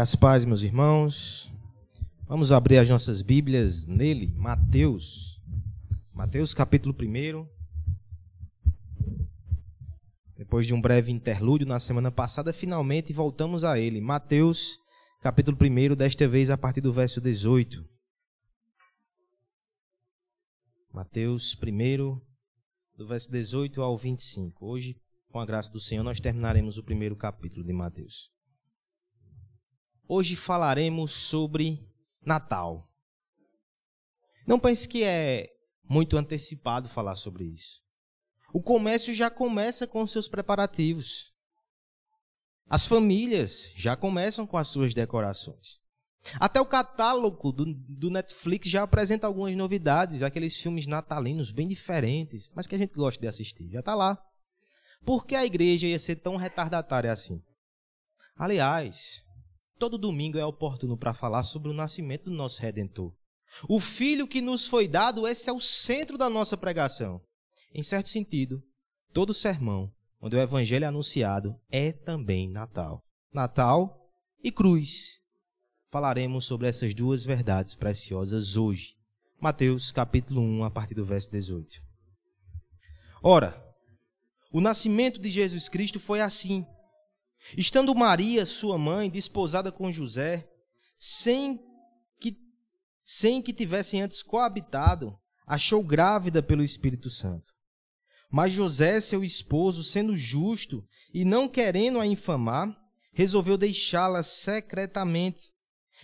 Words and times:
Graças 0.00 0.14
paz, 0.14 0.46
meus 0.46 0.62
irmãos. 0.62 1.52
Vamos 2.26 2.52
abrir 2.52 2.78
as 2.78 2.88
nossas 2.88 3.20
Bíblias 3.20 3.84
nele, 3.84 4.32
Mateus. 4.34 5.38
Mateus 6.14 6.54
capítulo 6.54 6.96
1. 6.98 7.46
Depois 10.38 10.66
de 10.66 10.72
um 10.72 10.80
breve 10.80 11.12
interlúdio 11.12 11.68
na 11.68 11.78
semana 11.78 12.10
passada, 12.10 12.50
finalmente 12.50 13.12
voltamos 13.12 13.62
a 13.62 13.78
ele. 13.78 14.00
Mateus 14.00 14.78
capítulo 15.20 15.54
1, 15.60 15.94
desta 15.94 16.26
vez 16.26 16.48
a 16.48 16.56
partir 16.56 16.80
do 16.80 16.94
verso 16.94 17.20
18. 17.20 17.86
Mateus 20.94 21.54
1, 21.54 22.18
do 22.96 23.06
verso 23.06 23.30
18 23.30 23.82
ao 23.82 23.98
25. 23.98 24.64
Hoje, 24.64 24.96
com 25.30 25.38
a 25.38 25.44
graça 25.44 25.70
do 25.70 25.78
Senhor, 25.78 26.02
nós 26.02 26.18
terminaremos 26.18 26.78
o 26.78 26.82
primeiro 26.82 27.14
capítulo 27.14 27.66
de 27.66 27.74
Mateus. 27.74 28.39
Hoje 30.12 30.34
falaremos 30.34 31.12
sobre 31.12 31.88
Natal. 32.26 32.90
Não 34.44 34.58
pense 34.58 34.88
que 34.88 35.04
é 35.04 35.48
muito 35.88 36.16
antecipado 36.16 36.88
falar 36.88 37.14
sobre 37.14 37.44
isso. 37.44 37.80
O 38.52 38.60
comércio 38.60 39.14
já 39.14 39.30
começa 39.30 39.86
com 39.86 40.04
seus 40.08 40.26
preparativos. 40.26 41.32
As 42.68 42.88
famílias 42.88 43.72
já 43.76 43.94
começam 43.94 44.48
com 44.48 44.56
as 44.56 44.66
suas 44.66 44.92
decorações. 44.92 45.80
Até 46.40 46.60
o 46.60 46.66
catálogo 46.66 47.52
do, 47.52 47.72
do, 47.72 48.10
Netflix 48.10 48.68
já 48.68 48.82
apresenta 48.82 49.28
algumas 49.28 49.56
novidades, 49.56 50.24
aqueles 50.24 50.56
filmes 50.56 50.88
natalinos 50.88 51.52
bem 51.52 51.68
diferentes, 51.68 52.50
mas 52.52 52.66
que 52.66 52.74
a 52.74 52.78
gente 52.78 52.94
gosta 52.94 53.20
de 53.20 53.28
assistir. 53.28 53.70
Já 53.70 53.78
está 53.78 53.94
lá. 53.94 54.20
Por 55.06 55.24
que 55.24 55.36
a 55.36 55.46
igreja 55.46 55.86
ia 55.86 56.00
ser 56.00 56.16
tão 56.16 56.34
retardatária 56.34 57.12
assim? 57.12 57.40
Aliás, 58.36 59.22
todo 59.80 59.96
domingo 59.96 60.36
é 60.36 60.44
oportuno 60.44 60.94
para 60.94 61.14
falar 61.14 61.42
sobre 61.42 61.70
o 61.70 61.74
nascimento 61.74 62.24
do 62.24 62.36
nosso 62.36 62.60
Redentor. 62.60 63.14
O 63.66 63.80
Filho 63.80 64.28
que 64.28 64.42
nos 64.42 64.66
foi 64.66 64.86
dado, 64.86 65.26
esse 65.26 65.48
é 65.48 65.52
o 65.52 65.60
centro 65.60 66.18
da 66.18 66.28
nossa 66.28 66.54
pregação. 66.54 67.18
Em 67.74 67.82
certo 67.82 68.10
sentido, 68.10 68.62
todo 69.10 69.32
sermão 69.32 69.90
onde 70.20 70.36
o 70.36 70.38
Evangelho 70.38 70.84
é 70.84 70.88
anunciado 70.88 71.58
é 71.70 71.92
também 71.92 72.46
Natal. 72.46 73.02
Natal 73.32 74.12
e 74.44 74.52
cruz. 74.52 75.18
Falaremos 75.90 76.44
sobre 76.44 76.68
essas 76.68 76.94
duas 76.94 77.24
verdades 77.24 77.74
preciosas 77.74 78.58
hoje. 78.58 78.96
Mateus 79.40 79.90
capítulo 79.90 80.42
1, 80.42 80.64
a 80.64 80.70
partir 80.70 80.94
do 80.94 81.06
verso 81.06 81.30
18. 81.30 81.80
Ora, 83.22 83.58
o 84.52 84.60
nascimento 84.60 85.18
de 85.18 85.30
Jesus 85.30 85.70
Cristo 85.70 85.98
foi 85.98 86.20
assim. 86.20 86.66
Estando 87.56 87.94
Maria, 87.94 88.44
sua 88.46 88.78
mãe, 88.78 89.10
desposada 89.10 89.72
com 89.72 89.90
José, 89.90 90.48
sem 90.98 91.58
que, 92.20 92.36
sem 93.02 93.42
que 93.42 93.52
tivessem 93.52 94.02
antes 94.02 94.22
coabitado, 94.22 95.18
achou 95.46 95.82
grávida 95.82 96.42
pelo 96.42 96.62
Espírito 96.62 97.10
Santo. 97.10 97.52
Mas 98.30 98.52
José, 98.52 99.00
seu 99.00 99.24
esposo, 99.24 99.82
sendo 99.82 100.16
justo 100.16 100.86
e 101.12 101.24
não 101.24 101.48
querendo 101.48 101.98
a 101.98 102.06
infamar, 102.06 102.74
resolveu 103.12 103.58
deixá-la 103.58 104.22
secretamente. 104.22 105.52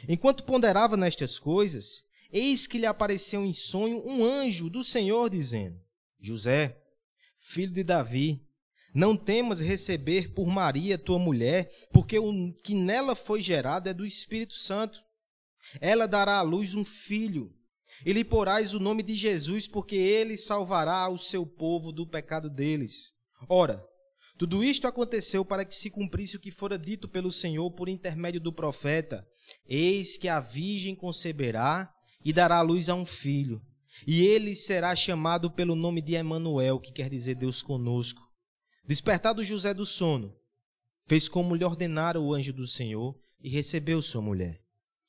Enquanto 0.09 0.45
ponderava 0.45 0.97
nestas 0.97 1.39
coisas, 1.39 2.05
eis 2.33 2.67
que 2.67 2.79
lhe 2.79 2.87
apareceu 2.87 3.45
em 3.45 3.53
sonho 3.53 4.03
um 4.05 4.25
anjo 4.25 4.69
do 4.69 4.83
Senhor, 4.83 5.31
dizendo: 5.31 5.81
José, 6.21 6.83
filho 7.39 7.73
de 7.73 7.85
Davi, 7.85 8.46
não 8.97 9.15
temas 9.15 9.61
receber 9.61 10.33
por 10.33 10.47
Maria, 10.47 10.97
tua 10.97 11.19
mulher, 11.19 11.71
porque 11.93 12.19
o 12.19 12.51
que 12.65 12.75
nela 12.75 13.15
foi 13.15 13.43
gerado 13.43 13.91
é 13.91 13.93
do 13.93 14.07
Espírito 14.07 14.55
Santo. 14.55 14.99
Ela 15.83 16.07
dará 16.07 16.39
à 16.39 16.43
luz 16.43 16.75
um 16.75 16.83
filho, 16.83 17.53
e 18.07 18.13
lhe 18.15 18.25
porás 18.25 18.73
o 18.73 18.81
nome 18.81 19.03
de 19.03 19.15
Jesus, 19.15 19.69
porque 19.69 19.97
ele 19.97 20.39
salvará 20.39 21.07
o 21.11 21.19
seu 21.19 21.45
povo 21.45 21.93
do 21.93 22.07
pecado 22.07 22.49
deles. 22.49 23.13
Ora, 23.51 23.85
tudo 24.39 24.65
isto 24.65 24.87
aconteceu 24.87 25.45
para 25.45 25.67
que 25.67 25.75
se 25.75 25.91
cumprisse 25.91 26.37
o 26.37 26.41
que 26.41 26.51
fora 26.51 26.79
dito 26.79 27.07
pelo 27.07 27.31
Senhor 27.31 27.71
por 27.73 27.91
intermédio 27.91 28.41
do 28.41 28.51
profeta: 28.51 29.27
Eis 29.69 30.17
que 30.17 30.27
a 30.27 30.41
virgem 30.41 30.95
conceberá 30.95 31.93
e 32.25 32.33
dará 32.33 32.57
à 32.57 32.63
luz 32.63 32.89
a 32.89 32.95
um 32.95 33.05
filho, 33.05 33.61
e 34.07 34.25
ele 34.25 34.55
será 34.55 34.97
chamado 34.97 35.51
pelo 35.51 35.75
nome 35.75 36.01
de 36.01 36.15
Emanuel, 36.15 36.81
que 36.81 36.93
quer 36.93 37.11
dizer 37.11 37.35
Deus 37.35 37.63
conosco. 37.63 38.26
Despertado 38.87 39.43
José 39.43 39.75
do 39.75 39.85
sono, 39.85 40.35
fez 41.07 41.29
como 41.29 41.55
lhe 41.55 41.65
ordenara 41.65 42.21
o 42.21 42.33
anjo 42.33 42.53
do 42.53 42.67
Senhor 42.67 43.19
e 43.41 43.49
recebeu 43.49 44.01
sua 44.01 44.23
mulher. 44.23 44.63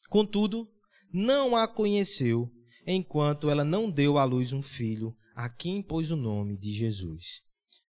Contudo, 0.09 0.67
não 1.13 1.55
a 1.55 1.67
conheceu, 1.67 2.51
enquanto 2.85 3.49
ela 3.49 3.63
não 3.63 3.89
deu 3.89 4.17
à 4.17 4.23
luz 4.23 4.51
um 4.51 4.61
filho, 4.61 5.15
a 5.35 5.49
quem 5.49 5.81
pôs 5.83 6.09
o 6.09 6.15
nome 6.15 6.57
de 6.57 6.71
Jesus. 6.71 7.43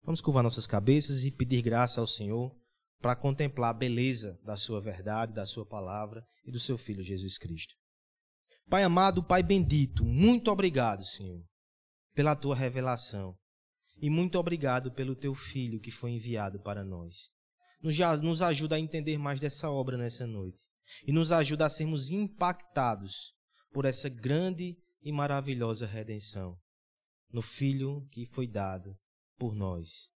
Vamos 0.02 0.20
curvar 0.20 0.42
nossas 0.42 0.66
cabeças 0.66 1.24
e 1.24 1.30
pedir 1.30 1.60
graça 1.62 2.00
ao 2.00 2.06
Senhor 2.06 2.54
para 3.00 3.14
contemplar 3.14 3.70
a 3.70 3.78
beleza 3.78 4.40
da 4.42 4.56
sua 4.56 4.80
verdade, 4.80 5.34
da 5.34 5.44
sua 5.44 5.66
palavra 5.66 6.26
e 6.44 6.50
do 6.50 6.58
seu 6.58 6.78
filho 6.78 7.02
Jesus 7.02 7.36
Cristo. 7.36 7.74
Pai 8.70 8.82
amado, 8.82 9.22
Pai 9.22 9.42
bendito, 9.42 10.04
muito 10.04 10.50
obrigado, 10.50 11.04
Senhor, 11.04 11.44
pela 12.14 12.34
tua 12.34 12.56
revelação. 12.56 13.36
E 13.96 14.10
muito 14.10 14.38
obrigado 14.38 14.92
pelo 14.92 15.14
teu 15.14 15.34
filho 15.34 15.80
que 15.80 15.90
foi 15.90 16.12
enviado 16.12 16.60
para 16.60 16.84
nós. 16.84 17.30
Nos, 17.82 18.42
ajuda 18.42 18.76
a 18.76 18.80
entender 18.80 19.18
mais 19.18 19.40
dessa 19.40 19.70
obra 19.70 19.96
nessa 19.96 20.26
noite. 20.26 20.64
E 21.06 21.12
nos 21.12 21.32
ajuda 21.32 21.66
a 21.66 21.70
sermos 21.70 22.10
impactados 22.10 23.34
por 23.72 23.84
essa 23.84 24.08
grande 24.08 24.76
e 25.02 25.12
maravilhosa 25.12 25.86
redenção. 25.86 26.58
No 27.30 27.42
Filho 27.42 28.06
que 28.10 28.26
foi 28.26 28.46
dado 28.46 28.96
por 29.36 29.54
nós 29.54 30.08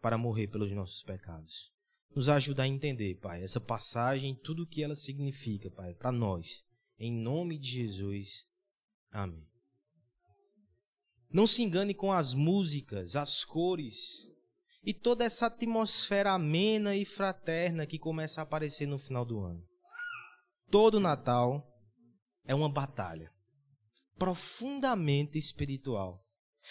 para 0.00 0.18
morrer 0.18 0.48
pelos 0.48 0.72
nossos 0.72 1.02
pecados. 1.02 1.70
Nos 2.14 2.28
ajuda 2.28 2.64
a 2.64 2.68
entender, 2.68 3.14
Pai, 3.20 3.42
essa 3.42 3.60
passagem, 3.60 4.34
tudo 4.34 4.64
o 4.64 4.66
que 4.66 4.82
ela 4.82 4.96
significa, 4.96 5.70
Pai, 5.70 5.94
para 5.94 6.12
nós. 6.12 6.64
Em 6.98 7.12
nome 7.12 7.58
de 7.58 7.68
Jesus. 7.68 8.44
Amém. 9.10 9.51
Não 11.32 11.46
se 11.46 11.62
engane 11.62 11.94
com 11.94 12.12
as 12.12 12.34
músicas, 12.34 13.16
as 13.16 13.42
cores 13.42 14.28
e 14.84 14.92
toda 14.92 15.24
essa 15.24 15.46
atmosfera 15.46 16.32
amena 16.32 16.94
e 16.94 17.06
fraterna 17.06 17.86
que 17.86 17.98
começa 17.98 18.40
a 18.40 18.44
aparecer 18.44 18.86
no 18.86 18.98
final 18.98 19.24
do 19.24 19.40
ano. 19.40 19.64
Todo 20.70 21.00
Natal 21.00 21.66
é 22.44 22.54
uma 22.54 22.68
batalha 22.68 23.32
profundamente 24.18 25.38
espiritual. 25.38 26.22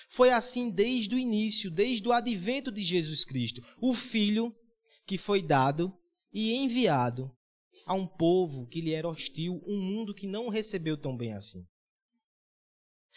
Foi 0.10 0.30
assim 0.30 0.70
desde 0.70 1.16
o 1.16 1.20
início, 1.20 1.72
desde 1.72 2.08
o 2.08 2.12
advento 2.12 2.72
de 2.72 2.84
Jesus 2.84 3.26
Cristo, 3.26 3.62
o 3.82 3.96
Filho 3.96 4.56
que 5.08 5.18
foi 5.18 5.42
dado 5.42 5.92
e 6.32 6.54
enviado 6.54 7.36
a 7.86 7.96
um 7.96 8.06
povo 8.06 8.68
que 8.68 8.80
lhe 8.80 8.94
era 8.94 9.10
hostil, 9.10 9.60
um 9.66 9.82
mundo 9.82 10.14
que 10.14 10.28
não 10.28 10.50
recebeu 10.50 10.96
tão 10.96 11.18
bem 11.18 11.34
assim 11.34 11.66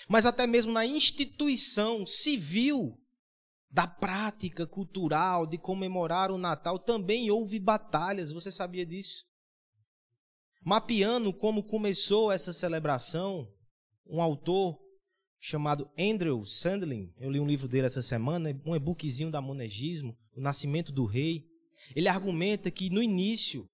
mas 0.08 0.26
até 0.26 0.46
mesmo 0.46 0.72
na 0.72 0.84
instituição 0.84 2.04
civil 2.06 2.98
da 3.70 3.86
prática 3.86 4.66
cultural 4.66 5.46
de 5.46 5.58
comemorar 5.58 6.30
o 6.30 6.38
Natal 6.38 6.78
também 6.78 7.30
houve 7.30 7.58
batalhas, 7.58 8.30
você 8.30 8.50
sabia 8.50 8.86
disso? 8.86 9.24
Mapeando 10.64 11.32
como 11.32 11.62
começou 11.62 12.30
essa 12.30 12.52
celebração, 12.52 13.48
um 14.06 14.22
autor 14.22 14.78
chamado 15.40 15.90
Andrew 15.98 16.44
Sandlin, 16.44 17.12
eu 17.18 17.30
li 17.30 17.38
um 17.38 17.46
livro 17.46 17.68
dele 17.68 17.86
essa 17.86 18.00
semana, 18.00 18.58
um 18.64 18.74
e-bookzinho 18.74 19.30
da 19.30 19.42
Monegismo, 19.42 20.16
O 20.34 20.40
Nascimento 20.40 20.90
do 20.90 21.04
Rei. 21.04 21.44
Ele 21.94 22.08
argumenta 22.08 22.70
que 22.70 22.88
no 22.88 23.02
início 23.02 23.68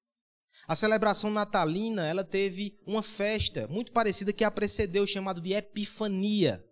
a 0.71 0.77
celebração 0.77 1.33
natalina, 1.33 2.07
ela 2.07 2.23
teve 2.23 2.78
uma 2.87 3.03
festa 3.03 3.67
muito 3.67 3.91
parecida 3.91 4.33
que 4.33 4.45
a 4.45 4.51
precedeu, 4.53 5.05
chamado 5.05 5.41
de 5.41 5.53
Epifania. 5.53 6.65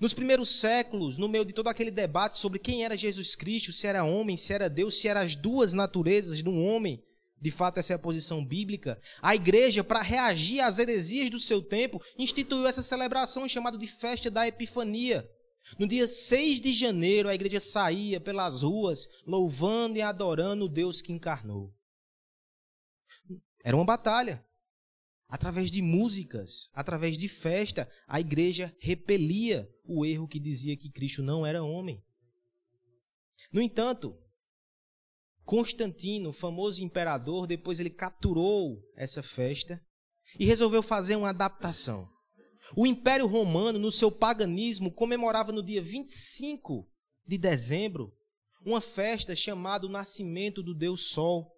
Nos 0.00 0.12
primeiros 0.12 0.48
séculos, 0.48 1.16
no 1.16 1.28
meio 1.28 1.44
de 1.44 1.52
todo 1.52 1.68
aquele 1.68 1.92
debate 1.92 2.36
sobre 2.36 2.58
quem 2.58 2.84
era 2.84 2.96
Jesus 2.96 3.36
Cristo, 3.36 3.72
se 3.72 3.86
era 3.86 4.02
homem, 4.02 4.36
se 4.36 4.52
era 4.52 4.68
Deus, 4.68 5.00
se 5.00 5.06
eram 5.06 5.20
as 5.20 5.36
duas 5.36 5.72
naturezas 5.72 6.42
de 6.42 6.48
um 6.48 6.66
homem, 6.66 7.04
de 7.40 7.52
fato 7.52 7.78
essa 7.78 7.92
é 7.92 7.94
a 7.94 8.00
posição 8.00 8.44
bíblica, 8.44 9.00
a 9.22 9.32
igreja, 9.32 9.84
para 9.84 10.02
reagir 10.02 10.58
às 10.58 10.80
heresias 10.80 11.30
do 11.30 11.38
seu 11.38 11.62
tempo, 11.62 12.02
instituiu 12.18 12.66
essa 12.66 12.82
celebração 12.82 13.48
chamada 13.48 13.78
de 13.78 13.86
Festa 13.86 14.28
da 14.28 14.48
Epifania. 14.48 15.24
No 15.78 15.86
dia 15.86 16.08
6 16.08 16.60
de 16.60 16.74
janeiro, 16.74 17.28
a 17.28 17.34
igreja 17.36 17.60
saía 17.60 18.20
pelas 18.20 18.62
ruas 18.62 19.08
louvando 19.24 19.98
e 19.98 20.02
adorando 20.02 20.64
o 20.64 20.68
Deus 20.68 21.00
que 21.00 21.12
encarnou. 21.12 21.72
Era 23.64 23.76
uma 23.76 23.84
batalha. 23.84 24.46
Através 25.26 25.70
de 25.70 25.80
músicas, 25.80 26.70
através 26.74 27.16
de 27.16 27.28
festa, 27.28 27.90
a 28.06 28.20
igreja 28.20 28.76
repelia 28.78 29.68
o 29.82 30.04
erro 30.04 30.28
que 30.28 30.38
dizia 30.38 30.76
que 30.76 30.92
Cristo 30.92 31.22
não 31.22 31.44
era 31.44 31.64
homem. 31.64 32.04
No 33.50 33.60
entanto, 33.60 34.16
Constantino, 35.44 36.32
famoso 36.32 36.84
imperador, 36.84 37.46
depois 37.46 37.80
ele 37.80 37.90
capturou 37.90 38.80
essa 38.94 39.22
festa 39.22 39.84
e 40.38 40.44
resolveu 40.44 40.82
fazer 40.82 41.16
uma 41.16 41.30
adaptação. 41.30 42.08
O 42.76 42.86
Império 42.86 43.26
Romano, 43.26 43.78
no 43.78 43.90
seu 43.90 44.10
paganismo, 44.10 44.92
comemorava 44.92 45.52
no 45.52 45.62
dia 45.62 45.82
25 45.82 46.88
de 47.26 47.38
dezembro 47.38 48.12
uma 48.64 48.80
festa 48.80 49.36
chamada 49.36 49.86
o 49.86 49.90
Nascimento 49.90 50.62
do 50.62 50.74
Deus 50.74 51.10
Sol. 51.10 51.53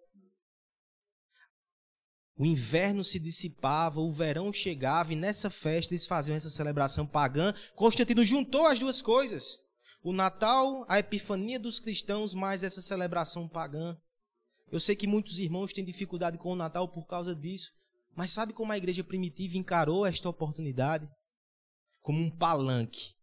O 2.39 2.45
inverno 2.45 3.03
se 3.03 3.19
dissipava, 3.19 4.01
o 4.01 4.13
verão 4.13 4.53
chegava 4.53 5.13
e 5.13 5.17
nessa 5.17 5.49
festa 5.49 5.95
eles 5.95 6.07
faziam 6.07 6.37
essa 6.37 6.51
celebração 6.51 7.07
pagã. 7.07 7.55
Constantino 7.75 8.25
juntou 8.25 8.67
as 8.67 8.79
duas 8.79 9.01
coisas. 9.01 9.59
O 10.03 10.13
Natal, 10.13 10.85
a 10.89 10.99
epifania 10.99 11.59
dos 11.59 11.81
cristãos, 11.81 12.35
mais 12.35 12.63
essa 12.63 12.83
celebração 12.83 13.49
pagã. 13.49 13.97
Eu 14.71 14.79
sei 14.79 14.95
que 14.95 15.07
muitos 15.07 15.39
irmãos 15.39 15.73
têm 15.73 15.85
dificuldade 15.85 16.37
com 16.37 16.53
o 16.53 16.57
Natal 16.57 16.89
por 16.89 17.07
causa 17.07 17.35
disso, 17.35 17.71
mas 18.15 18.31
sabe 18.31 18.53
como 18.53 18.71
a 18.71 18.77
igreja 18.77 19.03
primitiva 19.03 19.57
encarou 19.57 20.05
esta 20.05 20.29
oportunidade? 20.29 21.09
Como 22.03 22.21
um 22.21 22.31
palanque 22.31 23.17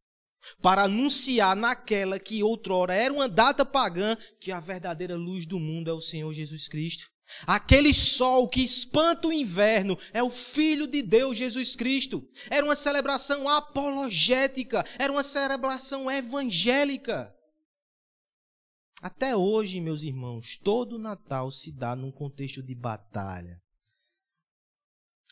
para 0.61 0.83
anunciar 0.83 1.55
naquela 1.55 2.19
que 2.19 2.43
outrora 2.43 2.93
era 2.93 3.13
uma 3.13 3.29
data 3.29 3.65
pagã 3.65 4.15
que 4.39 4.51
a 4.51 4.59
verdadeira 4.59 5.15
luz 5.15 5.45
do 5.45 5.59
mundo 5.59 5.89
é 5.89 5.93
o 5.93 6.01
Senhor 6.01 6.33
Jesus 6.33 6.67
Cristo. 6.67 7.12
Aquele 7.47 7.93
sol 7.93 8.47
que 8.47 8.61
espanta 8.61 9.27
o 9.27 9.33
inverno 9.33 9.97
é 10.11 10.21
o 10.21 10.29
Filho 10.29 10.85
de 10.85 11.01
Deus, 11.01 11.37
Jesus 11.37 11.75
Cristo. 11.75 12.21
Era 12.49 12.65
uma 12.65 12.75
celebração 12.75 13.47
apologética, 13.49 14.83
era 14.99 15.11
uma 15.11 15.23
celebração 15.23 16.11
evangélica. 16.11 17.33
Até 19.01 19.35
hoje, 19.35 19.81
meus 19.81 20.03
irmãos, 20.03 20.57
todo 20.63 20.99
Natal 20.99 21.51
se 21.51 21.75
dá 21.75 21.95
num 21.95 22.11
contexto 22.11 22.63
de 22.63 22.75
batalha. 22.75 23.61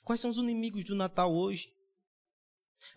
Quais 0.03 0.19
são 0.19 0.31
os 0.31 0.37
inimigos 0.37 0.83
do 0.83 0.95
Natal 0.95 1.33
hoje? 1.33 1.69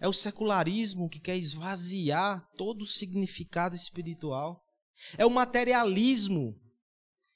É 0.01 0.09
o 0.09 0.13
secularismo 0.13 1.09
que 1.09 1.21
quer 1.21 1.37
esvaziar 1.37 2.49
todo 2.57 2.83
o 2.83 2.87
significado 2.87 3.77
espiritual. 3.77 4.65
É 5.19 5.27
o 5.27 5.31
materialismo 5.31 6.59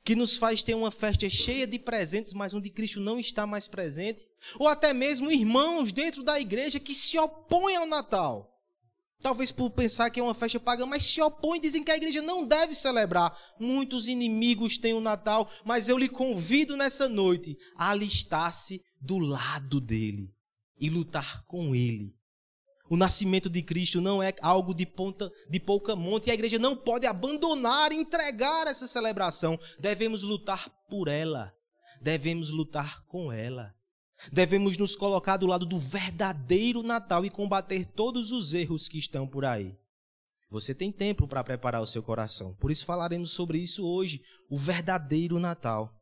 que 0.05 0.15
nos 0.15 0.37
faz 0.37 0.63
ter 0.63 0.75
uma 0.75 0.91
festa 0.91 1.29
cheia 1.29 1.67
de 1.67 1.79
presentes, 1.79 2.33
mas 2.33 2.55
onde 2.55 2.71
Cristo 2.71 3.01
não 3.01 3.19
está 3.19 3.47
mais 3.47 3.69
presente. 3.69 4.29
Ou 4.59 4.67
até 4.67 4.93
mesmo 4.93 5.31
irmãos 5.31 5.93
dentro 5.93 6.23
da 6.23 6.41
igreja 6.41 6.81
que 6.81 6.95
se 6.95 7.19
opõem 7.19 7.77
ao 7.77 7.87
Natal. 7.87 8.55
Talvez 9.21 9.51
por 9.51 9.71
pensar 9.71 10.11
que 10.11 10.21
é 10.21 10.23
uma 10.23 10.35
festa 10.35 10.61
pagã, 10.61 10.87
mas 10.87 11.03
se 11.03 11.21
opõem, 11.21 11.61
dizem 11.61 11.83
que 11.83 11.91
a 11.91 11.97
igreja 11.97 12.23
não 12.23 12.47
deve 12.47 12.75
celebrar. 12.75 13.37
Muitos 13.59 14.07
inimigos 14.07 14.79
têm 14.79 14.95
o 14.95 15.01
Natal, 15.01 15.51
mas 15.65 15.89
eu 15.89 15.99
lhe 15.99 16.09
convido 16.09 16.77
nessa 16.77 17.09
noite 17.09 17.59
a 17.77 17.91
alistar-se 17.91 18.83
do 19.01 19.19
lado 19.19 19.81
dele 19.81 20.33
e 20.81 20.89
lutar 20.89 21.45
com 21.47 21.75
ele 21.75 22.18
o 22.89 22.97
nascimento 22.97 23.51
de 23.51 23.63
Cristo 23.63 24.01
não 24.01 24.23
é 24.23 24.35
algo 24.41 24.75
de, 24.75 24.87
ponta, 24.87 25.31
de 25.49 25.61
pouca 25.61 25.95
monta 25.95 26.29
e 26.29 26.31
a 26.31 26.35
igreja 26.35 26.59
não 26.59 26.77
pode 26.77 27.07
abandonar, 27.07 27.93
entregar 27.93 28.67
essa 28.67 28.87
celebração. 28.87 29.59
Devemos 29.79 30.23
lutar 30.23 30.71
por 30.89 31.09
ela. 31.09 31.53
Devemos 32.01 32.51
lutar 32.51 33.05
com 33.07 33.33
ela. 33.33 33.75
Devemos 34.33 34.77
nos 34.77 34.97
colocar 34.97 35.37
do 35.37 35.47
lado 35.47 35.65
do 35.65 35.79
verdadeiro 35.79 36.83
Natal 36.83 37.25
e 37.25 37.31
combater 37.31 37.85
todos 37.85 38.33
os 38.33 38.53
erros 38.53 38.89
que 38.89 38.99
estão 38.99 39.29
por 39.29 39.45
aí. 39.45 39.77
Você 40.51 40.75
tem 40.75 40.91
tempo 40.91 41.29
para 41.29 41.45
preparar 41.45 41.83
o 41.83 41.87
seu 41.87 42.03
coração. 42.03 42.55
Por 42.55 42.71
isso 42.71 42.87
falaremos 42.87 43.33
sobre 43.33 43.59
isso 43.59 43.87
hoje, 43.87 44.23
o 44.51 44.57
verdadeiro 44.57 45.39
Natal. 45.39 45.95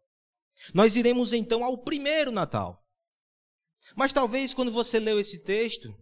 Nós 0.72 0.96
iremos 0.96 1.32
então 1.32 1.64
ao 1.64 1.78
primeiro 1.78 2.30
Natal. 2.30 2.82
Mas 3.94 4.12
talvez 4.12 4.54
quando 4.54 4.72
você 4.72 4.98
leu 4.98 5.20
esse 5.20 5.44
texto, 5.44 5.94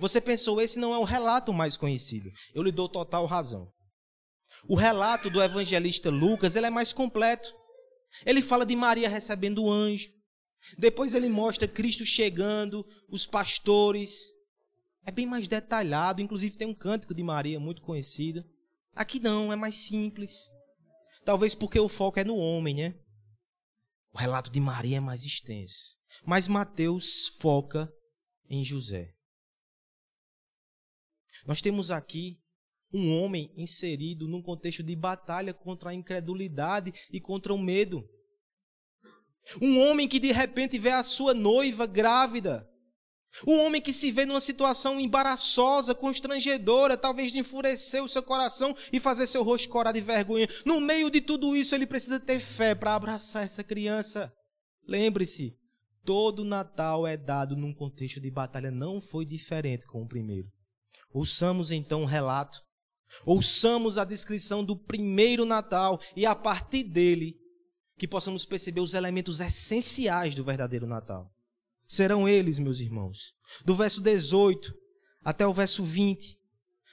você 0.00 0.18
pensou, 0.18 0.62
esse 0.62 0.78
não 0.78 0.94
é 0.94 0.98
o 0.98 1.04
relato 1.04 1.52
mais 1.52 1.76
conhecido. 1.76 2.30
Eu 2.54 2.62
lhe 2.62 2.72
dou 2.72 2.88
total 2.88 3.26
razão. 3.26 3.70
O 4.66 4.74
relato 4.74 5.28
do 5.28 5.42
evangelista 5.42 6.08
Lucas 6.08 6.56
ele 6.56 6.66
é 6.66 6.70
mais 6.70 6.90
completo. 6.90 7.54
Ele 8.24 8.40
fala 8.40 8.64
de 8.64 8.74
Maria 8.74 9.10
recebendo 9.10 9.62
o 9.62 9.70
anjo. 9.70 10.08
Depois 10.78 11.14
ele 11.14 11.28
mostra 11.28 11.68
Cristo 11.68 12.06
chegando, 12.06 12.82
os 13.10 13.26
pastores. 13.26 14.24
É 15.04 15.10
bem 15.10 15.26
mais 15.26 15.46
detalhado. 15.46 16.22
Inclusive 16.22 16.56
tem 16.56 16.66
um 16.66 16.74
cântico 16.74 17.14
de 17.14 17.22
Maria 17.22 17.60
muito 17.60 17.82
conhecido. 17.82 18.42
Aqui 18.94 19.20
não, 19.20 19.52
é 19.52 19.56
mais 19.56 19.76
simples. 19.86 20.32
Talvez 21.26 21.54
porque 21.54 21.78
o 21.78 21.90
foco 21.90 22.18
é 22.18 22.24
no 22.24 22.36
homem, 22.36 22.74
né? 22.74 22.94
O 24.14 24.18
relato 24.18 24.50
de 24.50 24.60
Maria 24.60 24.96
é 24.96 25.00
mais 25.00 25.26
extenso. 25.26 25.94
Mas 26.24 26.48
Mateus 26.48 27.28
foca 27.38 27.92
em 28.48 28.64
José. 28.64 29.12
Nós 31.46 31.60
temos 31.60 31.90
aqui 31.90 32.38
um 32.92 33.16
homem 33.16 33.52
inserido 33.56 34.26
num 34.26 34.42
contexto 34.42 34.82
de 34.82 34.96
batalha 34.96 35.54
contra 35.54 35.90
a 35.90 35.94
incredulidade 35.94 36.92
e 37.12 37.20
contra 37.20 37.54
o 37.54 37.58
medo. 37.58 38.04
Um 39.60 39.80
homem 39.80 40.08
que 40.08 40.18
de 40.18 40.32
repente 40.32 40.78
vê 40.78 40.90
a 40.90 41.02
sua 41.02 41.32
noiva 41.32 41.86
grávida. 41.86 42.68
Um 43.46 43.60
homem 43.60 43.80
que 43.80 43.92
se 43.92 44.10
vê 44.10 44.26
numa 44.26 44.40
situação 44.40 44.98
embaraçosa, 44.98 45.94
constrangedora, 45.94 46.96
talvez 46.96 47.30
de 47.30 47.38
enfurecer 47.38 48.02
o 48.02 48.08
seu 48.08 48.24
coração 48.24 48.76
e 48.92 48.98
fazer 48.98 49.26
seu 49.28 49.44
rosto 49.44 49.68
corar 49.68 49.92
de 49.92 50.00
vergonha. 50.00 50.48
No 50.66 50.80
meio 50.80 51.08
de 51.08 51.20
tudo 51.20 51.56
isso, 51.56 51.74
ele 51.74 51.86
precisa 51.86 52.18
ter 52.18 52.40
fé 52.40 52.74
para 52.74 52.94
abraçar 52.94 53.44
essa 53.44 53.62
criança. 53.62 54.32
Lembre-se, 54.86 55.56
todo 56.04 56.44
Natal 56.44 57.06
é 57.06 57.16
dado 57.16 57.56
num 57.56 57.72
contexto 57.72 58.20
de 58.20 58.30
batalha, 58.30 58.70
não 58.70 59.00
foi 59.00 59.24
diferente 59.24 59.86
com 59.86 60.02
o 60.02 60.08
primeiro. 60.08 60.50
Ouçamos 61.12 61.70
então 61.70 62.02
o 62.02 62.06
relato. 62.06 62.62
Ouçamos 63.24 63.98
a 63.98 64.04
descrição 64.04 64.64
do 64.64 64.76
primeiro 64.76 65.44
Natal 65.44 66.00
e 66.14 66.24
a 66.24 66.34
partir 66.34 66.84
dele 66.84 67.36
que 67.98 68.08
possamos 68.08 68.44
perceber 68.44 68.80
os 68.80 68.94
elementos 68.94 69.40
essenciais 69.40 70.34
do 70.34 70.44
verdadeiro 70.44 70.86
Natal. 70.86 71.30
Serão 71.86 72.28
eles, 72.28 72.58
meus 72.58 72.80
irmãos, 72.80 73.34
do 73.64 73.74
verso 73.74 74.00
18 74.00 74.72
até 75.24 75.46
o 75.46 75.52
verso 75.52 75.84
20, 75.84 76.38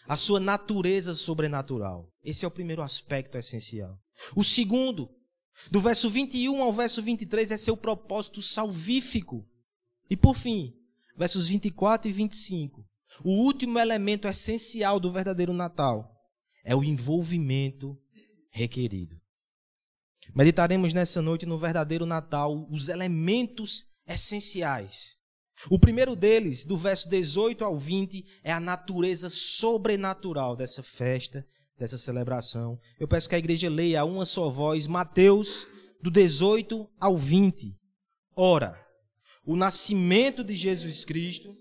a 0.07 0.17
sua 0.17 0.39
natureza 0.39 1.13
sobrenatural. 1.13 2.11
Esse 2.23 2.45
é 2.45 2.47
o 2.47 2.51
primeiro 2.51 2.81
aspecto 2.81 3.37
essencial. 3.37 3.97
O 4.35 4.43
segundo, 4.43 5.09
do 5.69 5.79
verso 5.79 6.09
21 6.09 6.61
ao 6.61 6.73
verso 6.73 7.01
23, 7.01 7.51
é 7.51 7.57
seu 7.57 7.77
propósito 7.77 8.41
salvífico. 8.41 9.47
E 10.09 10.17
por 10.17 10.35
fim, 10.35 10.73
versos 11.15 11.47
24 11.47 12.09
e 12.09 12.13
25, 12.13 12.86
o 13.23 13.31
último 13.43 13.79
elemento 13.79 14.27
essencial 14.27 14.99
do 14.99 15.11
verdadeiro 15.11 15.53
Natal 15.53 16.11
é 16.63 16.75
o 16.75 16.83
envolvimento 16.83 17.97
requerido. 18.51 19.15
Meditaremos 20.35 20.93
nessa 20.93 21.21
noite 21.21 21.45
no 21.45 21.57
verdadeiro 21.57 22.05
Natal 22.05 22.67
os 22.69 22.89
elementos 22.89 23.85
essenciais. 24.05 25.15
O 25.69 25.79
primeiro 25.79 26.15
deles, 26.15 26.65
do 26.65 26.77
verso 26.77 27.09
18 27.09 27.63
ao 27.65 27.77
20, 27.77 28.23
é 28.43 28.51
a 28.51 28.59
natureza 28.59 29.29
sobrenatural 29.29 30.55
dessa 30.55 30.83
festa, 30.83 31.45
dessa 31.79 31.97
celebração. 31.97 32.79
Eu 32.99 33.07
peço 33.07 33.27
que 33.27 33.35
a 33.35 33.39
igreja 33.39 33.69
leia 33.69 34.01
a 34.01 34.05
uma 34.05 34.25
só 34.25 34.49
voz 34.49 34.85
Mateus, 34.85 35.65
do 36.01 36.11
18 36.11 36.87
ao 36.99 37.17
20. 37.17 37.75
Ora, 38.35 38.79
o 39.43 39.55
nascimento 39.55 40.43
de 40.43 40.53
Jesus 40.53 41.03
Cristo 41.03 41.57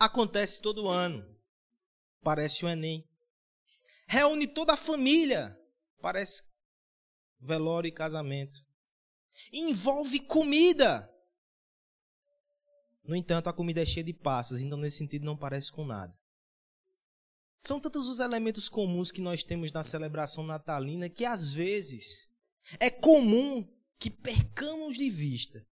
acontece 0.00 0.62
todo 0.62 0.88
ano. 0.88 1.24
Parece 2.22 2.64
o 2.64 2.68
Enem. 2.68 3.06
Reúne 4.08 4.46
toda 4.46 4.72
a 4.72 4.76
família. 4.76 5.56
Parece 6.00 6.42
velório 7.38 7.88
e 7.88 7.92
casamento. 7.92 8.64
Envolve 9.52 10.20
comida. 10.20 11.08
No 13.04 13.14
entanto, 13.14 13.48
a 13.48 13.52
comida 13.52 13.82
é 13.82 13.86
cheia 13.86 14.04
de 14.04 14.12
passas, 14.12 14.60
então 14.60 14.78
nesse 14.78 14.98
sentido 14.98 15.24
não 15.24 15.36
parece 15.36 15.70
com 15.70 15.84
nada. 15.84 16.18
São 17.62 17.78
tantos 17.78 18.08
os 18.08 18.18
elementos 18.20 18.68
comuns 18.68 19.10
que 19.10 19.20
nós 19.20 19.42
temos 19.42 19.70
na 19.70 19.82
celebração 19.82 20.44
natalina 20.44 21.10
que 21.10 21.26
às 21.26 21.52
vezes 21.52 22.30
é 22.78 22.88
comum 22.90 23.68
que 23.98 24.10
percamos 24.10 24.96
de 24.96 25.10
vista 25.10 25.66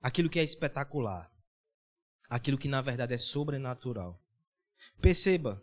aquilo 0.00 0.30
que 0.30 0.38
é 0.38 0.44
espetacular, 0.44 1.32
aquilo 2.28 2.58
que 2.58 2.68
na 2.68 2.80
verdade 2.80 3.14
é 3.14 3.18
sobrenatural. 3.18 4.20
Perceba 5.00 5.62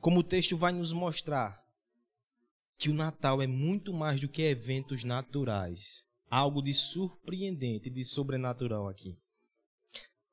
como 0.00 0.20
o 0.20 0.24
texto 0.24 0.56
vai 0.56 0.72
nos 0.72 0.92
mostrar 0.92 1.64
que 2.76 2.90
o 2.90 2.94
Natal 2.94 3.40
é 3.40 3.46
muito 3.46 3.92
mais 3.92 4.20
do 4.20 4.28
que 4.28 4.42
eventos 4.42 5.04
naturais. 5.04 6.04
Algo 6.28 6.60
de 6.60 6.74
surpreendente, 6.74 7.88
de 7.88 8.04
sobrenatural 8.04 8.88
aqui. 8.88 9.16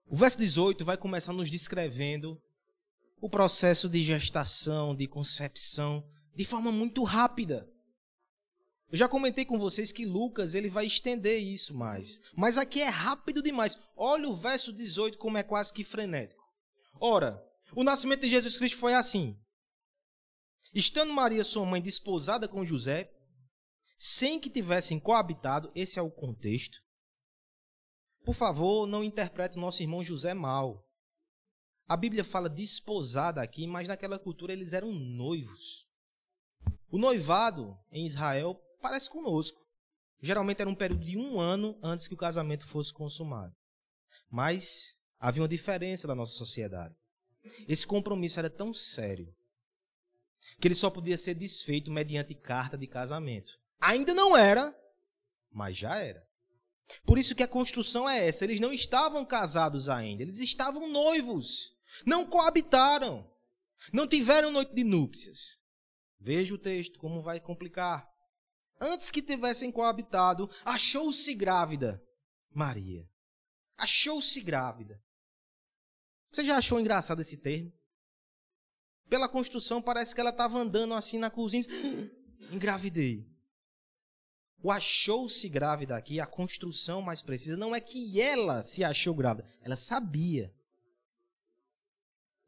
O 0.07 0.15
verso 0.15 0.37
18 0.39 0.83
vai 0.83 0.97
começar 0.97 1.31
nos 1.31 1.49
descrevendo 1.49 2.41
o 3.21 3.29
processo 3.29 3.87
de 3.87 4.01
gestação, 4.01 4.95
de 4.95 5.07
concepção, 5.07 6.03
de 6.35 6.43
forma 6.43 6.71
muito 6.71 7.03
rápida. 7.03 7.70
Eu 8.91 8.97
já 8.97 9.07
comentei 9.07 9.45
com 9.45 9.57
vocês 9.57 9.91
que 9.91 10.05
Lucas 10.05 10.53
ele 10.53 10.69
vai 10.69 10.85
estender 10.85 11.41
isso 11.41 11.73
mais. 11.73 12.19
Mas 12.35 12.57
aqui 12.57 12.81
é 12.81 12.89
rápido 12.89 13.41
demais. 13.41 13.79
Olha 13.95 14.27
o 14.27 14.35
verso 14.35 14.73
18 14.73 15.17
como 15.17 15.37
é 15.37 15.43
quase 15.43 15.71
que 15.71 15.83
frenético. 15.83 16.43
Ora, 16.99 17.41
o 17.73 17.85
nascimento 17.85 18.21
de 18.21 18.29
Jesus 18.29 18.57
Cristo 18.57 18.77
foi 18.77 18.93
assim. 18.93 19.39
Estando 20.73 21.13
Maria, 21.13 21.43
sua 21.43 21.65
mãe, 21.65 21.81
desposada 21.81 22.49
com 22.49 22.65
José, 22.65 23.09
sem 23.97 24.39
que 24.39 24.49
tivessem 24.49 24.99
coabitado, 24.99 25.71
esse 25.73 25.97
é 25.97 26.01
o 26.01 26.11
contexto. 26.11 26.77
Por 28.25 28.35
favor, 28.35 28.85
não 28.85 29.03
interprete 29.03 29.57
o 29.57 29.61
nosso 29.61 29.81
irmão 29.81 30.03
José 30.03 30.33
mal. 30.33 30.85
A 31.87 31.95
Bíblia 31.95 32.25
fala 32.25 32.49
desposada 32.49 33.41
aqui, 33.41 33.65
mas 33.65 33.87
naquela 33.87 34.19
cultura 34.19 34.51
eles 34.51 34.73
eram 34.73 34.91
noivos. 34.91 35.87
O 36.89 36.97
noivado 36.97 37.77
em 37.89 38.05
Israel 38.05 38.61
parece 38.81 39.09
conosco. 39.09 39.61
Geralmente 40.21 40.61
era 40.61 40.69
um 40.69 40.75
período 40.75 41.03
de 41.03 41.17
um 41.17 41.39
ano 41.39 41.77
antes 41.81 42.07
que 42.07 42.13
o 42.13 42.17
casamento 42.17 42.65
fosse 42.65 42.93
consumado. 42.93 43.55
Mas 44.29 44.97
havia 45.19 45.41
uma 45.41 45.47
diferença 45.47 46.07
da 46.07 46.15
nossa 46.15 46.33
sociedade. 46.33 46.95
Esse 47.67 47.85
compromisso 47.85 48.39
era 48.39 48.49
tão 48.49 48.73
sério 48.73 49.33
que 50.59 50.67
ele 50.67 50.75
só 50.75 50.89
podia 50.89 51.17
ser 51.17 51.35
desfeito 51.35 51.91
mediante 51.91 52.35
carta 52.35 52.77
de 52.77 52.87
casamento. 52.87 53.59
Ainda 53.79 54.13
não 54.13 54.37
era, 54.37 54.75
mas 55.51 55.77
já 55.77 55.97
era. 55.97 56.27
Por 57.05 57.17
isso 57.17 57.35
que 57.35 57.43
a 57.43 57.47
construção 57.47 58.09
é 58.09 58.27
essa. 58.27 58.43
Eles 58.43 58.59
não 58.59 58.73
estavam 58.73 59.25
casados 59.25 59.89
ainda, 59.89 60.23
eles 60.23 60.39
estavam 60.39 60.87
noivos. 60.87 61.75
Não 62.05 62.25
coabitaram. 62.25 63.29
Não 63.91 64.07
tiveram 64.07 64.51
noite 64.51 64.73
de 64.73 64.83
núpcias. 64.83 65.59
Veja 66.19 66.53
o 66.53 66.57
texto, 66.57 66.99
como 66.99 67.21
vai 67.21 67.39
complicar. 67.39 68.10
Antes 68.81 69.11
que 69.11 69.21
tivessem 69.21 69.71
coabitado, 69.71 70.49
achou-se 70.65 71.31
grávida 71.35 72.03
Maria. 72.51 73.07
Achou-se 73.77 74.41
grávida. 74.41 74.99
Você 76.31 76.43
já 76.43 76.57
achou 76.57 76.79
engraçado 76.79 77.21
esse 77.21 77.37
termo? 77.37 77.71
Pela 79.07 79.29
construção, 79.29 79.81
parece 79.81 80.15
que 80.15 80.21
ela 80.21 80.31
estava 80.31 80.57
andando 80.57 80.95
assim 80.95 81.19
na 81.19 81.29
cozinha. 81.29 81.63
Engravidei. 82.51 83.29
O 84.63 84.71
achou-se 84.71 85.47
grávida 85.47 85.95
aqui, 85.95 86.19
a 86.19 86.25
construção 86.25 87.01
mais 87.01 87.21
precisa, 87.21 87.57
não 87.57 87.75
é 87.75 87.81
que 87.81 88.19
ela 88.19 88.63
se 88.63 88.83
achou 88.83 89.13
grávida, 89.13 89.47
ela 89.61 89.75
sabia. 89.75 90.53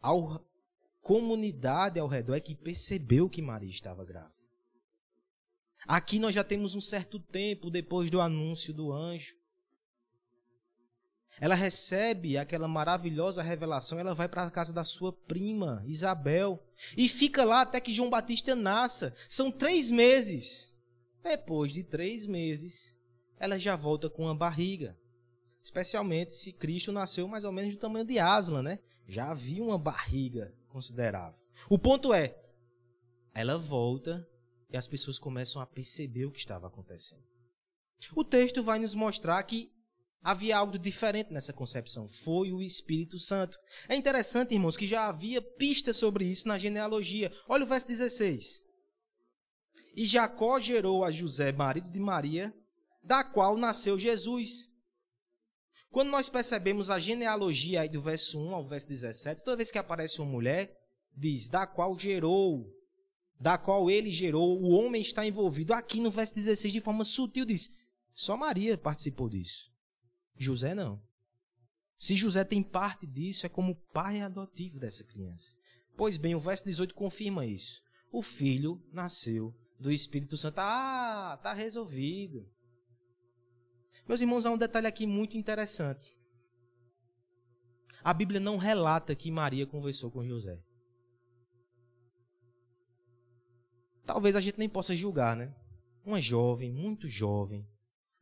A 0.02 0.12
comunidade 1.02 2.00
ao 2.00 2.08
redor 2.08 2.36
é 2.36 2.40
que 2.40 2.56
percebeu 2.56 3.30
que 3.30 3.42
Maria 3.42 3.70
estava 3.70 4.06
grávida. 4.06 4.43
Aqui 5.88 6.20
nós 6.20 6.34
já 6.34 6.44
temos 6.44 6.76
um 6.76 6.82
certo 6.82 7.20
tempo 7.20 7.70
depois 7.70 8.10
do 8.10 8.22
anúncio 8.22 8.74
do 8.74 8.92
anjo. 8.92 9.34
Ela 11.40 11.56
recebe 11.56 12.38
aquela 12.38 12.68
maravilhosa 12.68 13.42
revelação, 13.42 14.00
ela 14.00 14.14
vai 14.14 14.30
para 14.30 14.44
a 14.44 14.52
casa 14.52 14.72
da 14.72 14.84
sua 14.84 15.12
prima, 15.12 15.84
Isabel, 15.88 16.64
e 16.96 17.10
fica 17.10 17.44
lá 17.44 17.62
até 17.62 17.82
que 17.82 17.94
João 17.94 18.10
Batista 18.10 18.56
nasça. 18.56 19.16
São 19.28 19.52
três 19.52 19.90
meses. 19.90 20.74
Depois 21.22 21.74
de 21.74 21.84
três 21.84 22.26
meses, 22.26 22.98
ela 23.40 23.58
já 23.58 23.76
volta 23.76 24.10
com 24.10 24.24
uma 24.24 24.36
barriga. 24.36 24.98
Especialmente 25.62 26.34
se 26.34 26.54
Cristo 26.54 26.92
nasceu 26.92 27.28
mais 27.28 27.44
ou 27.44 27.52
menos 27.52 27.74
do 27.74 27.80
tamanho 27.80 28.06
de 28.06 28.20
Aslan, 28.20 28.62
né? 28.62 28.80
Já 29.08 29.32
havia 29.32 29.64
uma 29.64 29.78
barriga 29.78 30.54
considerável. 30.70 31.40
O 31.70 31.80
ponto 31.80 32.14
é, 32.14 32.38
ela 33.34 33.58
volta 33.58 34.28
e 34.74 34.78
as 34.78 34.88
pessoas 34.88 35.20
começam 35.20 35.62
a 35.62 35.68
perceber 35.68 36.26
o 36.26 36.32
que 36.32 36.40
estava 36.40 36.66
acontecendo. 36.66 37.24
O 38.16 38.24
texto 38.24 38.64
vai 38.64 38.80
nos 38.80 38.96
mostrar 38.96 39.42
que 39.44 39.72
havia 40.22 40.58
algo 40.58 40.80
diferente 40.80 41.32
nessa 41.32 41.54
concepção. 41.54 42.10
Foi 42.10 42.52
o 42.52 42.62
Espírito 42.62 43.20
Santo. 43.20 43.56
É 43.88 43.96
interessante, 43.96 44.56
irmãos, 44.56 44.76
que 44.76 44.88
já 44.88 45.08
havia 45.08 45.42
pistas 45.42 45.96
sobre 45.98 46.26
isso 46.26 46.48
na 46.48 46.58
genealogia. 46.58 47.32
Olha 47.48 47.64
o 47.64 47.68
verso 47.68 47.88
16. 47.88 48.64
E 49.96 50.06
Jacó 50.08 50.60
gerou 50.60 51.04
a 51.04 51.12
José, 51.12 51.52
marido 51.52 51.92
de 51.92 52.00
Maria, 52.00 52.52
da 53.04 53.24
qual 53.24 53.56
nasceu 53.56 54.00
Jesus. 54.00 54.72
Quando 55.92 56.10
nós 56.10 56.30
percebemos 56.30 56.90
a 56.90 56.98
genealogia 56.98 57.82
aí 57.82 57.90
do 57.90 58.02
verso 58.02 58.40
1 58.40 58.56
ao 58.56 58.68
verso 58.68 58.88
17, 58.88 59.44
toda 59.44 59.58
vez 59.58 59.70
que 59.70 59.78
aparece 59.78 60.20
uma 60.20 60.32
mulher, 60.32 60.76
diz, 61.16 61.48
da 61.48 61.68
qual 61.68 61.98
gerou, 62.00 62.66
da 63.40 63.58
qual 63.58 63.90
ele 63.90 64.12
gerou, 64.12 64.62
o 64.62 64.70
homem 64.70 65.02
está 65.02 65.26
envolvido. 65.26 65.74
Aqui 65.74 66.00
no 66.00 66.10
verso 66.10 66.34
16, 66.36 66.74
de 66.74 66.82
forma 66.82 67.04
sutil, 67.04 67.46
diz, 67.46 67.76
só 68.14 68.38
Maria 68.38 68.78
participou 68.78 69.30
disso. 69.30 69.72
José 70.38 70.74
não. 70.74 71.02
Se 71.98 72.16
José 72.16 72.44
tem 72.44 72.62
parte 72.62 73.08
disso, 73.08 73.46
é 73.46 73.50
como 73.50 73.76
pai 73.94 74.22
adotivo 74.22 74.80
dessa 74.80 75.04
criança. 75.04 75.56
Pois 75.96 76.18
bem, 76.18 76.36
o 76.36 76.40
verso 76.40 76.66
18 76.66 76.94
confirma 76.94 77.46
isso. 77.46 77.82
O 78.12 78.22
filho 78.22 78.82
nasceu 78.92 79.54
do 79.80 79.92
Espírito 79.92 80.38
Santo. 80.38 80.60
Ah, 80.60 81.36
está 81.38 81.54
resolvido. 81.54 82.48
Meus 84.08 84.22
irmãos, 84.22 84.46
há 84.46 84.52
um 84.52 84.58
detalhe 84.58 84.88
aqui 84.88 85.08
muito 85.08 85.38
interessante. 85.38 86.14
A 88.04 88.14
Bíblia 88.14 88.40
não 88.40 88.58
relata 88.58 89.16
que 89.16 89.32
Maria 89.32 89.66
conversou 89.66 90.12
com 90.12 90.28
José. 90.28 90.62
Talvez 94.06 94.36
a 94.36 94.42
gente 94.42 94.60
nem 94.60 94.70
possa 94.70 94.96
julgar, 94.96 95.36
né? 95.36 95.54
Uma 96.06 96.20
jovem, 96.20 96.72
muito 96.72 97.08
jovem, 97.08 97.66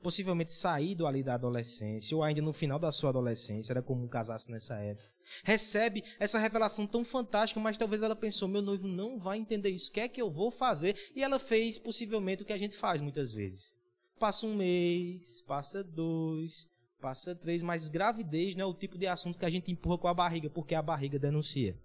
possivelmente 0.02 0.54
saído 0.54 1.08
ali 1.08 1.24
da 1.24 1.34
adolescência, 1.34 2.16
ou 2.16 2.24
ainda 2.24 2.42
no 2.42 2.54
final 2.54 2.78
da 2.78 2.92
sua 2.92 3.10
adolescência, 3.10 3.74
era 3.74 3.82
comum 3.82 4.08
casasse 4.08 4.52
nessa 4.52 4.76
época. 4.76 5.10
Recebe 5.44 6.04
essa 6.20 6.40
revelação 6.40 6.86
tão 6.86 7.04
fantástica, 7.04 7.60
mas 7.60 7.78
talvez 7.78 8.02
ela 8.02 8.16
pensou: 8.16 8.48
meu 8.48 8.62
noivo 8.62 8.88
não 8.88 9.18
vai 9.18 9.38
entender 9.38 9.70
isso, 9.70 9.90
o 9.90 9.94
que 9.94 10.00
é 10.00 10.08
que 10.08 10.22
eu 10.22 10.30
vou 10.30 10.52
fazer? 10.52 10.96
E 11.16 11.24
ela 11.24 11.40
fez 11.40 11.78
possivelmente 11.78 12.44
o 12.44 12.46
que 12.46 12.54
a 12.54 12.58
gente 12.58 12.78
faz 12.78 13.02
muitas 13.02 13.34
vezes. 13.34 13.76
Passa 14.20 14.46
um 14.46 14.56
mês, 14.56 15.42
passa 15.48 15.84
dois, 15.84 16.70
passa 17.00 17.34
três, 17.34 17.64
mas 17.64 17.90
gravidez 17.90 18.56
não 18.56 18.66
é 18.66 18.68
o 18.68 18.74
tipo 18.74 18.98
de 18.98 19.08
assunto 19.08 19.40
que 19.40 19.46
a 19.46 19.50
gente 19.50 19.72
empurra 19.72 19.98
com 19.98 20.08
a 20.08 20.14
barriga, 20.14 20.50
porque 20.50 20.76
a 20.76 20.82
barriga 20.82 21.18
denuncia. 21.18 21.76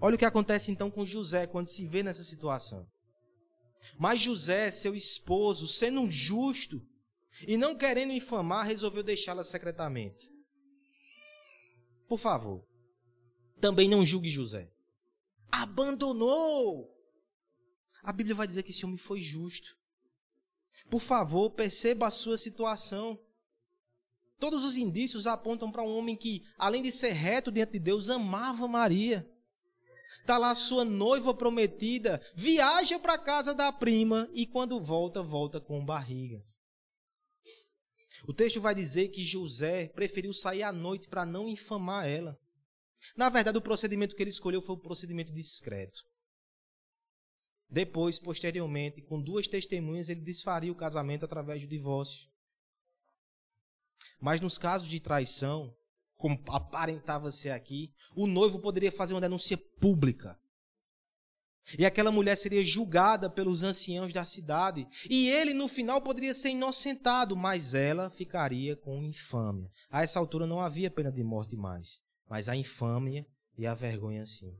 Olha 0.00 0.16
o 0.16 0.18
que 0.18 0.24
acontece 0.24 0.70
então 0.70 0.90
com 0.90 1.04
José 1.04 1.46
quando 1.46 1.68
se 1.68 1.86
vê 1.86 2.02
nessa 2.02 2.22
situação. 2.22 2.86
Mas 3.98 4.20
José, 4.20 4.70
seu 4.70 4.94
esposo, 4.94 5.68
sendo 5.68 6.08
justo 6.10 6.80
e 7.46 7.56
não 7.56 7.76
querendo 7.76 8.12
infamar, 8.12 8.66
resolveu 8.66 9.02
deixá-la 9.02 9.44
secretamente. 9.44 10.30
Por 12.08 12.18
favor, 12.18 12.64
também 13.60 13.88
não 13.88 14.04
julgue 14.04 14.28
José. 14.28 14.70
Abandonou. 15.50 16.90
A 18.02 18.12
Bíblia 18.12 18.34
vai 18.34 18.46
dizer 18.46 18.62
que 18.62 18.70
esse 18.70 18.84
homem 18.84 18.98
foi 18.98 19.20
justo. 19.20 19.76
Por 20.90 21.00
favor, 21.00 21.50
perceba 21.50 22.06
a 22.06 22.10
sua 22.10 22.36
situação. 22.36 23.18
Todos 24.38 24.64
os 24.64 24.76
indícios 24.76 25.26
apontam 25.26 25.70
para 25.70 25.82
um 25.82 25.96
homem 25.96 26.16
que, 26.16 26.42
além 26.58 26.82
de 26.82 26.92
ser 26.92 27.12
reto 27.12 27.50
diante 27.50 27.72
de 27.72 27.78
Deus, 27.78 28.10
amava 28.10 28.68
Maria. 28.68 29.26
Está 30.24 30.38
lá 30.38 30.54
sua 30.54 30.86
noiva 30.86 31.34
prometida, 31.34 32.18
viaja 32.34 32.98
para 32.98 33.18
casa 33.18 33.54
da 33.54 33.70
prima 33.70 34.26
e 34.32 34.46
quando 34.46 34.82
volta, 34.82 35.22
volta 35.22 35.60
com 35.60 35.84
barriga. 35.84 36.42
O 38.26 38.32
texto 38.32 38.58
vai 38.58 38.74
dizer 38.74 39.08
que 39.08 39.22
José 39.22 39.88
preferiu 39.88 40.32
sair 40.32 40.62
à 40.62 40.72
noite 40.72 41.10
para 41.10 41.26
não 41.26 41.46
infamar 41.46 42.08
ela. 42.08 42.40
Na 43.14 43.28
verdade, 43.28 43.58
o 43.58 43.60
procedimento 43.60 44.16
que 44.16 44.22
ele 44.22 44.30
escolheu 44.30 44.62
foi 44.62 44.76
um 44.76 44.80
procedimento 44.80 45.30
discreto. 45.30 45.98
Depois, 47.68 48.18
posteriormente, 48.18 49.02
com 49.02 49.20
duas 49.20 49.46
testemunhas, 49.46 50.08
ele 50.08 50.22
desfaria 50.22 50.72
o 50.72 50.76
casamento 50.76 51.26
através 51.26 51.60
do 51.60 51.68
divórcio. 51.68 52.26
Mas 54.18 54.40
nos 54.40 54.56
casos 54.56 54.88
de 54.88 55.00
traição, 55.00 55.76
como 56.24 56.40
aparentava 56.48 57.30
ser 57.30 57.50
aqui, 57.50 57.92
o 58.16 58.26
noivo 58.26 58.58
poderia 58.58 58.90
fazer 58.90 59.12
uma 59.12 59.20
denúncia 59.20 59.58
pública. 59.58 60.40
E 61.78 61.84
aquela 61.84 62.10
mulher 62.10 62.34
seria 62.34 62.64
julgada 62.64 63.28
pelos 63.28 63.62
anciãos 63.62 64.10
da 64.10 64.24
cidade. 64.24 64.88
E 65.10 65.28
ele, 65.28 65.52
no 65.52 65.68
final, 65.68 66.00
poderia 66.00 66.32
ser 66.32 66.48
inocentado, 66.48 67.36
mas 67.36 67.74
ela 67.74 68.08
ficaria 68.08 68.74
com 68.74 69.02
infâmia. 69.02 69.70
A 69.90 70.02
essa 70.02 70.18
altura 70.18 70.46
não 70.46 70.60
havia 70.60 70.90
pena 70.90 71.12
de 71.12 71.22
morte 71.22 71.56
mais, 71.56 72.00
mas 72.26 72.48
a 72.48 72.56
infâmia 72.56 73.26
e 73.58 73.66
a 73.66 73.74
vergonha 73.74 74.24
sim. 74.24 74.58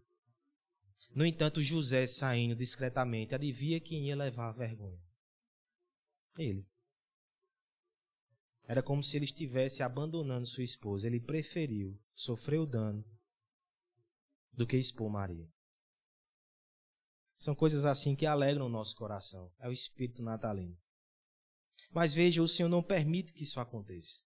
No 1.14 1.25
entanto, 1.25 1.62
José, 1.62 2.06
saindo 2.06 2.54
discretamente, 2.54 3.35
adivinha 3.35 3.80
quem 3.80 4.09
ia 4.09 4.16
levar 4.16 4.50
a 4.50 4.52
vergonha? 4.52 5.00
Ele. 6.37 6.66
Era 8.66 8.83
como 8.83 9.02
se 9.02 9.16
ele 9.16 9.25
estivesse 9.25 9.83
abandonando 9.83 10.47
sua 10.47 10.64
esposa. 10.64 11.06
Ele 11.06 11.21
preferiu 11.21 11.99
sofrer 12.14 12.59
o 12.59 12.66
dano 12.66 13.04
do 14.52 14.66
que 14.66 14.76
expor 14.76 15.11
Maria. 15.11 15.49
São 17.37 17.54
coisas 17.54 17.85
assim 17.85 18.16
que 18.16 18.25
alegram 18.25 18.66
o 18.66 18.71
nosso 18.71 18.97
coração. 18.97 19.52
É 19.59 19.68
o 19.68 19.73
espírito 19.73 20.23
natalino. 20.23 20.76
Mas 21.92 22.14
veja, 22.14 22.42
o 22.42 22.49
Senhor 22.49 22.68
não 22.68 22.83
permite 22.83 23.33
que 23.33 23.42
isso 23.42 23.61
aconteça. 23.61 24.23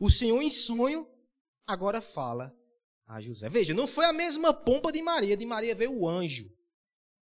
O 0.00 0.10
Senhor, 0.10 0.40
em 0.42 0.50
sonho, 0.50 1.06
agora 1.66 2.00
fala 2.00 2.52
a 3.06 3.20
José. 3.20 3.48
Veja, 3.48 3.72
não 3.74 3.86
foi 3.86 4.06
a 4.06 4.12
mesma 4.12 4.52
pompa 4.52 4.90
de 4.90 5.00
Maria. 5.00 5.36
De 5.36 5.46
Maria 5.46 5.74
veio 5.74 5.96
o 5.96 6.08
anjo. 6.08 6.50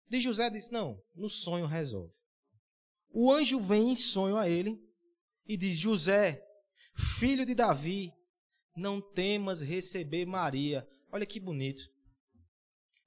De 0.09 0.19
José 0.19 0.49
disse: 0.49 0.71
Não, 0.71 1.01
no 1.15 1.29
sonho 1.29 1.65
resolve. 1.65 2.13
O 3.09 3.31
anjo 3.31 3.59
vem 3.61 3.91
em 3.91 3.95
sonho 3.95 4.35
a 4.35 4.49
ele 4.49 4.84
e 5.47 5.55
diz: 5.57 5.77
José, 5.77 6.43
filho 6.95 7.45
de 7.45 7.53
Davi, 7.53 8.13
não 8.75 8.99
temas 8.99 9.61
receber 9.61 10.25
Maria. 10.25 10.87
Olha 11.11 11.25
que 11.25 11.39
bonito. 11.39 11.83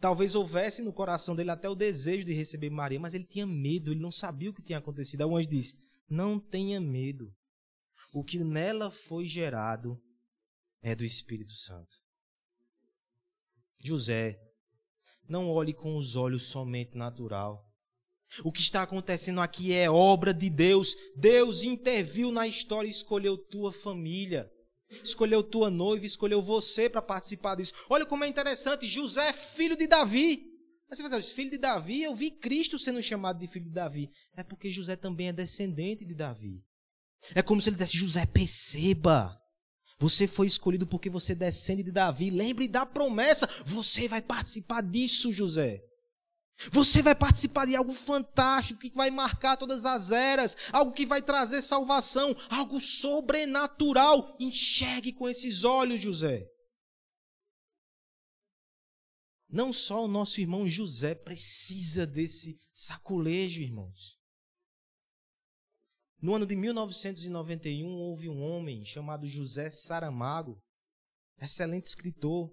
Talvez 0.00 0.35
houvesse 0.35 0.80
no 0.83 0.92
coração 0.92 1.35
dele 1.35 1.50
até 1.50 1.68
o 1.68 1.75
desejo 1.75 2.25
de 2.25 2.33
receber 2.33 2.71
Maria, 2.71 3.00
mas 3.00 3.14
ele 3.14 3.25
tinha 3.25 3.47
medo, 3.47 3.90
ele 3.90 4.00
não 4.00 4.12
sabia 4.12 4.49
o 4.49 4.54
que 4.54 4.62
tinha 4.62 4.78
acontecido. 4.78 5.23
Aí 5.23 5.26
o 5.26 5.37
anjo 5.37 5.49
disse: 5.49 5.78
Não 6.09 6.38
tenha 6.38 6.80
medo. 6.80 7.35
O 8.12 8.25
que 8.25 8.38
nela 8.38 8.90
foi 8.90 9.26
gerado 9.26 10.00
é 10.80 10.95
do 10.95 11.04
Espírito 11.04 11.52
Santo. 11.52 11.99
José, 13.83 14.40
não 15.28 15.50
olhe 15.50 15.75
com 15.75 15.97
os 15.97 16.16
olhos 16.16 16.45
somente 16.45 16.97
natural. 16.97 17.67
O 18.44 18.52
que 18.52 18.61
está 18.61 18.82
acontecendo 18.82 19.40
aqui 19.40 19.73
é 19.73 19.90
obra 19.90 20.35
de 20.35 20.50
Deus. 20.50 20.94
Deus 21.16 21.62
interviu 21.62 22.30
na 22.30 22.47
história 22.47 22.87
e 22.87 22.90
escolheu 22.90 23.37
tua 23.37 23.73
família. 23.73 24.50
Escolheu 25.02 25.42
tua 25.42 25.70
noiva, 25.70 26.06
escolheu 26.06 26.40
você 26.40 26.88
para 26.88 27.02
participar 27.02 27.56
disso. 27.56 27.75
Olha 27.90 28.06
como 28.06 28.25
é 28.25 28.28
interessante, 28.28 28.87
José 28.87 29.28
é 29.28 29.32
filho 29.32 29.76
de 29.76 29.87
Davi. 29.87 30.44
Mas 30.88 30.99
você 30.99 31.08
vai 31.08 31.20
dizer, 31.20 31.35
filho 31.35 31.50
de 31.50 31.58
Davi, 31.58 32.02
eu 32.02 32.14
vi 32.14 32.30
Cristo 32.30 32.78
sendo 32.78 33.02
chamado 33.02 33.38
de 33.38 33.47
filho 33.47 33.66
de 33.66 33.73
Davi. 33.73 34.11
É 34.35 34.42
porque 34.42 34.70
José 34.70 34.97
também 34.97 35.28
é 35.28 35.32
descendente 35.32 36.04
de 36.04 36.14
Davi. 36.14 36.62
É 37.35 37.42
como 37.42 37.61
se 37.61 37.68
ele 37.68 37.76
dissesse, 37.76 37.97
José, 37.97 38.25
perceba. 38.25 39.38
Você 39.99 40.26
foi 40.26 40.47
escolhido 40.47 40.87
porque 40.87 41.11
você 41.11 41.35
descende 41.35 41.82
de 41.82 41.90
Davi. 41.90 42.30
Lembre 42.30 42.66
da 42.68 42.87
promessa. 42.87 43.49
Você 43.66 44.08
vai 44.08 44.23
participar 44.23 44.80
disso, 44.80 45.32
José. 45.32 45.82
Você 46.72 47.02
vai 47.02 47.14
participar 47.14 47.66
de 47.66 47.76
algo 47.76 47.92
fantástico 47.92 48.80
que 48.80 48.90
vai 48.90 49.10
marcar 49.10 49.56
todas 49.56 49.86
as 49.86 50.10
eras, 50.10 50.56
algo 50.72 50.92
que 50.92 51.06
vai 51.06 51.22
trazer 51.22 51.62
salvação, 51.62 52.34
algo 52.50 52.80
sobrenatural. 52.80 54.36
Enxergue 54.40 55.12
com 55.12 55.28
esses 55.28 55.62
olhos, 55.62 56.00
José. 56.00 56.44
Não 59.48 59.72
só 59.72 60.04
o 60.04 60.08
nosso 60.08 60.40
irmão 60.40 60.68
José 60.68 61.14
precisa 61.14 62.06
desse 62.06 62.60
saculejo, 62.73 63.62
irmãos. 63.62 64.18
No 66.21 66.34
ano 66.34 66.44
de 66.44 66.56
1991, 66.56 67.86
houve 67.86 68.28
um 68.28 68.42
homem 68.42 68.84
chamado 68.84 69.26
José 69.26 69.71
Saramago, 69.71 70.60
excelente 71.40 71.86
escritor, 71.86 72.52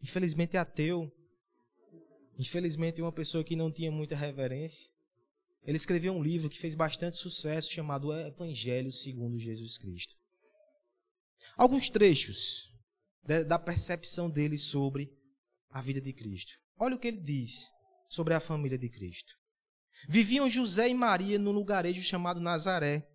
infelizmente 0.00 0.56
ateu, 0.56 1.12
Infelizmente, 2.38 3.02
uma 3.02 3.12
pessoa 3.12 3.44
que 3.44 3.56
não 3.56 3.70
tinha 3.70 3.90
muita 3.90 4.16
reverência. 4.16 4.90
Ele 5.64 5.76
escreveu 5.76 6.12
um 6.12 6.22
livro 6.22 6.50
que 6.50 6.58
fez 6.58 6.74
bastante 6.74 7.16
sucesso 7.16 7.70
chamado 7.70 8.12
Evangelho 8.12 8.90
segundo 8.90 9.38
Jesus 9.38 9.78
Cristo. 9.78 10.14
Alguns 11.56 11.88
trechos 11.88 12.70
da 13.46 13.58
percepção 13.58 14.28
dele 14.28 14.58
sobre 14.58 15.12
a 15.70 15.80
vida 15.80 16.00
de 16.00 16.12
Cristo. 16.12 16.58
Olha 16.76 16.96
o 16.96 16.98
que 16.98 17.08
ele 17.08 17.20
diz 17.20 17.70
sobre 18.08 18.34
a 18.34 18.40
família 18.40 18.76
de 18.76 18.88
Cristo. 18.88 19.32
Viviam 20.08 20.50
José 20.50 20.88
e 20.88 20.94
Maria 20.94 21.38
num 21.38 21.52
lugarejo 21.52 22.02
chamado 22.02 22.40
Nazaré, 22.40 23.08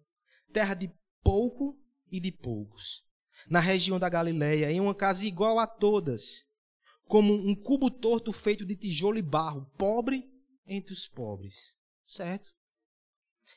terra 0.53 0.73
de 0.73 0.89
pouco 1.21 1.77
e 2.10 2.19
de 2.19 2.32
poucos, 2.32 3.03
na 3.49 3.60
região 3.60 3.99
da 3.99 4.08
Galileia, 4.08 4.71
em 4.71 4.80
uma 4.80 4.95
casa 4.95 5.25
igual 5.25 5.60
a 5.60 5.67
todas, 5.67 6.47
como 7.08 7.34
um 7.34 7.56
cubo 7.56 7.89
torto 7.89 8.32
feito 8.34 8.65
de 8.65 8.76
tijolo 8.76 9.17
e 9.17 9.22
barro, 9.22 9.65
pobre 9.78 10.30
entre 10.65 10.93
os 10.93 11.08
pobres. 11.08 11.76
Certo? 12.06 12.50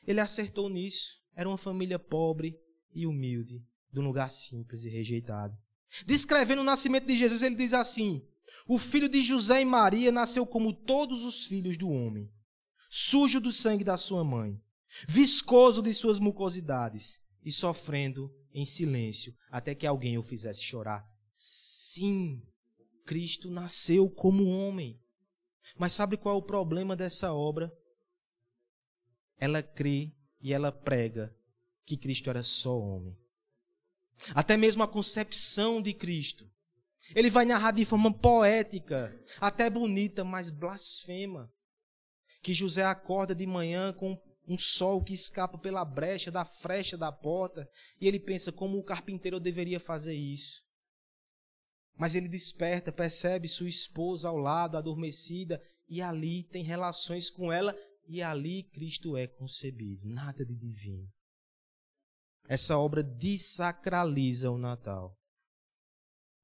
Ele 0.05 0.19
acertou 0.19 0.69
nisso. 0.69 1.19
Era 1.35 1.47
uma 1.47 1.57
família 1.57 1.97
pobre 1.97 2.59
e 2.93 3.05
humilde, 3.05 3.63
de 3.91 3.99
um 3.99 4.03
lugar 4.03 4.29
simples 4.29 4.83
e 4.83 4.89
rejeitado. 4.89 5.57
Descrevendo 6.05 6.61
o 6.61 6.65
nascimento 6.65 7.05
de 7.05 7.15
Jesus, 7.15 7.41
ele 7.41 7.55
diz 7.55 7.73
assim: 7.73 8.25
O 8.67 8.77
filho 8.77 9.07
de 9.07 9.21
José 9.21 9.61
e 9.61 9.65
Maria 9.65 10.11
nasceu 10.11 10.45
como 10.45 10.73
todos 10.73 11.23
os 11.23 11.45
filhos 11.45 11.77
do 11.77 11.89
homem, 11.89 12.29
sujo 12.89 13.39
do 13.39 13.51
sangue 13.51 13.83
da 13.83 13.97
sua 13.97 14.23
mãe, 14.23 14.59
viscoso 15.07 15.81
de 15.81 15.93
suas 15.93 16.19
mucosidades 16.19 17.21
e 17.43 17.51
sofrendo 17.51 18.33
em 18.53 18.65
silêncio 18.65 19.33
até 19.49 19.73
que 19.73 19.87
alguém 19.87 20.17
o 20.17 20.23
fizesse 20.23 20.61
chorar. 20.61 21.05
Sim, 21.33 22.41
Cristo 23.11 23.51
nasceu 23.51 24.09
como 24.09 24.47
homem. 24.47 24.97
Mas 25.77 25.91
sabe 25.91 26.15
qual 26.15 26.35
é 26.35 26.37
o 26.37 26.41
problema 26.41 26.95
dessa 26.95 27.33
obra? 27.33 27.69
Ela 29.37 29.61
crê 29.61 30.13
e 30.39 30.53
ela 30.53 30.71
prega 30.71 31.35
que 31.85 31.97
Cristo 31.97 32.29
era 32.29 32.41
só 32.41 32.79
homem. 32.79 33.13
Até 34.33 34.55
mesmo 34.55 34.81
a 34.81 34.87
concepção 34.87 35.81
de 35.81 35.93
Cristo. 35.93 36.49
Ele 37.13 37.29
vai 37.29 37.43
narrar 37.43 37.71
de 37.71 37.83
forma 37.83 38.13
poética, 38.13 39.13
até 39.41 39.69
bonita, 39.69 40.23
mas 40.23 40.49
blasfema. 40.49 41.51
Que 42.41 42.53
José 42.53 42.85
acorda 42.85 43.35
de 43.35 43.45
manhã 43.45 43.91
com 43.91 44.17
um 44.47 44.57
sol 44.57 45.03
que 45.03 45.13
escapa 45.13 45.57
pela 45.57 45.83
brecha 45.83 46.31
da 46.31 46.45
frecha 46.45 46.97
da 46.97 47.11
porta 47.11 47.69
e 47.99 48.07
ele 48.07 48.21
pensa 48.21 48.53
como 48.53 48.77
o 48.77 48.85
carpinteiro 48.85 49.37
deveria 49.37 49.81
fazer 49.81 50.15
isso. 50.15 50.63
Mas 51.97 52.15
ele 52.15 52.27
desperta, 52.27 52.91
percebe 52.91 53.47
sua 53.47 53.69
esposa 53.69 54.29
ao 54.29 54.37
lado, 54.37 54.77
adormecida, 54.77 55.61
e 55.87 56.01
ali 56.01 56.43
tem 56.43 56.63
relações 56.63 57.29
com 57.29 57.51
ela, 57.51 57.75
e 58.07 58.21
ali 58.21 58.63
Cristo 58.63 59.15
é 59.15 59.27
concebido. 59.27 60.07
Nada 60.07 60.45
de 60.45 60.55
divino. 60.55 61.07
Essa 62.47 62.77
obra 62.77 63.03
desacraliza 63.03 64.49
o 64.49 64.57
Natal. 64.57 65.17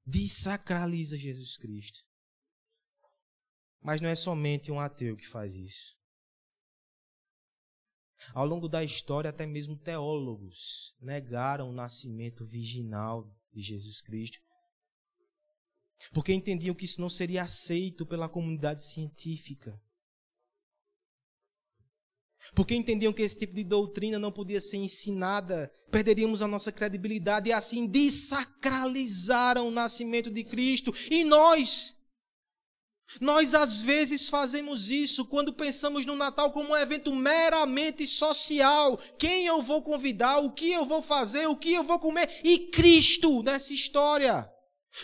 Desacraliza 0.06 1.16
Jesus 1.16 1.56
Cristo. 1.56 1.98
Mas 3.82 4.00
não 4.00 4.08
é 4.08 4.14
somente 4.14 4.72
um 4.72 4.80
ateu 4.80 5.16
que 5.16 5.26
faz 5.26 5.56
isso. 5.56 5.96
Ao 8.34 8.46
longo 8.46 8.68
da 8.68 8.82
história, 8.82 9.30
até 9.30 9.46
mesmo 9.46 9.76
teólogos 9.76 10.94
negaram 11.00 11.70
o 11.70 11.72
nascimento 11.72 12.44
virginal 12.46 13.30
de 13.52 13.62
Jesus 13.62 14.00
Cristo 14.00 14.38
porque 16.12 16.32
entendiam 16.32 16.74
que 16.74 16.84
isso 16.84 17.00
não 17.00 17.10
seria 17.10 17.42
aceito 17.42 18.06
pela 18.06 18.28
comunidade 18.28 18.82
científica. 18.82 19.78
Porque 22.54 22.74
entendiam 22.74 23.12
que 23.12 23.22
esse 23.22 23.38
tipo 23.38 23.54
de 23.54 23.64
doutrina 23.64 24.18
não 24.18 24.32
podia 24.32 24.60
ser 24.60 24.78
ensinada, 24.78 25.70
perderíamos 25.90 26.40
a 26.40 26.48
nossa 26.48 26.72
credibilidade 26.72 27.50
e 27.50 27.52
assim 27.52 27.86
desacralizaram 27.86 29.68
o 29.68 29.72
nascimento 29.72 30.30
de 30.30 30.44
Cristo. 30.44 30.94
E 31.10 31.24
nós, 31.24 32.00
nós 33.20 33.54
às 33.54 33.80
vezes 33.80 34.28
fazemos 34.28 34.88
isso 34.88 35.26
quando 35.26 35.52
pensamos 35.52 36.06
no 36.06 36.16
Natal 36.16 36.50
como 36.52 36.70
um 36.70 36.76
evento 36.76 37.14
meramente 37.14 38.06
social. 38.06 38.96
Quem 39.18 39.44
eu 39.44 39.60
vou 39.60 39.82
convidar, 39.82 40.38
o 40.38 40.52
que 40.52 40.72
eu 40.72 40.86
vou 40.86 41.02
fazer, 41.02 41.46
o 41.48 41.56
que 41.56 41.72
eu 41.72 41.82
vou 41.82 41.98
comer 41.98 42.40
e 42.42 42.70
Cristo 42.70 43.42
nessa 43.42 43.74
história. 43.74 44.50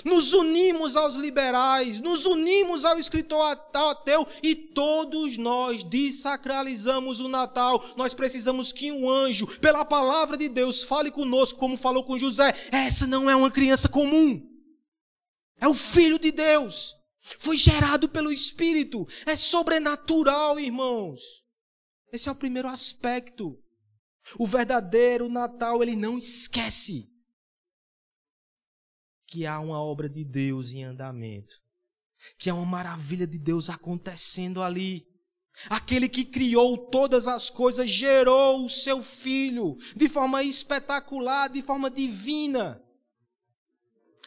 Nos 0.05 0.33
unimos 0.33 0.97
aos 0.97 1.15
liberais, 1.15 2.01
nos 2.01 2.27
unimos 2.27 2.85
ao 2.85 2.99
escritor 2.99 3.41
ateu 3.73 4.27
e 4.43 4.55
todos 4.55 5.37
nós 5.37 5.85
desacralizamos 5.85 7.21
o 7.21 7.29
Natal. 7.29 7.85
Nós 7.97 8.15
precisamos 8.15 8.73
que 8.73 8.91
um 8.91 9.09
anjo, 9.09 9.47
pela 9.59 9.85
palavra 9.85 10.37
de 10.37 10.49
Deus, 10.49 10.83
fale 10.83 11.11
conosco 11.11 11.59
como 11.59 11.77
falou 11.77 12.03
com 12.03 12.19
José. 12.19 12.53
Essa 12.73 13.07
não 13.07 13.29
é 13.31 13.37
uma 13.37 13.51
criança 13.51 13.89
comum. 13.89 14.43
É 15.61 15.69
o 15.69 15.75
filho 15.75 16.19
de 16.19 16.33
Deus. 16.33 16.95
Foi 17.39 17.57
gerado 17.57 18.09
pelo 18.09 18.33
Espírito. 18.33 19.07
É 19.27 19.37
sobrenatural, 19.37 20.59
irmãos. 20.59 21.21
Esse 22.13 22.29
é 22.29 22.33
o 22.33 22.37
primeiro 22.37 22.69
aspecto. 22.69 23.57
O 24.39 24.47
verdadeiro 24.47 25.29
Natal, 25.29 25.83
ele 25.83 25.95
não 25.95 26.19
esquece 26.19 27.14
que 29.35 29.47
há 29.47 29.59
uma 29.59 29.83
obra 29.83 30.09
de 30.09 30.25
Deus 30.25 30.75
em 30.75 30.85
andamento, 30.85 31.61
que 32.39 32.49
há 32.49 32.55
uma 32.55 32.65
maravilha 32.65 33.27
de 33.27 33.37
Deus 33.37 33.69
acontecendo 33.69 34.63
ali. 34.63 35.09
Aquele 35.69 36.09
que 36.09 36.25
criou 36.25 36.79
todas 36.79 37.27
as 37.27 37.51
coisas 37.51 37.91
gerou 37.91 38.65
o 38.65 38.71
seu 38.71 39.03
filho 39.03 39.77
de 39.97 40.09
forma 40.09 40.45
espetacular, 40.45 41.49
de 41.49 41.63
forma 41.63 41.91
divina. 41.91 42.81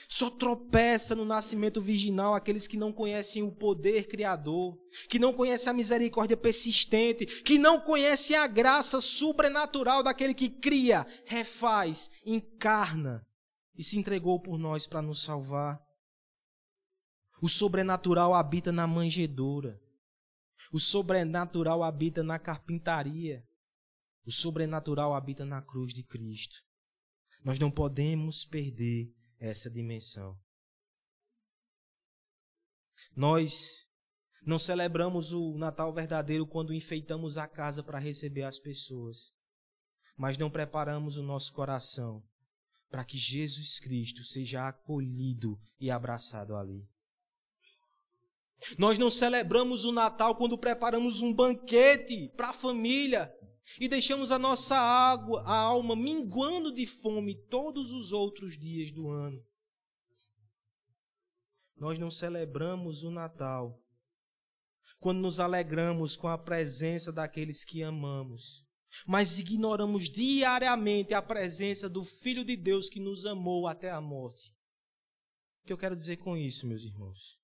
Só 0.10 0.30
tropeça 0.30 1.16
no 1.16 1.24
nascimento 1.24 1.80
virginal 1.80 2.36
aqueles 2.36 2.68
que 2.68 2.76
não 2.76 2.92
conhecem 2.92 3.44
o 3.44 3.52
poder 3.52 4.10
criador, 4.10 4.78
que 5.08 5.18
não 5.18 5.32
conhecem 5.32 5.70
a 5.70 5.74
misericórdia 5.74 6.36
persistente, 6.36 7.26
que 7.44 7.58
não 7.58 7.80
conhecem 7.80 8.36
a 8.36 8.46
graça 8.46 9.00
sobrenatural 9.00 10.04
daquele 10.04 10.34
que 10.34 10.50
cria, 10.50 11.08
refaz, 11.26 12.12
encarna 12.26 13.26
e 13.78 13.84
se 13.84 13.98
entregou 13.98 14.42
por 14.42 14.58
nós 14.58 14.88
para 14.88 15.02
nos 15.02 15.22
salvar. 15.22 15.80
O 17.42 17.48
sobrenatural 17.48 18.34
habita 18.34 18.72
na 18.72 18.88
manjedoura. 18.88 19.80
O 20.74 20.80
sobrenatural 20.80 21.84
habita 21.84 22.24
na 22.24 22.40
carpintaria. 22.40 23.46
O 24.26 24.32
sobrenatural 24.32 25.14
habita 25.14 25.46
na 25.46 25.62
cruz 25.62 25.94
de 25.94 26.04
Cristo. 26.04 26.56
Nós 27.44 27.60
não 27.60 27.70
podemos 27.70 28.44
perder 28.44 29.14
essa 29.40 29.70
dimensão. 29.70 30.36
Nós 33.16 33.86
não 34.44 34.58
celebramos 34.58 35.32
o 35.32 35.56
Natal 35.58 35.94
verdadeiro 35.94 36.48
quando 36.48 36.74
enfeitamos 36.74 37.38
a 37.38 37.48
casa 37.48 37.84
para 37.84 38.00
receber 38.00 38.44
as 38.44 38.58
pessoas, 38.58 39.32
mas 40.18 40.38
não 40.38 40.50
preparamos 40.50 41.18
o 41.18 41.24
nosso 41.24 41.54
coração 41.54 42.24
para 42.90 43.04
que 43.04 43.18
Jesus 43.18 43.80
Cristo 43.80 44.24
seja 44.24 44.68
acolhido 44.68 45.60
e 45.80 45.92
abraçado 45.92 46.56
ali. 46.56 46.88
Nós 48.78 48.98
não 48.98 49.10
celebramos 49.10 49.86
o 49.86 49.92
Natal 49.92 50.36
quando 50.36 50.58
preparamos 50.58 51.22
um 51.22 51.34
banquete 51.34 52.30
para 52.36 52.50
a 52.50 52.54
família 52.54 53.32
e 53.80 53.88
deixamos 53.88 54.32
a 54.32 54.40
nossa 54.40 54.78
água, 54.78 55.44
a 55.44 55.56
alma 55.56 55.96
minguando 55.96 56.74
de 56.74 56.86
fome 56.88 57.36
todos 57.50 57.92
os 57.92 58.12
outros 58.12 58.58
dias 58.58 58.92
do 58.92 59.10
ano. 59.10 59.44
Nós 61.76 62.00
não 62.00 62.10
celebramos 62.10 63.04
o 63.04 63.12
Natal 63.12 63.80
quando 65.00 65.20
nos 65.20 65.40
alegramos 65.40 66.18
com 66.18 66.28
a 66.28 66.38
presença 66.38 67.12
daqueles 67.12 67.64
que 67.64 67.84
amamos 67.84 68.67
mas 69.06 69.40
ignoramos 69.40 70.10
diariamente 70.10 71.14
a 71.14 71.22
presença 71.22 71.90
do 71.90 72.04
Filho 72.04 72.44
de 72.44 72.56
Deus 72.56 72.90
que 72.90 73.00
nos 73.00 73.26
amou 73.26 73.68
até 73.68 73.92
a 73.92 74.02
morte. 74.02 74.54
O 75.64 75.68
que 75.68 75.74
eu 75.74 75.78
quero 75.78 75.96
dizer 75.96 76.18
com 76.18 76.38
isso, 76.38 76.68
meus 76.68 76.84
irmãos? 76.84 77.38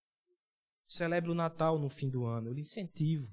Celebre 0.85 1.31
o 1.31 1.35
Natal 1.35 1.79
no 1.79 1.89
fim 1.89 2.09
do 2.09 2.25
ano, 2.25 2.49
eu 2.49 2.53
lhe 2.53 2.61
incentivo. 2.61 3.27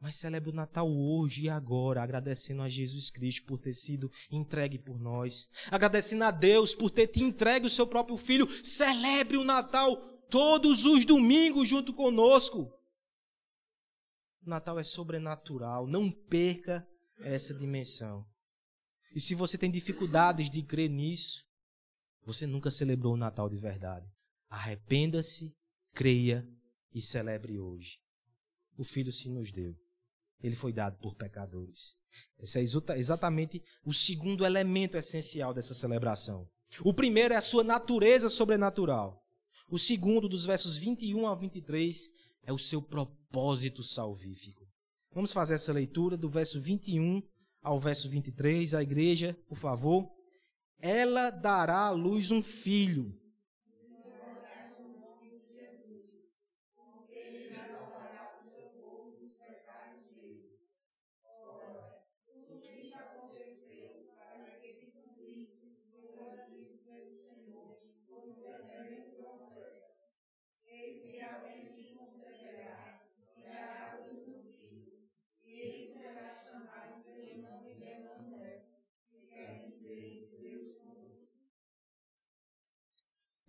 Mas 0.00 0.16
celebre 0.16 0.48
o 0.48 0.54
Natal 0.54 0.90
hoje 0.90 1.42
e 1.42 1.48
agora, 1.50 2.02
agradecendo 2.02 2.62
a 2.62 2.68
Jesus 2.70 3.10
Cristo 3.10 3.44
por 3.44 3.58
ter 3.58 3.74
sido 3.74 4.10
entregue 4.30 4.78
por 4.78 4.98
nós. 4.98 5.46
Agradecendo 5.70 6.24
a 6.24 6.30
Deus 6.30 6.74
por 6.74 6.90
ter 6.90 7.08
te 7.08 7.22
entregue 7.22 7.66
o 7.66 7.70
seu 7.70 7.86
próprio 7.86 8.16
filho. 8.16 8.48
Celebre 8.64 9.36
o 9.36 9.44
Natal 9.44 9.96
todos 10.30 10.86
os 10.86 11.04
domingos 11.04 11.68
junto 11.68 11.92
conosco. 11.92 12.72
O 14.46 14.48
Natal 14.48 14.78
é 14.78 14.84
sobrenatural. 14.84 15.86
Não 15.86 16.10
perca 16.10 16.88
essa 17.22 17.54
dimensão. 17.54 18.26
E 19.14 19.20
se 19.20 19.34
você 19.34 19.58
tem 19.58 19.70
dificuldades 19.70 20.48
de 20.48 20.62
crer 20.62 20.88
nisso, 20.88 21.44
você 22.24 22.46
nunca 22.46 22.70
celebrou 22.70 23.14
o 23.14 23.16
Natal 23.16 23.48
de 23.48 23.56
verdade. 23.56 24.06
Arrependa-se, 24.48 25.54
creia 25.92 26.46
e 26.94 27.00
celebre 27.00 27.58
hoje. 27.58 27.98
O 28.76 28.84
Filho 28.84 29.12
se 29.12 29.28
nos 29.28 29.50
deu. 29.50 29.76
Ele 30.42 30.56
foi 30.56 30.72
dado 30.72 30.98
por 30.98 31.14
pecadores. 31.14 31.96
Esse 32.38 32.58
é 32.58 32.98
exatamente 32.98 33.62
o 33.84 33.92
segundo 33.92 34.44
elemento 34.44 34.96
essencial 34.96 35.52
dessa 35.52 35.74
celebração. 35.74 36.48
O 36.84 36.94
primeiro 36.94 37.34
é 37.34 37.36
a 37.36 37.42
sua 37.42 37.64
natureza 37.64 38.28
sobrenatural. 38.28 39.22
O 39.68 39.78
segundo, 39.78 40.28
dos 40.28 40.46
versos 40.46 40.76
21 40.76 41.26
a 41.26 41.34
23, 41.34 42.10
é 42.42 42.52
o 42.52 42.58
seu 42.58 42.80
propósito 42.80 43.82
salvífico. 43.82 44.59
Vamos 45.12 45.32
fazer 45.32 45.54
essa 45.54 45.72
leitura 45.72 46.16
do 46.16 46.28
verso 46.30 46.60
21 46.60 47.22
ao 47.62 47.80
verso 47.80 48.08
23. 48.08 48.74
A 48.74 48.82
igreja, 48.82 49.36
por 49.48 49.56
favor. 49.56 50.10
Ela 50.78 51.30
dará 51.30 51.86
à 51.86 51.90
luz 51.90 52.30
um 52.30 52.42
filho. 52.42 53.19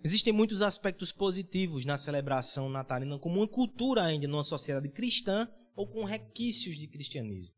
Existem 0.03 0.33
muitos 0.33 0.61
aspectos 0.61 1.11
positivos 1.11 1.85
na 1.85 1.97
celebração 1.97 2.69
natalina, 2.69 3.19
como 3.19 3.39
uma 3.39 3.47
cultura 3.47 4.03
ainda 4.03 4.27
numa 4.27 4.43
sociedade 4.43 4.89
cristã 4.89 5.47
ou 5.75 5.87
com 5.87 6.03
requisitos 6.03 6.77
de 6.77 6.87
cristianismo. 6.87 7.53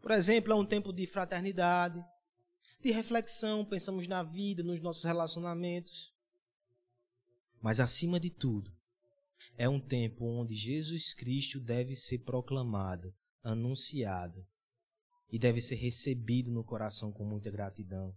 Por 0.00 0.12
exemplo, 0.12 0.52
é 0.52 0.56
um 0.56 0.64
tempo 0.64 0.92
de 0.92 1.06
fraternidade, 1.06 2.00
de 2.80 2.92
reflexão, 2.92 3.64
pensamos 3.64 4.06
na 4.06 4.22
vida, 4.22 4.62
nos 4.62 4.80
nossos 4.80 5.04
relacionamentos. 5.04 6.12
Mas, 7.60 7.80
acima 7.80 8.20
de 8.20 8.30
tudo, 8.30 8.72
é 9.56 9.68
um 9.68 9.80
tempo 9.80 10.24
onde 10.24 10.54
Jesus 10.54 11.12
Cristo 11.12 11.58
deve 11.58 11.96
ser 11.96 12.20
proclamado, 12.20 13.12
anunciado 13.42 14.46
e 15.30 15.38
deve 15.38 15.60
ser 15.60 15.74
recebido 15.74 16.52
no 16.52 16.62
coração 16.62 17.10
com 17.12 17.24
muita 17.24 17.50
gratidão. 17.50 18.14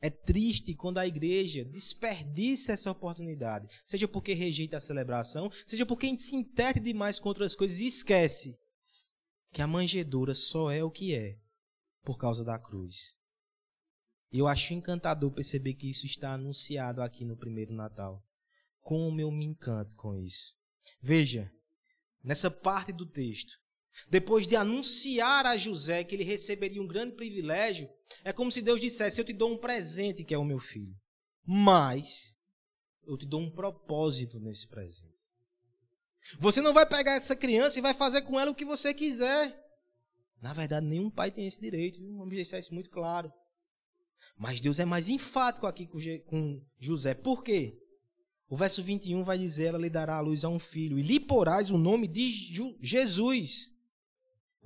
É 0.00 0.08
triste 0.08 0.74
quando 0.74 0.98
a 0.98 1.06
igreja 1.06 1.64
desperdiça 1.64 2.72
essa 2.72 2.90
oportunidade, 2.90 3.68
seja 3.84 4.06
porque 4.06 4.32
rejeita 4.32 4.76
a 4.76 4.80
celebração, 4.80 5.50
seja 5.66 5.84
porque 5.84 6.16
se 6.16 6.36
interte 6.36 6.78
demais 6.78 7.18
com 7.18 7.28
outras 7.28 7.56
coisas 7.56 7.80
e 7.80 7.86
esquece 7.86 8.56
que 9.52 9.60
a 9.60 9.66
manjedoura 9.66 10.34
só 10.34 10.70
é 10.70 10.84
o 10.84 10.90
que 10.90 11.14
é 11.14 11.38
por 12.04 12.16
causa 12.16 12.44
da 12.44 12.58
cruz. 12.58 13.16
Eu 14.30 14.46
acho 14.46 14.74
encantador 14.74 15.32
perceber 15.32 15.74
que 15.74 15.90
isso 15.90 16.06
está 16.06 16.34
anunciado 16.34 17.02
aqui 17.02 17.24
no 17.24 17.36
primeiro 17.36 17.72
Natal. 17.72 18.22
Como 18.80 19.20
eu 19.20 19.30
me 19.30 19.44
encanto 19.44 19.96
com 19.96 20.14
isso. 20.14 20.54
Veja, 21.00 21.50
nessa 22.22 22.50
parte 22.50 22.92
do 22.92 23.06
texto, 23.06 23.58
depois 24.08 24.46
de 24.46 24.56
anunciar 24.56 25.46
a 25.46 25.56
José 25.56 26.04
que 26.04 26.14
ele 26.14 26.24
receberia 26.24 26.80
um 26.80 26.86
grande 26.86 27.14
privilégio, 27.14 27.88
é 28.24 28.32
como 28.32 28.52
se 28.52 28.62
Deus 28.62 28.80
dissesse: 28.80 29.20
Eu 29.20 29.24
te 29.24 29.32
dou 29.32 29.52
um 29.52 29.58
presente 29.58 30.24
que 30.24 30.34
é 30.34 30.38
o 30.38 30.44
meu 30.44 30.58
filho, 30.58 30.94
mas 31.44 32.36
eu 33.06 33.16
te 33.16 33.26
dou 33.26 33.40
um 33.40 33.50
propósito 33.50 34.38
nesse 34.38 34.68
presente. 34.68 35.16
Você 36.38 36.60
não 36.60 36.74
vai 36.74 36.86
pegar 36.86 37.14
essa 37.14 37.34
criança 37.34 37.78
e 37.78 37.82
vai 37.82 37.94
fazer 37.94 38.22
com 38.22 38.38
ela 38.38 38.50
o 38.50 38.54
que 38.54 38.64
você 38.64 38.92
quiser. 38.92 39.56
Na 40.40 40.52
verdade, 40.52 40.86
nenhum 40.86 41.10
pai 41.10 41.30
tem 41.30 41.46
esse 41.46 41.60
direito, 41.60 41.98
viu? 41.98 42.16
vamos 42.16 42.34
deixar 42.34 42.58
isso 42.58 42.74
muito 42.74 42.90
claro. 42.90 43.32
Mas 44.36 44.60
Deus 44.60 44.78
é 44.78 44.84
mais 44.84 45.08
enfático 45.08 45.66
aqui 45.66 45.86
com 45.86 46.62
José. 46.78 47.14
Por 47.14 47.42
quê? 47.42 47.76
O 48.48 48.56
verso 48.56 48.82
21 48.82 49.24
vai 49.24 49.38
dizer: 49.38 49.66
Ela 49.66 49.78
lhe 49.78 49.90
dará 49.90 50.16
a 50.16 50.20
luz 50.20 50.44
a 50.44 50.48
um 50.48 50.58
filho, 50.58 50.98
e 50.98 51.02
lhe 51.02 51.18
porás 51.18 51.70
o 51.70 51.78
nome 51.78 52.06
de 52.06 52.30
Jesus 52.80 53.74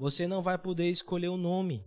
você 0.02 0.26
não 0.26 0.42
vai 0.42 0.58
poder 0.58 0.90
escolher 0.90 1.28
o 1.28 1.36
nome. 1.36 1.86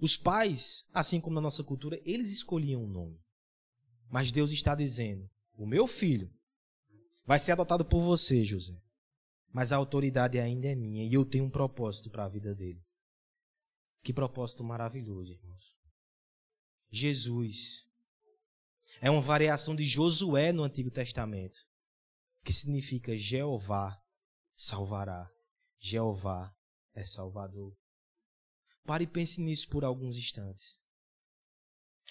Os 0.00 0.16
pais, 0.16 0.88
assim 0.94 1.20
como 1.20 1.34
na 1.34 1.42
nossa 1.42 1.62
cultura, 1.62 2.00
eles 2.06 2.30
escolhiam 2.30 2.82
o 2.82 2.88
nome. 2.88 3.20
Mas 4.08 4.32
Deus 4.32 4.50
está 4.50 4.74
dizendo: 4.74 5.28
o 5.52 5.66
meu 5.66 5.86
filho 5.86 6.32
vai 7.26 7.38
ser 7.38 7.52
adotado 7.52 7.84
por 7.84 8.00
você, 8.00 8.42
José. 8.42 8.80
Mas 9.52 9.72
a 9.72 9.76
autoridade 9.76 10.38
ainda 10.38 10.68
é 10.68 10.74
minha 10.74 11.04
e 11.04 11.12
eu 11.12 11.22
tenho 11.22 11.44
um 11.44 11.50
propósito 11.50 12.10
para 12.10 12.24
a 12.24 12.30
vida 12.30 12.54
dele. 12.54 12.82
Que 14.02 14.10
propósito 14.10 14.64
maravilhoso, 14.64 15.34
irmãos. 15.34 15.76
Jesus 16.90 17.86
é 19.02 19.10
uma 19.10 19.20
variação 19.20 19.76
de 19.76 19.84
Josué 19.84 20.50
no 20.50 20.62
Antigo 20.62 20.90
Testamento, 20.90 21.60
que 22.42 22.54
significa 22.54 23.14
Jeová 23.14 24.02
salvará. 24.54 25.30
Jeová 25.84 26.54
é 26.94 27.04
Salvador. 27.04 27.76
Pare 28.84 29.02
e 29.02 29.06
pense 29.06 29.40
nisso 29.40 29.68
por 29.68 29.84
alguns 29.84 30.16
instantes. 30.16 30.80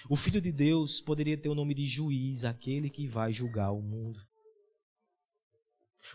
O 0.10 0.18
Filho 0.18 0.42
de 0.42 0.52
Deus 0.52 1.00
poderia 1.00 1.38
ter 1.38 1.48
o 1.48 1.56
nome 1.56 1.74
de 1.74 1.88
juiz, 1.88 2.44
aquele 2.44 2.90
que 2.90 3.08
vai 3.08 3.32
julgar 3.32 3.72
o 3.72 3.82
mundo. 3.82 4.20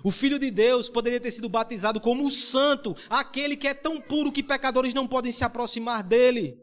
O 0.04 0.10
Filho 0.10 0.38
de 0.38 0.50
Deus 0.50 0.90
poderia 0.90 1.20
ter 1.20 1.30
sido 1.30 1.48
batizado 1.48 1.98
como 1.98 2.26
o 2.26 2.30
Santo, 2.30 2.94
aquele 3.08 3.56
que 3.56 3.68
é 3.68 3.72
tão 3.72 4.02
puro 4.02 4.32
que 4.32 4.42
pecadores 4.42 4.92
não 4.92 5.08
podem 5.08 5.32
se 5.32 5.42
aproximar 5.42 6.02
dele. 6.02 6.62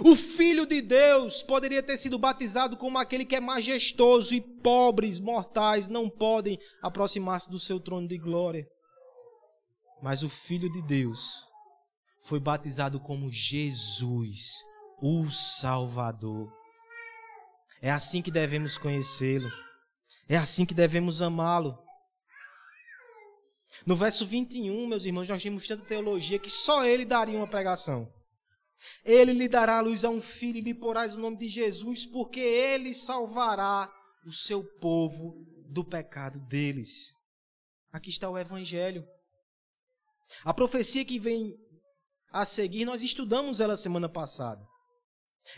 O 0.00 0.16
Filho 0.16 0.64
de 0.64 0.80
Deus 0.80 1.42
poderia 1.42 1.82
ter 1.82 1.98
sido 1.98 2.18
batizado 2.18 2.78
como 2.78 2.96
aquele 2.96 3.26
que 3.26 3.36
é 3.36 3.40
majestoso 3.40 4.34
e 4.34 4.40
pobres, 4.40 5.20
mortais, 5.20 5.86
não 5.86 6.08
podem 6.08 6.58
aproximar-se 6.80 7.50
do 7.50 7.60
seu 7.60 7.78
trono 7.78 8.08
de 8.08 8.16
glória. 8.16 8.66
Mas 10.02 10.22
o 10.24 10.28
Filho 10.28 10.70
de 10.70 10.82
Deus 10.82 11.46
foi 12.20 12.40
batizado 12.40 12.98
como 12.98 13.32
Jesus, 13.32 14.62
o 15.00 15.30
Salvador. 15.30 16.52
É 17.80 17.90
assim 17.90 18.20
que 18.20 18.30
devemos 18.30 18.76
conhecê-lo. 18.76 19.50
É 20.28 20.36
assim 20.36 20.66
que 20.66 20.74
devemos 20.74 21.22
amá-lo. 21.22 21.78
No 23.86 23.96
verso 23.96 24.26
21, 24.26 24.86
meus 24.86 25.04
irmãos, 25.04 25.28
nós 25.28 25.42
temos 25.42 25.66
tanta 25.66 25.84
teologia 25.84 26.38
que 26.38 26.50
só 26.50 26.84
ele 26.84 27.04
daria 27.04 27.36
uma 27.36 27.46
pregação. 27.46 28.12
Ele 29.04 29.32
lhe 29.32 29.48
dará 29.48 29.78
a 29.78 29.80
luz 29.80 30.04
a 30.04 30.10
um 30.10 30.20
filho 30.20 30.58
e 30.58 30.62
lhe 30.62 30.74
porás 30.74 31.16
o 31.16 31.20
nome 31.20 31.38
de 31.38 31.48
Jesus, 31.48 32.06
porque 32.06 32.40
ele 32.40 32.92
salvará 32.92 33.92
o 34.26 34.32
seu 34.32 34.64
povo 34.80 35.44
do 35.68 35.84
pecado 35.84 36.40
deles. 36.40 37.14
Aqui 37.92 38.10
está 38.10 38.28
o 38.28 38.38
Evangelho. 38.38 39.06
A 40.44 40.52
profecia 40.52 41.04
que 41.04 41.18
vem 41.18 41.54
a 42.32 42.44
seguir, 42.44 42.84
nós 42.84 43.02
estudamos 43.02 43.60
ela 43.60 43.76
semana 43.76 44.08
passada. 44.08 44.66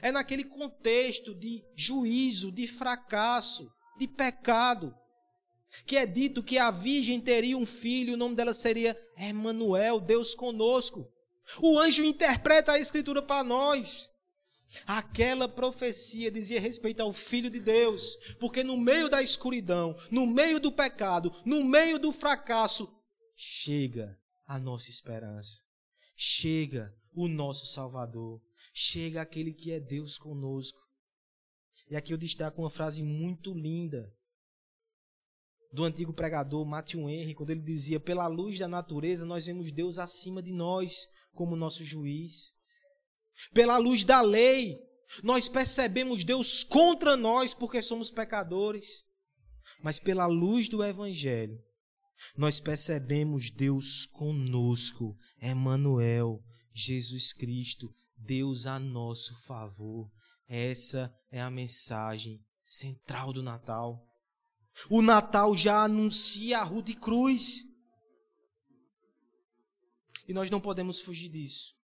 É 0.02 0.10
naquele 0.10 0.44
contexto 0.44 1.34
de 1.34 1.62
juízo, 1.74 2.50
de 2.50 2.66
fracasso, 2.66 3.70
de 3.98 4.08
pecado, 4.08 4.94
que 5.87 5.96
é 5.96 6.06
dito 6.06 6.42
que 6.42 6.58
a 6.58 6.70
virgem 6.70 7.20
teria 7.20 7.56
um 7.56 7.66
filho, 7.66 8.14
o 8.14 8.16
nome 8.16 8.34
dela 8.34 8.54
seria 8.54 8.98
Emanuel, 9.16 10.00
Deus 10.00 10.34
conosco. 10.34 11.06
O 11.60 11.78
anjo 11.78 12.04
interpreta 12.04 12.72
a 12.72 12.78
escritura 12.78 13.22
para 13.22 13.44
nós. 13.44 14.08
Aquela 14.87 15.48
profecia 15.48 16.30
dizia 16.30 16.60
respeito 16.60 17.00
ao 17.00 17.12
Filho 17.12 17.50
de 17.50 17.60
Deus, 17.60 18.16
porque 18.40 18.64
no 18.64 18.76
meio 18.76 19.08
da 19.08 19.22
escuridão, 19.22 19.94
no 20.10 20.26
meio 20.26 20.58
do 20.58 20.72
pecado, 20.72 21.30
no 21.44 21.62
meio 21.62 21.98
do 21.98 22.10
fracasso, 22.10 22.88
chega 23.37 24.18
a 24.46 24.59
nossa 24.59 24.90
esperança, 24.90 25.62
chega 26.16 26.94
o 27.12 27.28
nosso 27.28 27.66
Salvador, 27.66 28.40
chega 28.72 29.22
aquele 29.22 29.52
que 29.52 29.72
é 29.72 29.80
Deus 29.80 30.18
conosco. 30.18 30.78
E 31.88 31.96
aqui 31.96 32.12
eu 32.12 32.18
destaco 32.18 32.61
uma 32.62 32.70
frase 32.70 33.02
muito 33.02 33.52
linda 33.52 34.12
do 35.72 35.85
antigo 35.85 36.12
pregador 36.12 36.64
Matthew 36.64 37.09
Henry, 37.09 37.35
quando 37.35 37.50
ele 37.50 37.61
dizia: 37.61 37.98
Pela 37.98 38.26
luz 38.26 38.59
da 38.59 38.68
natureza, 38.68 39.26
nós 39.26 39.46
vemos 39.46 39.72
Deus 39.72 39.98
acima 39.98 40.42
de 40.42 40.52
nós, 40.52 41.09
como 41.33 41.57
nosso 41.57 41.85
juiz. 41.85 42.54
Pela 43.52 43.76
luz 43.76 44.04
da 44.04 44.20
lei, 44.20 44.78
nós 45.22 45.48
percebemos 45.48 46.24
Deus 46.24 46.62
contra 46.62 47.16
nós 47.16 47.52
porque 47.52 47.83
somos 47.83 48.11
pecadores. 48.11 49.04
Mas 49.83 49.98
pela 49.98 50.26
luz 50.26 50.68
do 50.68 50.83
Evangelho, 50.83 51.59
nós 52.37 52.61
percebemos 52.61 53.50
Deus 53.50 54.07
conosco, 54.07 55.16
Emmanuel, 55.40 56.42
Jesus 56.72 57.33
Cristo, 57.33 57.92
Deus 58.16 58.66
a 58.66 58.79
nosso 58.79 59.35
favor. 59.42 60.11
Essa 60.48 61.14
é 61.31 61.40
a 61.40 61.50
mensagem 61.50 62.40
central 62.62 63.33
do 63.33 63.42
Natal. 63.42 64.05
O 64.90 65.00
Natal 65.03 65.57
já 65.57 65.85
anuncia 65.85 66.59
a 66.59 66.64
Rude 66.64 66.94
Cruz. 66.94 67.62
E 70.27 70.33
nós 70.33 70.50
não 70.50 70.61
podemos 70.61 71.00
fugir 71.00 71.29
disso. 71.29 71.74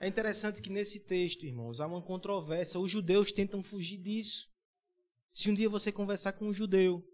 É 0.00 0.06
interessante 0.06 0.62
que 0.62 0.70
nesse 0.70 1.06
texto, 1.06 1.44
irmãos, 1.44 1.80
há 1.80 1.86
uma 1.86 2.02
controvérsia. 2.02 2.80
Os 2.80 2.90
judeus 2.90 3.30
tentam 3.32 3.62
fugir 3.62 3.98
disso. 3.98 4.48
Se 5.32 5.50
um 5.50 5.54
dia 5.54 5.68
você 5.68 5.92
conversar 5.92 6.32
com 6.32 6.46
um 6.46 6.52
judeu 6.52 7.04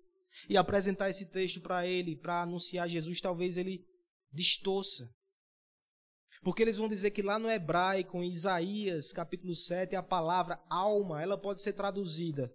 e 0.49 0.57
apresentar 0.57 1.11
esse 1.11 1.31
texto 1.31 1.61
para 1.61 1.87
ele, 1.87 2.17
para 2.17 2.43
anunciar 2.43 2.89
Jesus, 2.89 3.21
talvez 3.21 3.57
ele 3.57 3.85
distorça. 4.33 5.09
Porque 6.43 6.63
eles 6.63 6.77
vão 6.77 6.89
dizer 6.89 7.11
que 7.11 7.23
lá 7.23 7.39
no 7.39 7.51
hebraico, 7.51 8.23
em 8.23 8.31
Isaías, 8.31 9.13
capítulo 9.13 9.55
7, 9.55 9.97
a 9.97 10.03
palavra 10.03 10.63
alma, 10.69 11.23
ela 11.23 11.39
pode 11.39 11.63
ser 11.63 11.73
traduzida 11.73 12.53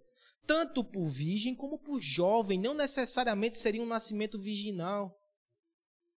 tanto 0.50 0.82
por 0.82 1.06
virgem 1.06 1.54
como 1.54 1.78
por 1.78 2.00
jovem, 2.00 2.58
não 2.58 2.74
necessariamente 2.74 3.56
seria 3.56 3.80
um 3.80 3.86
nascimento 3.86 4.36
virginal. 4.36 5.16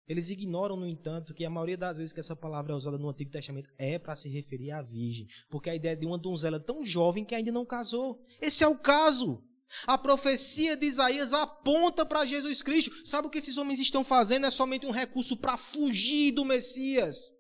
Eles 0.08 0.32
ignoram, 0.32 0.76
no 0.76 0.88
entanto, 0.88 1.36
que 1.36 1.46
a 1.46 1.50
maioria 1.52 1.78
das 1.78 1.98
vezes 1.98 2.12
que 2.12 2.20
essa 2.20 2.36
palavra 2.36 2.74
é 2.74 2.76
usada 2.76 2.98
no 2.98 3.10
Antigo 3.10 3.30
Testamento 3.30 3.70
é 3.78 4.00
para 4.00 4.16
se 4.16 4.30
referir 4.30 4.72
à 4.72 4.82
virgem, 4.82 5.28
porque 5.52 5.70
a 5.70 5.76
ideia 5.76 5.94
é 5.94 5.96
de 5.96 6.08
uma 6.08 6.18
donzela 6.18 6.60
tão 6.60 6.84
jovem 6.84 7.24
que 7.24 7.36
ainda 7.36 7.52
não 7.52 7.64
casou. 7.64 8.20
Esse 8.42 8.64
é 8.64 8.68
o 8.68 8.78
caso. 8.78 9.42
A 9.88 9.98
profecia 9.98 10.78
de 10.78 10.86
Isaías 10.86 11.34
aponta 11.34 12.06
para 12.06 12.26
Jesus 12.26 12.62
Cristo. 12.62 12.92
Sabe 13.06 13.28
o 13.28 13.30
que 13.30 13.40
esses 13.40 13.58
homens 13.58 13.80
estão 13.80 14.04
fazendo? 14.04 14.46
É 14.46 14.52
somente 14.52 14.86
um 14.86 14.92
recurso 14.92 15.38
para 15.38 15.58
fugir 15.58 16.32
do 16.32 16.46
Messias, 16.46 17.32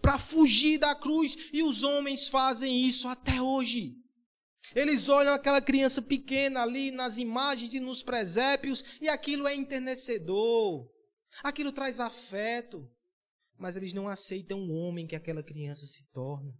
para 0.00 0.18
fugir 0.18 0.78
da 0.78 0.94
cruz. 0.94 1.36
E 1.52 1.62
os 1.62 1.82
homens 1.82 2.28
fazem 2.28 2.86
isso 2.86 3.08
até 3.08 3.40
hoje. 3.40 3.96
Eles 4.74 5.08
olham 5.08 5.34
aquela 5.34 5.60
criança 5.60 6.00
pequena 6.00 6.62
ali 6.62 6.90
nas 6.90 7.18
imagens 7.18 7.74
e 7.74 7.80
nos 7.80 8.02
presépios 8.02 8.84
e 9.00 9.08
aquilo 9.08 9.48
é 9.48 9.54
enternecedor. 9.54 10.88
Aquilo 11.42 11.72
traz 11.72 11.98
afeto, 11.98 12.88
mas 13.58 13.76
eles 13.76 13.92
não 13.92 14.08
aceitam 14.08 14.60
o 14.60 14.72
homem 14.72 15.06
que 15.06 15.16
aquela 15.16 15.42
criança 15.42 15.86
se 15.86 16.08
torna. 16.12 16.52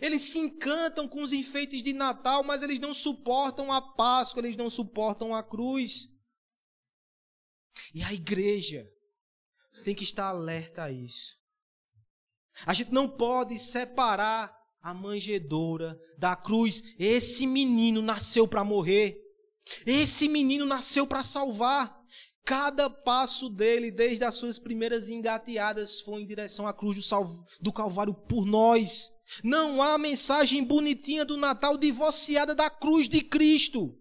Eles 0.00 0.22
se 0.22 0.38
encantam 0.38 1.08
com 1.08 1.22
os 1.22 1.32
enfeites 1.32 1.82
de 1.82 1.92
Natal, 1.92 2.44
mas 2.44 2.62
eles 2.62 2.78
não 2.78 2.94
suportam 2.94 3.72
a 3.72 3.80
Páscoa, 3.80 4.40
eles 4.40 4.56
não 4.56 4.70
suportam 4.70 5.34
a 5.34 5.42
cruz. 5.42 6.08
E 7.94 8.02
a 8.02 8.12
igreja 8.12 8.88
tem 9.84 9.94
que 9.94 10.04
estar 10.04 10.26
alerta 10.26 10.84
a 10.84 10.92
isso. 10.92 11.36
A 12.66 12.74
gente 12.74 12.92
não 12.92 13.08
pode 13.08 13.58
separar 13.58 14.54
a 14.82 14.94
manjedoura 14.94 15.98
da 16.18 16.36
cruz. 16.36 16.94
Esse 16.98 17.46
menino 17.46 18.02
nasceu 18.02 18.46
para 18.46 18.64
morrer. 18.64 19.18
Esse 19.86 20.28
menino 20.28 20.64
nasceu 20.64 21.06
para 21.06 21.22
salvar. 21.22 21.98
Cada 22.44 22.88
passo 22.88 23.48
dele, 23.50 23.90
desde 23.90 24.24
as 24.24 24.34
suas 24.34 24.58
primeiras 24.58 25.08
engateadas, 25.08 26.00
foi 26.00 26.22
em 26.22 26.26
direção 26.26 26.66
à 26.66 26.72
cruz 26.72 26.96
do, 26.96 27.46
do 27.60 27.72
Calvário 27.72 28.14
por 28.14 28.44
nós. 28.44 29.08
Não 29.44 29.82
há 29.82 29.96
mensagem 29.96 30.64
bonitinha 30.64 31.24
do 31.24 31.36
Natal 31.36 31.78
divorciada 31.78 32.54
da 32.54 32.68
cruz 32.68 33.08
de 33.08 33.20
Cristo. 33.22 33.96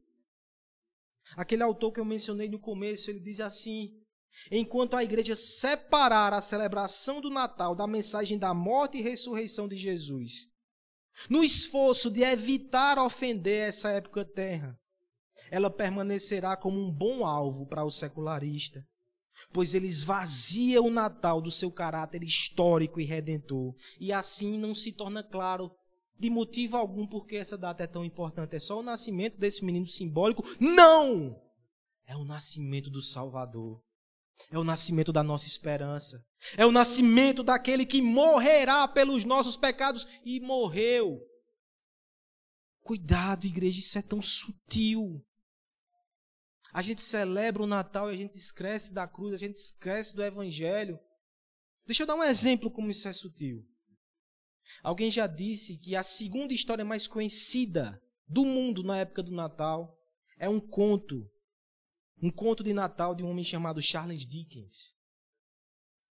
Aquele 1.35 1.63
autor 1.63 1.91
que 1.91 1.99
eu 1.99 2.05
mencionei 2.05 2.49
no 2.49 2.59
começo, 2.59 3.09
ele 3.09 3.19
diz 3.19 3.39
assim: 3.39 3.91
enquanto 4.51 4.95
a 4.95 5.03
igreja 5.03 5.35
separar 5.35 6.33
a 6.33 6.41
celebração 6.41 7.21
do 7.21 7.29
Natal 7.29 7.75
da 7.75 7.85
mensagem 7.85 8.37
da 8.37 8.53
morte 8.53 8.97
e 8.97 9.01
ressurreição 9.01 9.67
de 9.67 9.77
Jesus, 9.77 10.47
no 11.29 11.43
esforço 11.43 12.09
de 12.09 12.21
evitar 12.21 12.97
ofender 12.97 13.67
essa 13.67 13.89
época 13.89 14.25
terra, 14.25 14.79
ela 15.51 15.69
permanecerá 15.69 16.55
como 16.55 16.79
um 16.79 16.91
bom 16.91 17.25
alvo 17.25 17.65
para 17.67 17.83
o 17.83 17.91
secularista, 17.91 18.85
pois 19.51 19.73
ele 19.73 19.87
esvazia 19.87 20.81
o 20.81 20.89
Natal 20.89 21.41
do 21.41 21.51
seu 21.51 21.71
caráter 21.71 22.23
histórico 22.23 22.99
e 22.99 23.05
redentor, 23.05 23.73
e 23.99 24.11
assim 24.11 24.57
não 24.57 24.73
se 24.73 24.91
torna 24.91 25.23
claro 25.23 25.71
de 26.19 26.29
motivo 26.29 26.75
algum 26.75 27.07
porque 27.07 27.37
essa 27.37 27.57
data 27.57 27.83
é 27.83 27.87
tão 27.87 28.03
importante. 28.03 28.55
É 28.55 28.59
só 28.59 28.79
o 28.79 28.83
nascimento 28.83 29.37
desse 29.37 29.63
menino 29.63 29.85
simbólico? 29.85 30.43
Não! 30.59 31.39
É 32.05 32.15
o 32.15 32.25
nascimento 32.25 32.89
do 32.89 33.01
Salvador. 33.01 33.81
É 34.51 34.57
o 34.57 34.63
nascimento 34.63 35.13
da 35.13 35.23
nossa 35.23 35.47
esperança. 35.47 36.21
É 36.57 36.65
o 36.65 36.71
nascimento 36.71 37.43
daquele 37.43 37.85
que 37.85 38.01
morrerá 38.01 38.87
pelos 38.87 39.23
nossos 39.23 39.55
pecados 39.55 40.07
e 40.25 40.39
morreu. 40.39 41.19
Cuidado, 42.81 43.45
igreja, 43.45 43.79
isso 43.79 43.97
é 43.97 44.01
tão 44.01 44.21
sutil. 44.21 45.21
A 46.71 46.81
gente 46.81 47.01
celebra 47.01 47.63
o 47.63 47.67
Natal 47.67 48.11
e 48.11 48.13
a 48.13 48.17
gente 48.17 48.35
esquece 48.35 48.93
da 48.93 49.07
cruz, 49.07 49.33
a 49.33 49.37
gente 49.37 49.55
esquece 49.55 50.15
do 50.15 50.23
Evangelho. 50.23 50.99
Deixa 51.85 52.03
eu 52.03 52.07
dar 52.07 52.15
um 52.15 52.23
exemplo 52.23 52.69
como 52.69 52.91
isso 52.91 53.07
é 53.07 53.13
sutil. 53.13 53.65
Alguém 54.83 55.09
já 55.09 55.25
disse 55.25 55.77
que 55.77 55.95
a 55.95 56.03
segunda 56.03 56.53
história 56.53 56.85
mais 56.85 57.07
conhecida 57.07 57.99
do 58.27 58.45
mundo 58.45 58.83
na 58.83 58.97
época 58.97 59.23
do 59.23 59.31
Natal 59.31 59.97
é 60.37 60.47
um 60.47 60.59
conto. 60.59 61.27
Um 62.21 62.29
conto 62.29 62.63
de 62.63 62.73
Natal 62.73 63.15
de 63.15 63.23
um 63.23 63.29
homem 63.29 63.43
chamado 63.43 63.81
Charles 63.81 64.25
Dickens. 64.25 64.93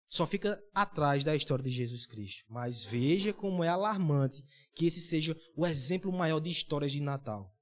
Só 0.08 0.26
fica 0.26 0.62
atrás 0.72 1.24
da 1.24 1.34
história 1.34 1.64
de 1.64 1.70
Jesus 1.70 2.06
Cristo. 2.06 2.44
Mas 2.48 2.84
veja 2.84 3.32
como 3.34 3.62
é 3.62 3.68
alarmante 3.68 4.42
que 4.74 4.86
esse 4.86 5.00
seja 5.00 5.36
o 5.54 5.66
exemplo 5.66 6.12
maior 6.12 6.40
de 6.40 6.48
histórias 6.48 6.92
de 6.92 7.00
Natal. 7.00 7.52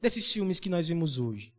Desses 0.00 0.32
filmes 0.32 0.60
que 0.60 0.70
nós 0.70 0.88
vimos 0.88 1.18
hoje. 1.18 1.52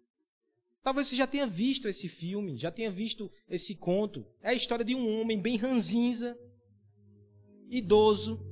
Talvez 0.89 1.07
você 1.07 1.15
já 1.15 1.27
tenha 1.27 1.45
visto 1.45 1.87
esse 1.87 2.09
filme, 2.09 2.57
já 2.57 2.71
tenha 2.71 2.89
visto 2.89 3.31
esse 3.47 3.75
conto. 3.75 4.25
É 4.41 4.49
a 4.49 4.53
história 4.55 4.83
de 4.83 4.95
um 4.95 5.21
homem 5.21 5.39
bem 5.39 5.55
ranzinza, 5.55 6.35
idoso, 7.69 8.43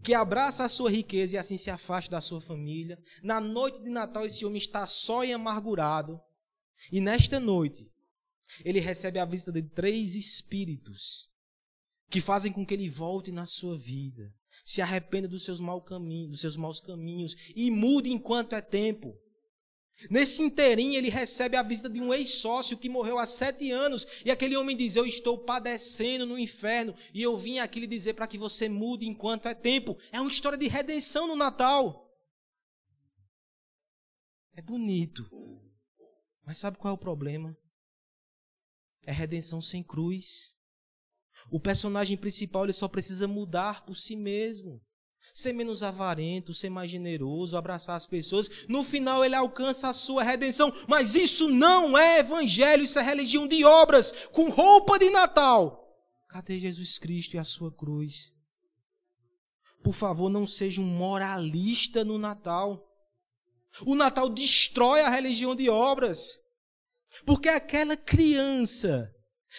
que 0.00 0.14
abraça 0.14 0.64
a 0.64 0.68
sua 0.68 0.88
riqueza 0.88 1.34
e 1.34 1.38
assim 1.38 1.56
se 1.56 1.68
afasta 1.68 2.12
da 2.12 2.20
sua 2.20 2.40
família. 2.40 2.96
Na 3.24 3.40
noite 3.40 3.82
de 3.82 3.90
Natal, 3.90 4.24
esse 4.24 4.46
homem 4.46 4.58
está 4.58 4.86
só 4.86 5.24
e 5.24 5.32
amargurado. 5.32 6.20
E 6.92 7.00
nesta 7.00 7.40
noite, 7.40 7.90
ele 8.64 8.78
recebe 8.78 9.18
a 9.18 9.24
visita 9.24 9.50
de 9.50 9.62
três 9.62 10.14
espíritos 10.14 11.28
que 12.08 12.20
fazem 12.20 12.52
com 12.52 12.64
que 12.64 12.72
ele 12.72 12.88
volte 12.88 13.32
na 13.32 13.46
sua 13.46 13.76
vida, 13.76 14.32
se 14.64 14.80
arrependa 14.80 15.26
dos 15.26 15.44
seus, 15.44 15.58
mau 15.58 15.82
caminhos, 15.82 16.30
dos 16.30 16.40
seus 16.40 16.56
maus 16.56 16.78
caminhos 16.78 17.34
e 17.56 17.68
mude 17.68 18.12
enquanto 18.12 18.54
é 18.54 18.60
tempo. 18.60 19.18
Nesse 20.08 20.42
inteirinho, 20.42 20.96
ele 20.96 21.10
recebe 21.10 21.56
a 21.56 21.62
visita 21.62 21.90
de 21.90 22.00
um 22.00 22.14
ex-sócio 22.14 22.78
que 22.78 22.88
morreu 22.88 23.18
há 23.18 23.26
sete 23.26 23.70
anos. 23.70 24.06
E 24.24 24.30
aquele 24.30 24.56
homem 24.56 24.76
diz: 24.76 24.96
Eu 24.96 25.04
estou 25.04 25.36
padecendo 25.36 26.24
no 26.24 26.38
inferno. 26.38 26.94
E 27.12 27.20
eu 27.20 27.36
vim 27.36 27.58
aqui 27.58 27.80
lhe 27.80 27.86
dizer 27.86 28.14
para 28.14 28.26
que 28.26 28.38
você 28.38 28.68
mude 28.68 29.06
enquanto 29.06 29.46
é 29.46 29.54
tempo. 29.54 29.98
É 30.10 30.20
uma 30.20 30.30
história 30.30 30.56
de 30.56 30.68
redenção 30.68 31.26
no 31.26 31.36
Natal. 31.36 32.08
É 34.54 34.62
bonito. 34.62 35.28
Mas 36.46 36.58
sabe 36.58 36.78
qual 36.78 36.92
é 36.92 36.94
o 36.94 36.98
problema? 36.98 37.56
É 39.02 39.12
redenção 39.12 39.60
sem 39.60 39.82
cruz. 39.82 40.56
O 41.50 41.60
personagem 41.60 42.16
principal 42.16 42.64
ele 42.64 42.72
só 42.72 42.88
precisa 42.88 43.28
mudar 43.28 43.84
por 43.84 43.96
si 43.96 44.16
mesmo 44.16 44.80
ser 45.32 45.52
menos 45.52 45.82
avarento, 45.82 46.54
ser 46.54 46.70
mais 46.70 46.90
generoso, 46.90 47.56
abraçar 47.56 47.96
as 47.96 48.06
pessoas. 48.06 48.66
No 48.68 48.84
final 48.84 49.24
ele 49.24 49.34
alcança 49.34 49.88
a 49.88 49.92
sua 49.92 50.22
redenção. 50.22 50.72
Mas 50.88 51.14
isso 51.14 51.48
não 51.48 51.96
é 51.96 52.18
evangelho, 52.20 52.84
isso 52.84 52.98
é 52.98 53.02
religião 53.02 53.46
de 53.46 53.64
obras, 53.64 54.28
com 54.32 54.48
roupa 54.50 54.98
de 54.98 55.10
Natal. 55.10 55.80
Cadê 56.28 56.58
Jesus 56.58 56.98
Cristo 56.98 57.34
e 57.34 57.38
a 57.38 57.44
sua 57.44 57.72
cruz? 57.72 58.32
Por 59.82 59.94
favor, 59.94 60.28
não 60.28 60.46
seja 60.46 60.80
um 60.80 60.86
moralista 60.86 62.04
no 62.04 62.18
Natal. 62.18 62.84
O 63.86 63.94
Natal 63.94 64.28
destrói 64.28 65.00
a 65.00 65.08
religião 65.08 65.54
de 65.54 65.68
obras. 65.68 66.38
Porque 67.24 67.48
aquela 67.48 67.96
criança 67.96 69.12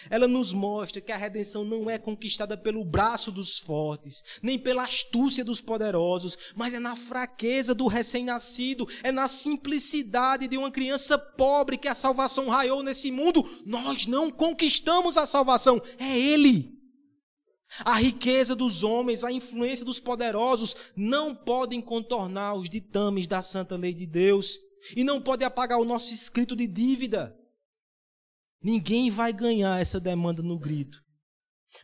ela 0.08 0.26
nos 0.26 0.52
mostra 0.52 1.00
que 1.00 1.12
a 1.12 1.16
redenção 1.16 1.64
não 1.64 1.88
é 1.88 1.98
conquistada 1.98 2.56
pelo 2.56 2.84
braço 2.84 3.30
dos 3.30 3.58
fortes, 3.58 4.22
nem 4.42 4.58
pela 4.58 4.84
astúcia 4.84 5.44
dos 5.44 5.60
poderosos, 5.60 6.36
mas 6.54 6.74
é 6.74 6.78
na 6.78 6.96
fraqueza 6.96 7.74
do 7.74 7.86
recém-nascido, 7.86 8.88
é 9.02 9.12
na 9.12 9.28
simplicidade 9.28 10.48
de 10.48 10.56
uma 10.56 10.70
criança 10.70 11.18
pobre 11.18 11.76
que 11.76 11.88
a 11.88 11.94
salvação 11.94 12.48
raiou 12.48 12.82
nesse 12.82 13.10
mundo. 13.10 13.48
Nós 13.66 14.06
não 14.06 14.30
conquistamos 14.30 15.16
a 15.16 15.26
salvação, 15.26 15.80
é 15.98 16.18
Ele. 16.18 16.72
A 17.84 17.94
riqueza 17.94 18.54
dos 18.54 18.82
homens, 18.82 19.24
a 19.24 19.32
influência 19.32 19.84
dos 19.84 19.98
poderosos 19.98 20.76
não 20.94 21.34
podem 21.34 21.80
contornar 21.80 22.54
os 22.54 22.68
ditames 22.68 23.26
da 23.26 23.40
santa 23.40 23.76
lei 23.76 23.94
de 23.94 24.06
Deus 24.06 24.58
e 24.94 25.02
não 25.02 25.20
pode 25.20 25.44
apagar 25.44 25.78
o 25.78 25.84
nosso 25.84 26.12
escrito 26.12 26.54
de 26.54 26.66
dívida. 26.66 27.34
Ninguém 28.62 29.10
vai 29.10 29.32
ganhar 29.32 29.80
essa 29.80 29.98
demanda 29.98 30.42
no 30.42 30.58
grito. 30.58 30.98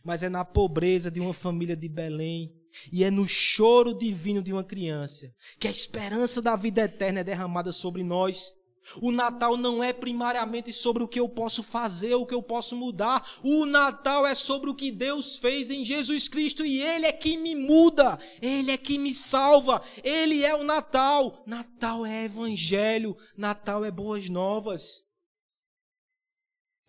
Mas 0.03 0.23
é 0.23 0.29
na 0.29 0.45
pobreza 0.45 1.09
de 1.09 1.19
uma 1.19 1.33
família 1.33 1.75
de 1.75 1.89
Belém 1.89 2.53
e 2.91 3.03
é 3.03 3.11
no 3.11 3.27
choro 3.27 3.97
divino 3.97 4.41
de 4.41 4.53
uma 4.53 4.63
criança 4.63 5.33
que 5.59 5.67
a 5.67 5.71
esperança 5.71 6.41
da 6.41 6.55
vida 6.55 6.81
eterna 6.81 7.21
é 7.21 7.23
derramada 7.23 7.73
sobre 7.73 8.03
nós. 8.03 8.53
O 9.01 9.11
Natal 9.11 9.55
não 9.55 9.83
é 9.83 9.93
primariamente 9.93 10.73
sobre 10.73 11.03
o 11.03 11.07
que 11.07 11.19
eu 11.19 11.29
posso 11.29 11.61
fazer, 11.61 12.15
o 12.15 12.25
que 12.25 12.33
eu 12.33 12.41
posso 12.41 12.75
mudar. 12.75 13.23
O 13.43 13.65
Natal 13.65 14.25
é 14.25 14.33
sobre 14.33 14.69
o 14.69 14.75
que 14.75 14.91
Deus 14.91 15.37
fez 15.37 15.69
em 15.69 15.85
Jesus 15.85 16.27
Cristo 16.27 16.65
e 16.65 16.81
Ele 16.81 17.05
é 17.05 17.11
que 17.11 17.37
me 17.37 17.55
muda, 17.55 18.17
Ele 18.41 18.71
é 18.71 18.77
que 18.77 18.97
me 18.97 19.13
salva, 19.13 19.81
Ele 20.03 20.43
é 20.43 20.55
o 20.55 20.63
Natal. 20.63 21.43
Natal 21.45 22.05
é 22.05 22.25
Evangelho, 22.25 23.15
Natal 23.37 23.85
é 23.85 23.91
boas 23.91 24.27
novas. 24.27 25.08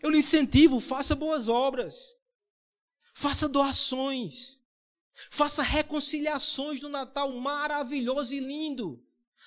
Eu 0.02 0.10
lhe 0.10 0.18
incentivo, 0.18 0.80
faça 0.80 1.14
boas 1.14 1.48
obras. 1.48 2.16
Faça 3.14 3.48
doações. 3.48 4.60
Faça 5.30 5.62
reconciliações 5.62 6.80
do 6.80 6.88
Natal 6.88 7.30
maravilhoso 7.32 8.34
e 8.34 8.40
lindo. 8.40 9.04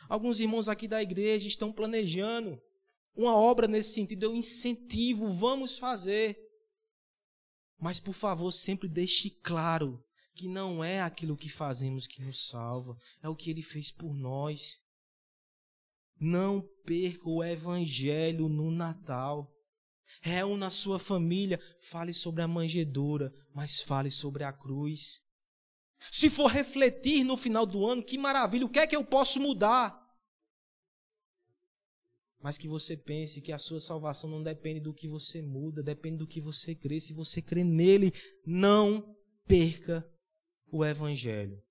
Alguns 0.07 0.39
irmãos 0.39 0.69
aqui 0.69 0.87
da 0.87 1.01
igreja 1.01 1.47
estão 1.47 1.71
planejando 1.71 2.61
uma 3.15 3.35
obra 3.35 3.67
nesse 3.67 3.93
sentido. 3.93 4.23
Eu 4.23 4.35
incentivo, 4.35 5.31
vamos 5.31 5.77
fazer. 5.77 6.37
Mas, 7.79 7.99
por 7.99 8.13
favor, 8.13 8.51
sempre 8.51 8.87
deixe 8.87 9.29
claro 9.29 10.03
que 10.35 10.47
não 10.47 10.83
é 10.83 11.01
aquilo 11.01 11.37
que 11.37 11.49
fazemos 11.49 12.07
que 12.07 12.21
nos 12.21 12.47
salva, 12.47 12.97
é 13.21 13.29
o 13.29 13.35
que 13.35 13.49
ele 13.49 13.61
fez 13.61 13.91
por 13.91 14.13
nós. 14.15 14.81
Não 16.19 16.61
perca 16.85 17.29
o 17.29 17.43
evangelho 17.43 18.47
no 18.47 18.71
Natal. 18.71 19.52
Reúna 20.21 20.67
a 20.67 20.71
sua 20.71 20.99
família, 20.99 21.59
fale 21.81 22.13
sobre 22.13 22.41
a 22.41 22.47
manjedoura, 22.47 23.31
mas 23.53 23.81
fale 23.81 24.11
sobre 24.11 24.43
a 24.43 24.53
cruz. 24.53 25.21
Se 26.11 26.29
for 26.29 26.47
refletir 26.47 27.23
no 27.23 27.37
final 27.37 27.65
do 27.65 27.85
ano, 27.85 28.03
que 28.03 28.17
maravilha, 28.17 28.65
o 28.65 28.69
que 28.69 28.79
é 28.79 28.87
que 28.87 28.95
eu 28.95 29.03
posso 29.03 29.39
mudar? 29.39 30.01
Mas 32.41 32.57
que 32.57 32.67
você 32.67 32.97
pense 32.97 33.41
que 33.41 33.53
a 33.53 33.57
sua 33.57 33.79
salvação 33.79 34.29
não 34.29 34.43
depende 34.43 34.81
do 34.81 34.93
que 34.93 35.07
você 35.07 35.41
muda, 35.41 35.81
depende 35.81 36.17
do 36.17 36.27
que 36.27 36.41
você 36.41 36.75
crê. 36.75 36.99
Se 36.99 37.13
você 37.13 37.41
crê 37.41 37.63
nele, 37.63 38.13
não 38.45 39.15
perca 39.47 40.05
o 40.69 40.83
Evangelho. 40.83 41.63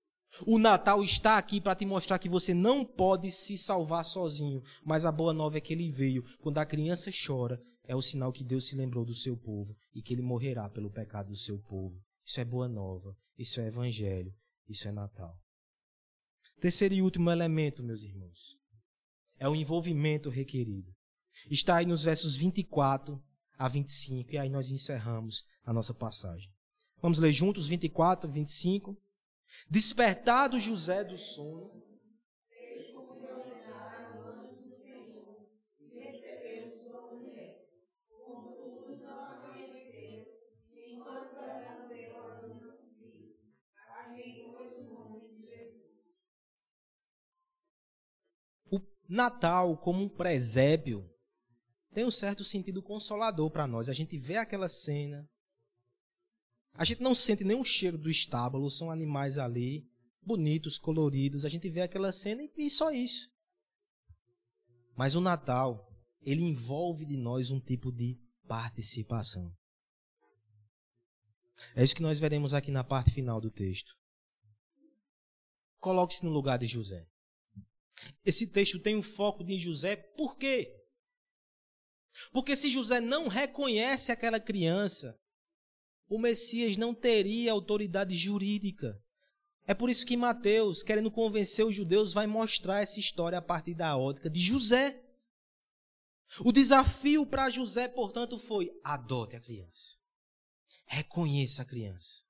O 0.47 0.57
Natal 0.57 1.03
está 1.03 1.37
aqui 1.37 1.61
para 1.61 1.75
te 1.75 1.85
mostrar 1.85 2.17
que 2.17 2.27
você 2.27 2.55
não 2.55 2.83
pode 2.83 3.31
se 3.31 3.55
salvar 3.55 4.03
sozinho, 4.03 4.63
mas 4.83 5.05
a 5.05 5.11
boa 5.11 5.31
nova 5.31 5.57
é 5.57 5.61
que 5.61 5.73
ele 5.73 5.91
veio. 5.91 6.23
Quando 6.39 6.57
a 6.57 6.65
criança 6.65 7.11
chora, 7.11 7.61
é 7.85 7.95
o 7.95 8.01
sinal 8.01 8.31
que 8.31 8.43
Deus 8.43 8.67
se 8.67 8.75
lembrou 8.75 9.05
do 9.05 9.13
seu 9.13 9.35
povo 9.35 9.75
e 9.93 10.01
que 10.01 10.13
ele 10.13 10.21
morrerá 10.21 10.69
pelo 10.69 10.91
pecado 10.91 11.29
do 11.29 11.35
seu 11.35 11.59
povo. 11.59 12.01
Isso 12.25 12.39
é 12.39 12.45
boa 12.45 12.67
nova, 12.67 13.15
isso 13.37 13.59
é 13.59 13.67
evangelho, 13.67 14.33
isso 14.67 14.87
é 14.87 14.91
Natal. 14.91 15.37
Terceiro 16.61 16.93
e 16.93 17.01
último 17.01 17.29
elemento, 17.29 17.83
meus 17.83 18.03
irmãos, 18.03 18.57
é 19.37 19.47
o 19.49 19.55
envolvimento 19.55 20.29
requerido. 20.29 20.93
Está 21.49 21.77
aí 21.77 21.85
nos 21.85 22.03
versos 22.03 22.35
24 22.35 23.21
a 23.57 23.67
25, 23.67 24.31
e 24.31 24.37
aí 24.37 24.49
nós 24.49 24.71
encerramos 24.71 25.43
a 25.65 25.73
nossa 25.73 25.93
passagem. 25.93 26.49
Vamos 27.01 27.19
ler 27.19 27.33
juntos 27.33 27.67
24, 27.67 28.31
25. 28.31 28.97
Despertado 29.69 30.59
José 30.59 31.03
do 31.03 31.17
sono, 31.17 31.83
Natal 49.13 49.77
como 49.77 50.03
um 50.03 50.09
presépio 50.09 51.07
tem 51.93 52.03
um 52.03 52.09
certo 52.09 52.43
sentido 52.43 52.81
consolador 52.81 53.51
para 53.51 53.67
nós. 53.67 53.87
A 53.87 53.93
gente 53.93 54.17
vê 54.17 54.37
aquela 54.37 54.67
cena, 54.67 55.29
a 56.73 56.83
gente 56.83 57.03
não 57.03 57.13
sente 57.13 57.43
nenhum 57.43 57.63
cheiro 57.63 57.95
do 57.95 58.09
estábulo, 58.09 58.71
são 58.71 58.89
animais 58.89 59.37
ali, 59.37 59.87
bonitos, 60.19 60.79
coloridos. 60.79 61.45
A 61.45 61.49
gente 61.49 61.69
vê 61.69 61.81
aquela 61.81 62.11
cena 62.11 62.41
e 62.57 62.69
só 62.71 62.89
isso. 62.89 63.29
Mas 64.95 65.13
o 65.13 65.21
Natal, 65.21 65.87
ele 66.19 66.41
envolve 66.41 67.05
de 67.05 67.15
nós 67.15 67.51
um 67.51 67.59
tipo 67.59 67.91
de 67.91 68.19
participação. 68.47 69.55
É 71.75 71.83
isso 71.83 71.95
que 71.95 72.01
nós 72.01 72.19
veremos 72.19 72.55
aqui 72.55 72.71
na 72.71 72.83
parte 72.83 73.11
final 73.11 73.39
do 73.39 73.51
texto. 73.51 73.93
Coloque-se 75.79 76.25
no 76.25 76.31
lugar 76.31 76.57
de 76.57 76.65
José. 76.65 77.12
Esse 78.25 78.51
texto 78.51 78.79
tem 78.79 78.95
um 78.95 79.03
foco 79.03 79.43
de 79.43 79.57
José, 79.57 79.95
por 79.95 80.37
quê? 80.37 80.73
Porque 82.31 82.55
se 82.55 82.69
José 82.69 82.99
não 82.99 83.27
reconhece 83.27 84.11
aquela 84.11 84.39
criança, 84.39 85.19
o 86.07 86.19
Messias 86.19 86.77
não 86.77 86.93
teria 86.93 87.51
autoridade 87.51 88.15
jurídica. 88.15 89.01
É 89.65 89.73
por 89.73 89.89
isso 89.89 90.05
que 90.05 90.17
Mateus, 90.17 90.83
querendo 90.83 91.09
convencer 91.09 91.65
os 91.65 91.73
judeus, 91.73 92.13
vai 92.13 92.27
mostrar 92.27 92.81
essa 92.81 92.99
história 92.99 93.37
a 93.37 93.41
partir 93.41 93.73
da 93.73 93.97
ótica 93.97 94.29
de 94.29 94.39
José. 94.39 95.01
O 96.39 96.51
desafio 96.51 97.25
para 97.25 97.49
José, 97.49 97.87
portanto, 97.87 98.37
foi: 98.37 98.69
adote 98.83 99.35
a 99.35 99.39
criança. 99.39 99.95
Reconheça 100.85 101.61
a 101.61 101.65
criança. 101.65 102.21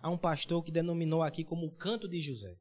Há 0.00 0.10
um 0.10 0.18
pastor 0.18 0.64
que 0.64 0.72
denominou 0.72 1.22
aqui 1.22 1.44
como 1.44 1.66
o 1.66 1.74
canto 1.74 2.08
de 2.08 2.20
José. 2.20 2.56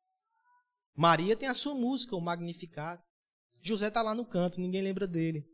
Maria 0.98 1.38
tem 1.38 1.48
a 1.48 1.54
sua 1.54 1.76
música, 1.76 2.16
o 2.16 2.20
Magnificado. 2.20 3.04
José 3.62 3.88
está 3.88 4.02
lá 4.02 4.16
no 4.16 4.26
canto, 4.26 4.60
ninguém 4.60 4.82
lembra 4.82 5.08
dele. 5.08 5.45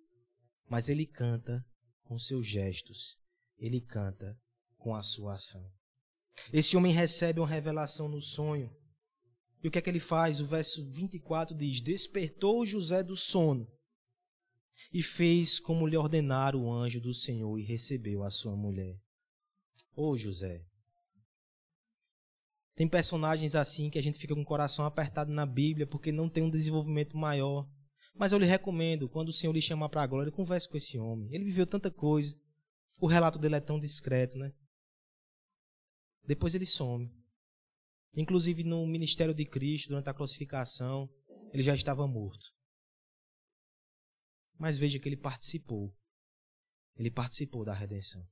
Mas 0.69 0.87
ele 0.87 1.05
canta 1.05 1.61
com 2.05 2.17
seus 2.17 2.47
gestos. 2.47 3.17
Ele 3.57 3.81
canta 3.81 4.39
com 4.77 4.95
a 4.95 5.01
sua 5.01 5.33
ação. 5.33 5.69
Esse 6.51 6.77
homem 6.77 6.93
recebe 6.93 7.41
uma 7.41 7.47
revelação 7.47 8.07
no 8.07 8.21
sonho. 8.21 8.73
E 9.61 9.67
o 9.67 9.71
que 9.71 9.77
é 9.77 9.81
que 9.81 9.89
ele 9.89 9.99
faz? 9.99 10.39
O 10.39 10.47
verso 10.47 10.81
24 10.91 11.55
diz: 11.57 11.81
Despertou 11.81 12.65
José 12.65 13.03
do 13.03 13.15
sono 13.15 13.67
e 14.93 15.03
fez 15.03 15.59
como 15.59 15.85
lhe 15.85 15.97
ordenara 15.97 16.57
o 16.57 16.71
anjo 16.71 17.01
do 17.01 17.13
Senhor 17.13 17.59
e 17.59 17.63
recebeu 17.63 18.23
a 18.23 18.29
sua 18.29 18.55
mulher. 18.55 18.97
Ô 19.93 20.11
oh, 20.11 20.17
José. 20.17 20.65
Tem 22.75 22.87
personagens 22.87 23.55
assim 23.55 23.89
que 23.89 23.99
a 23.99 24.01
gente 24.01 24.17
fica 24.17 24.33
com 24.33 24.41
o 24.41 24.45
coração 24.45 24.85
apertado 24.85 25.31
na 25.31 25.45
Bíblia 25.45 25.85
porque 25.85 26.11
não 26.11 26.27
tem 26.27 26.43
um 26.43 26.49
desenvolvimento 26.49 27.15
maior. 27.15 27.69
Mas 28.15 28.31
eu 28.31 28.39
lhe 28.39 28.45
recomendo, 28.45 29.09
quando 29.09 29.29
o 29.29 29.33
Senhor 29.33 29.53
lhe 29.53 29.61
chamar 29.61 29.89
para 29.89 30.03
a 30.03 30.07
glória, 30.07 30.31
converse 30.31 30.67
com 30.69 30.77
esse 30.77 30.97
homem. 30.97 31.33
Ele 31.33 31.43
viveu 31.43 31.65
tanta 31.65 31.91
coisa. 31.91 32.35
O 32.99 33.07
relato 33.07 33.39
dele 33.39 33.55
é 33.55 33.59
tão 33.59 33.79
discreto, 33.79 34.37
né? 34.37 34.51
Depois 36.25 36.55
ele 36.55 36.65
some. 36.65 37.11
Inclusive 38.15 38.63
no 38.63 38.85
ministério 38.87 39.33
de 39.33 39.45
Cristo, 39.45 39.89
durante 39.89 40.09
a 40.09 40.13
crucificação, 40.13 41.09
ele 41.51 41.63
já 41.63 41.73
estava 41.73 42.07
morto. 42.07 42.53
Mas 44.57 44.77
veja 44.77 44.99
que 44.99 45.09
ele 45.09 45.17
participou. 45.17 45.95
Ele 46.95 47.09
participou 47.09 47.65
da 47.65 47.73
redenção. 47.73 48.25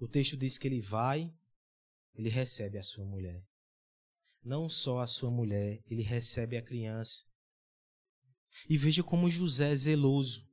O 0.00 0.06
texto 0.06 0.36
diz 0.36 0.58
que 0.58 0.68
ele 0.68 0.80
vai, 0.80 1.32
ele 2.16 2.28
recebe 2.30 2.78
a 2.78 2.82
sua 2.82 3.04
mulher. 3.04 3.44
Não 4.42 4.68
só 4.68 5.00
a 5.00 5.06
sua 5.06 5.30
mulher, 5.30 5.82
ele 5.86 6.02
recebe 6.02 6.56
a 6.56 6.62
criança. 6.62 7.24
E 8.68 8.76
veja 8.76 9.02
como 9.02 9.30
José 9.30 9.72
é 9.72 9.76
zeloso. 9.76 10.48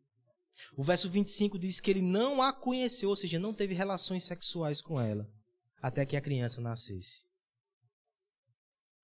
O 0.76 0.84
verso 0.84 1.09
25 1.09 1.57
diz 1.57 1.80
que 1.80 1.89
ele 1.89 2.01
não 2.01 2.41
a 2.41 2.51
conheceu, 2.51 3.09
ou 3.09 3.16
seja, 3.16 3.39
não 3.39 3.53
teve 3.53 3.74
relações 3.74 4.24
sexuais 4.24 4.82
com 4.82 4.99
ela 4.99 5.32
até 5.82 6.05
que 6.05 6.16
a 6.16 6.22
criança 6.22 6.61
nascesse. 6.61 7.26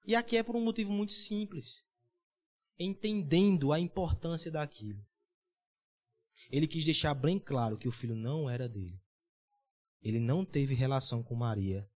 E 0.06 0.16
aqui 0.16 0.38
é 0.38 0.44
por 0.44 0.56
um 0.56 0.64
motivo 0.64 0.92
muito 0.92 1.14
simples. 1.14 1.86
Entendendo 2.78 3.74
a 3.74 3.80
importância 3.80 4.50
daquilo. 4.50 5.06
Ele 6.50 6.68
quis 6.68 6.86
deixar 6.86 7.14
bem 7.14 7.38
claro 7.38 7.78
que 7.78 7.88
o 7.88 7.92
filho 7.92 8.16
não 8.16 8.50
era 8.50 8.68
dele. 8.68 8.98
Ele 10.02 10.20
não 10.20 10.46
teve 10.46 10.74
relação 10.74 11.22
com 11.22 11.36
Maria 11.36 11.90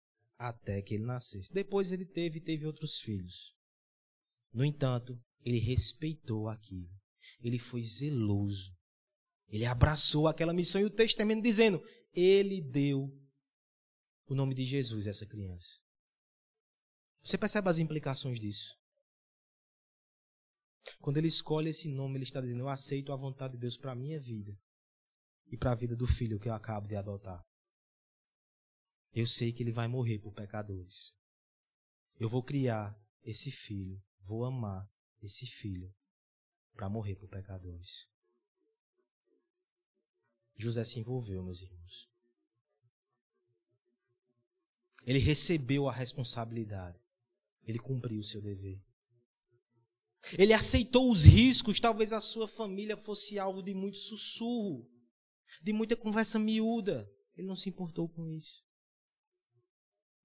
até 0.44 0.82
que 0.82 0.96
ele 0.96 1.06
nascesse. 1.06 1.52
Depois 1.54 1.92
ele 1.92 2.06
teve 2.06 2.42
teve 2.42 2.66
outros 2.66 3.00
filhos. 3.00 3.56
No 4.52 4.66
entanto, 4.66 5.18
ele 5.42 5.58
respeitou 5.58 6.50
aquilo. 6.50 6.90
Ele 7.40 7.58
foi 7.58 7.82
zeloso. 7.82 8.76
Ele 9.48 9.66
abraçou 9.66 10.28
aquela 10.28 10.54
missão 10.54 10.82
e 10.82 10.86
o 10.86 10.90
texto 10.90 11.18
termina 11.18 11.42
dizendo: 11.42 11.82
Ele 12.14 12.62
deu 12.62 13.10
o 14.28 14.36
nome 14.36 14.54
de 14.54 14.66
Jesus 14.66 15.08
essa 15.08 15.26
criança. 15.26 15.80
Você 17.24 17.38
percebe 17.38 17.70
as 17.70 17.78
implicações 17.78 18.40
disso? 18.40 18.76
Quando 21.00 21.18
ele 21.18 21.28
escolhe 21.28 21.70
esse 21.70 21.90
nome, 21.90 22.18
ele 22.18 22.26
está 22.26 22.42
dizendo: 22.42 22.62
Eu 22.62 22.70
aceito 22.70 23.14
a 23.14 23.16
vontade 23.16 23.54
de 23.54 23.60
Deus 23.60 23.78
para 23.78 23.94
a 23.94 23.96
minha 23.96 24.20
vida 24.20 24.52
e 25.48 25.58
para 25.58 25.72
a 25.72 25.76
vida 25.76 25.96
do 25.96 26.06
filho 26.06 26.40
que 26.40 26.50
eu 26.50 26.54
acabo 26.54 26.88
de 26.88 26.96
adotar. 26.96 27.42
Eu 29.14 29.28
sei 29.28 29.54
que 29.54 29.62
ele 29.62 29.72
vai 29.72 29.88
morrer 29.88 30.20
por 30.20 30.34
pecadores. 30.34 31.14
Eu 32.20 32.28
vou 32.28 32.42
criar 32.42 33.00
esse 33.24 33.52
filho, 33.52 34.02
vou 34.22 34.44
amar 34.44 34.90
esse 35.22 35.46
filho 35.46 35.94
para 36.74 36.90
morrer 36.90 37.16
por 37.16 37.30
pecadores. 37.30 38.08
José 40.56 40.84
se 40.84 41.00
envolveu, 41.00 41.44
meus 41.44 41.62
irmãos. 41.62 42.10
Ele 45.06 45.20
recebeu 45.20 45.88
a 45.88 45.92
responsabilidade. 45.92 47.00
Ele 47.66 47.80
cumpriu 47.80 48.20
o 48.20 48.24
seu 48.24 48.42
dever. 48.42 48.82
Ele 50.38 50.54
aceitou 50.54 51.12
os 51.12 51.24
riscos, 51.24 51.80
talvez 51.80 52.14
a 52.14 52.22
sua 52.22 52.48
família 52.48 52.96
fosse 52.96 53.38
alvo 53.38 53.62
de 53.62 53.74
muito 53.74 53.98
sussurro, 53.98 54.90
de 55.62 55.74
muita 55.74 55.98
conversa 55.98 56.40
miúda. 56.40 57.12
Ele 57.36 57.48
não 57.48 57.56
se 57.56 57.70
importou 57.70 58.08
com 58.08 58.30
isso. 58.30 58.64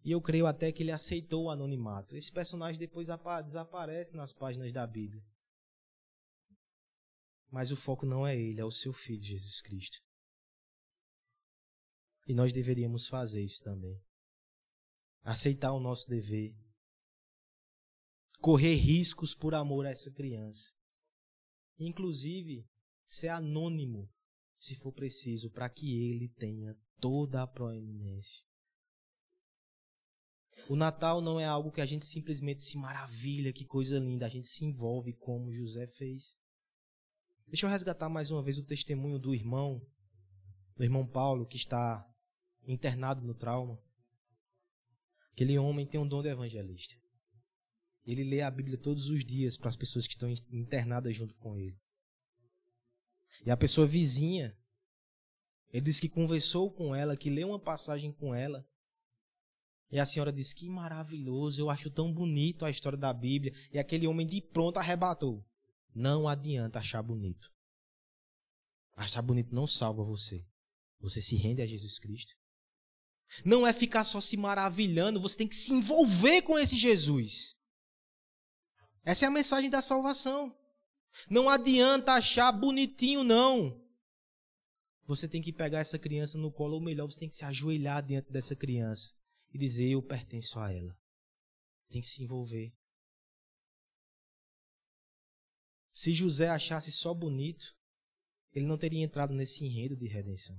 E 0.08 0.10
eu 0.10 0.22
creio 0.22 0.46
até 0.46 0.72
que 0.72 0.82
ele 0.82 0.90
aceitou 0.90 1.44
o 1.44 1.50
anonimato. 1.50 2.16
Esse 2.16 2.32
personagem 2.32 2.80
depois 2.80 3.08
desaparece 3.44 4.16
nas 4.16 4.32
páginas 4.32 4.72
da 4.72 4.86
Bíblia. 4.86 5.22
Mas 7.50 7.70
o 7.70 7.76
foco 7.76 8.06
não 8.06 8.26
é 8.26 8.34
ele, 8.34 8.58
é 8.58 8.64
o 8.64 8.70
seu 8.70 8.90
filho 8.94 9.20
Jesus 9.20 9.60
Cristo. 9.60 9.98
E 12.26 12.32
nós 12.32 12.54
deveríamos 12.54 13.06
fazer 13.06 13.44
isso 13.44 13.62
também 13.62 14.02
aceitar 15.22 15.74
o 15.74 15.80
nosso 15.80 16.08
dever, 16.08 16.56
correr 18.40 18.76
riscos 18.76 19.34
por 19.34 19.54
amor 19.54 19.84
a 19.84 19.90
essa 19.90 20.10
criança, 20.10 20.72
inclusive 21.78 22.66
ser 23.06 23.28
anônimo, 23.28 24.10
se 24.56 24.74
for 24.74 24.90
preciso, 24.90 25.50
para 25.50 25.68
que 25.68 26.10
ele 26.10 26.30
tenha 26.30 26.74
toda 26.98 27.42
a 27.42 27.46
proeminência. 27.46 28.47
O 30.68 30.76
Natal 30.76 31.22
não 31.22 31.40
é 31.40 31.46
algo 31.46 31.72
que 31.72 31.80
a 31.80 31.86
gente 31.86 32.04
simplesmente 32.04 32.60
se 32.60 32.76
maravilha, 32.76 33.54
que 33.54 33.64
coisa 33.64 33.98
linda, 33.98 34.26
a 34.26 34.28
gente 34.28 34.48
se 34.48 34.66
envolve 34.66 35.14
como 35.14 35.50
José 35.50 35.86
fez. 35.86 36.38
Deixa 37.46 37.64
eu 37.64 37.70
resgatar 37.70 38.10
mais 38.10 38.30
uma 38.30 38.42
vez 38.42 38.58
o 38.58 38.64
testemunho 38.66 39.18
do 39.18 39.34
irmão, 39.34 39.80
do 40.76 40.84
irmão 40.84 41.06
Paulo, 41.06 41.46
que 41.46 41.56
está 41.56 42.06
internado 42.66 43.26
no 43.26 43.34
trauma. 43.34 43.80
Aquele 45.32 45.58
homem 45.58 45.86
tem 45.86 45.98
um 45.98 46.06
dom 46.06 46.20
de 46.20 46.28
evangelista. 46.28 46.94
Ele 48.04 48.24
lê 48.24 48.42
a 48.42 48.50
Bíblia 48.50 48.76
todos 48.76 49.08
os 49.08 49.24
dias 49.24 49.56
para 49.56 49.70
as 49.70 49.76
pessoas 49.76 50.06
que 50.06 50.12
estão 50.12 50.28
internadas 50.50 51.16
junto 51.16 51.34
com 51.36 51.56
ele. 51.56 51.78
E 53.46 53.50
a 53.50 53.56
pessoa 53.56 53.86
vizinha, 53.86 54.54
ele 55.72 55.86
disse 55.86 56.02
que 56.02 56.10
conversou 56.10 56.70
com 56.70 56.94
ela, 56.94 57.16
que 57.16 57.30
leu 57.30 57.48
uma 57.48 57.60
passagem 57.60 58.12
com 58.12 58.34
ela. 58.34 58.66
E 59.90 59.98
a 59.98 60.04
senhora 60.04 60.32
disse: 60.32 60.54
Que 60.54 60.68
maravilhoso, 60.68 61.60
eu 61.60 61.70
acho 61.70 61.90
tão 61.90 62.12
bonito 62.12 62.64
a 62.64 62.70
história 62.70 62.98
da 62.98 63.12
Bíblia. 63.12 63.52
E 63.72 63.78
aquele 63.78 64.06
homem 64.06 64.26
de 64.26 64.40
pronto 64.40 64.78
arrebatou: 64.78 65.44
Não 65.94 66.28
adianta 66.28 66.78
achar 66.78 67.02
bonito. 67.02 67.50
Achar 68.94 69.22
bonito 69.22 69.54
não 69.54 69.66
salva 69.66 70.04
você. 70.04 70.44
Você 71.00 71.20
se 71.20 71.36
rende 71.36 71.62
a 71.62 71.66
Jesus 71.66 71.98
Cristo. 71.98 72.34
Não 73.44 73.66
é 73.66 73.72
ficar 73.72 74.04
só 74.04 74.20
se 74.20 74.36
maravilhando, 74.36 75.20
você 75.20 75.36
tem 75.36 75.48
que 75.48 75.54
se 75.54 75.72
envolver 75.72 76.42
com 76.42 76.58
esse 76.58 76.76
Jesus. 76.76 77.54
Essa 79.04 79.26
é 79.26 79.28
a 79.28 79.30
mensagem 79.30 79.70
da 79.70 79.82
salvação. 79.82 80.54
Não 81.30 81.48
adianta 81.48 82.12
achar 82.12 82.50
bonitinho, 82.52 83.22
não. 83.22 83.80
Você 85.06 85.28
tem 85.28 85.40
que 85.40 85.52
pegar 85.52 85.80
essa 85.80 85.98
criança 85.98 86.36
no 86.36 86.50
colo, 86.50 86.74
ou 86.74 86.80
melhor, 86.80 87.06
você 87.06 87.20
tem 87.20 87.28
que 87.28 87.36
se 87.36 87.44
ajoelhar 87.44 88.04
diante 88.04 88.30
dessa 88.30 88.56
criança 88.56 89.17
e 89.52 89.58
dizer: 89.58 89.90
Eu 89.90 90.02
pertenço 90.02 90.58
a 90.58 90.72
ela. 90.72 90.96
Tem 91.88 92.00
que 92.00 92.06
se 92.06 92.22
envolver. 92.22 92.72
Se 95.92 96.12
José 96.14 96.48
achasse 96.48 96.92
só 96.92 97.12
bonito, 97.12 97.74
ele 98.52 98.66
não 98.66 98.78
teria 98.78 99.02
entrado 99.02 99.34
nesse 99.34 99.64
enredo 99.64 99.96
de 99.96 100.06
redenção 100.06 100.56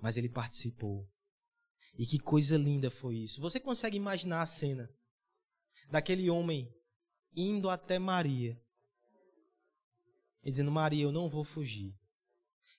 mas 0.00 0.16
ele 0.16 0.28
participou. 0.28 1.08
E 1.98 2.06
que 2.06 2.18
coisa 2.18 2.56
linda 2.56 2.90
foi 2.90 3.16
isso. 3.16 3.40
Você 3.40 3.60
consegue 3.60 3.96
imaginar 3.96 4.42
a 4.42 4.46
cena 4.46 4.88
daquele 5.90 6.30
homem 6.30 6.72
indo 7.36 7.68
até 7.68 7.98
Maria 7.98 8.60
e 10.42 10.50
dizendo: 10.50 10.70
Maria, 10.70 11.02
eu 11.02 11.12
não 11.12 11.28
vou 11.28 11.44
fugir. 11.44 11.94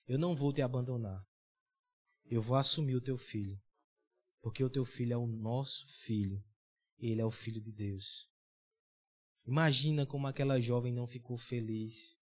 Eu 0.06 0.18
não 0.18 0.34
vou 0.34 0.52
te 0.52 0.60
abandonar. 0.60 1.22
Eu 2.24 2.42
vou 2.42 2.56
assumir 2.56 2.96
o 2.96 3.00
teu 3.00 3.16
filho. 3.16 3.60
Porque 4.42 4.62
o 4.62 4.68
teu 4.68 4.84
filho 4.84 5.14
é 5.14 5.16
o 5.16 5.26
nosso 5.26 5.88
filho. 5.88 6.44
Ele 6.98 7.20
é 7.20 7.24
o 7.24 7.30
filho 7.30 7.60
de 7.60 7.72
Deus. 7.72 8.30
Imagina 9.46 10.04
como 10.04 10.26
aquela 10.26 10.60
jovem 10.60 10.92
não 10.92 11.06
ficou 11.06 11.38
feliz. 11.38 12.20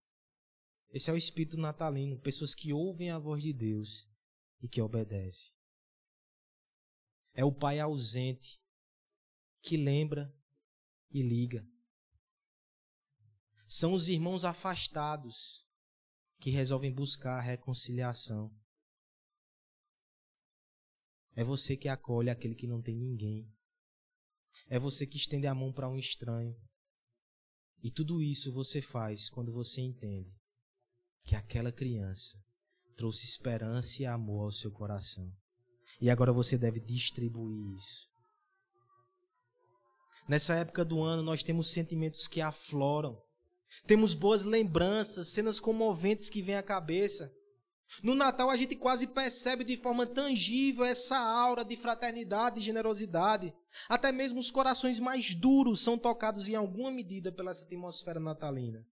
Esse 0.91 1.09
é 1.09 1.13
o 1.13 1.17
espírito 1.17 1.57
natalino, 1.57 2.19
pessoas 2.19 2.53
que 2.53 2.73
ouvem 2.73 3.09
a 3.09 3.17
voz 3.17 3.41
de 3.41 3.53
Deus 3.53 4.07
e 4.61 4.67
que 4.67 4.81
obedecem. 4.81 5.53
É 7.33 7.45
o 7.45 7.53
pai 7.53 7.79
ausente 7.79 8.61
que 9.61 9.77
lembra 9.77 10.33
e 11.11 11.21
liga. 11.21 11.67
São 13.67 13.93
os 13.93 14.09
irmãos 14.09 14.43
afastados 14.43 15.65
que 16.39 16.49
resolvem 16.49 16.91
buscar 16.91 17.37
a 17.37 17.41
reconciliação. 17.41 18.58
É 21.39 21.43
você 21.45 21.77
que 21.77 21.87
acolhe 21.87 22.29
aquele 22.29 22.53
que 22.53 22.67
não 22.67 22.81
tem 22.81 22.97
ninguém. 22.97 23.49
É 24.67 24.77
você 24.77 25.07
que 25.07 25.15
estende 25.15 25.47
a 25.47 25.55
mão 25.55 25.71
para 25.71 25.87
um 25.87 25.97
estranho. 25.97 26.53
E 27.81 27.89
tudo 27.89 28.21
isso 28.21 28.51
você 28.51 28.81
faz 28.81 29.29
quando 29.29 29.53
você 29.53 29.79
entende 29.79 30.35
que 31.23 31.37
aquela 31.37 31.71
criança 31.71 32.37
trouxe 32.97 33.25
esperança 33.25 34.03
e 34.03 34.05
amor 34.05 34.43
ao 34.43 34.51
seu 34.51 34.69
coração. 34.69 35.31
E 36.01 36.09
agora 36.09 36.33
você 36.33 36.57
deve 36.57 36.81
distribuir 36.81 37.73
isso. 37.73 38.09
Nessa 40.27 40.55
época 40.55 40.83
do 40.83 41.01
ano, 41.01 41.23
nós 41.23 41.41
temos 41.41 41.71
sentimentos 41.71 42.27
que 42.27 42.41
afloram. 42.41 43.17
Temos 43.87 44.13
boas 44.13 44.43
lembranças, 44.43 45.29
cenas 45.29 45.57
comoventes 45.57 46.29
que 46.29 46.41
vêm 46.41 46.55
à 46.55 46.61
cabeça. 46.61 47.33
No 48.03 48.13
Natal 48.13 48.49
a 48.49 48.55
gente 48.55 48.75
quase 48.75 49.07
percebe 49.07 49.63
de 49.63 49.75
forma 49.75 50.05
tangível 50.05 50.85
essa 50.85 51.17
aura 51.17 51.65
de 51.65 51.75
fraternidade 51.75 52.59
e 52.59 52.63
generosidade. 52.63 53.53
Até 53.87 54.11
mesmo 54.11 54.39
os 54.39 54.51
corações 54.51 54.99
mais 54.99 55.33
duros 55.33 55.81
são 55.81 55.97
tocados 55.97 56.47
em 56.47 56.55
alguma 56.55 56.91
medida 56.91 57.31
pela 57.31 57.51
essa 57.51 57.65
atmosfera 57.65 58.19
natalina. 58.19 58.85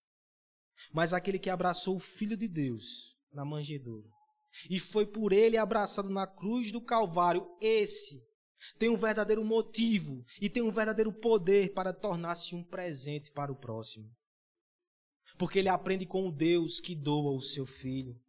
Mas 0.91 1.13
aquele 1.13 1.39
que 1.39 1.49
abraçou 1.49 1.95
o 1.95 1.99
Filho 1.99 2.35
de 2.35 2.47
Deus 2.47 3.15
na 3.31 3.45
manjedoura 3.45 4.07
e 4.69 4.79
foi 4.79 5.05
por 5.05 5.31
ele 5.31 5.57
abraçado 5.57 6.09
na 6.09 6.25
cruz 6.25 6.71
do 6.71 6.81
Calvário, 6.81 7.47
esse 7.61 8.25
tem 8.79 8.89
um 8.89 8.95
verdadeiro 8.95 9.45
motivo 9.45 10.25
e 10.41 10.49
tem 10.49 10.63
um 10.63 10.71
verdadeiro 10.71 11.13
poder 11.13 11.73
para 11.73 11.93
tornar-se 11.93 12.55
um 12.55 12.63
presente 12.63 13.31
para 13.31 13.51
o 13.51 13.55
próximo. 13.55 14.09
Porque 15.37 15.59
ele 15.59 15.69
aprende 15.69 16.05
com 16.05 16.27
o 16.27 16.31
Deus 16.31 16.79
que 16.79 16.95
doa 16.95 17.31
o 17.35 17.41
seu 17.41 17.65
filho. 17.65 18.19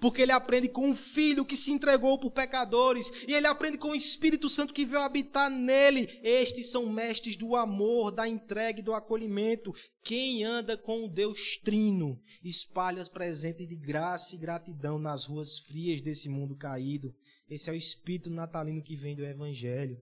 Porque 0.00 0.22
ele 0.22 0.32
aprende 0.32 0.68
com 0.68 0.90
o 0.90 0.94
Filho 0.94 1.44
que 1.44 1.56
se 1.56 1.72
entregou 1.72 2.18
por 2.18 2.30
pecadores, 2.30 3.10
e 3.26 3.34
ele 3.34 3.46
aprende 3.46 3.78
com 3.78 3.90
o 3.90 3.96
Espírito 3.96 4.48
Santo 4.48 4.72
que 4.72 4.84
veio 4.84 5.02
habitar 5.02 5.50
nele. 5.50 6.20
Estes 6.22 6.70
são 6.70 6.88
mestres 6.88 7.36
do 7.36 7.56
amor, 7.56 8.12
da 8.12 8.28
entrega 8.28 8.80
e 8.80 8.82
do 8.82 8.94
acolhimento. 8.94 9.74
Quem 10.02 10.44
anda 10.44 10.76
com 10.76 11.04
o 11.04 11.08
Deus 11.08 11.56
Trino 11.56 12.20
espalha 12.42 13.02
presentes 13.06 13.68
de 13.68 13.76
graça 13.76 14.34
e 14.36 14.38
gratidão 14.38 14.98
nas 14.98 15.26
ruas 15.26 15.58
frias 15.58 16.00
desse 16.00 16.28
mundo 16.28 16.56
caído. 16.56 17.14
Esse 17.48 17.68
é 17.68 17.72
o 17.72 17.76
Espírito 17.76 18.30
natalino 18.30 18.82
que 18.82 18.96
vem 18.96 19.16
do 19.16 19.24
Evangelho. 19.24 20.00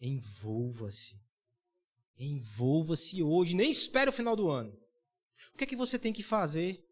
Envolva-se. 0.00 1.16
Envolva-se 2.16 3.22
hoje. 3.22 3.54
Nem 3.54 3.70
espere 3.70 4.10
o 4.10 4.12
final 4.12 4.36
do 4.36 4.48
ano. 4.48 4.72
O 5.54 5.58
que 5.58 5.64
é 5.64 5.66
que 5.66 5.76
você 5.76 5.98
tem 5.98 6.12
que 6.12 6.22
fazer? 6.22 6.87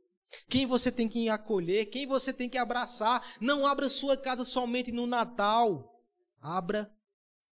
Quem 0.48 0.66
você 0.66 0.90
tem 0.90 1.08
que 1.08 1.28
acolher? 1.28 1.86
Quem 1.86 2.06
você 2.06 2.32
tem 2.32 2.48
que 2.48 2.58
abraçar? 2.58 3.36
Não 3.40 3.66
abra 3.66 3.88
sua 3.88 4.16
casa 4.16 4.44
somente 4.44 4.92
no 4.92 5.06
Natal. 5.06 5.92
Abra 6.40 6.92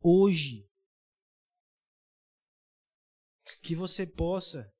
hoje. 0.01 0.67
Que 3.61 3.75
você 3.75 4.05
possa 4.05 4.71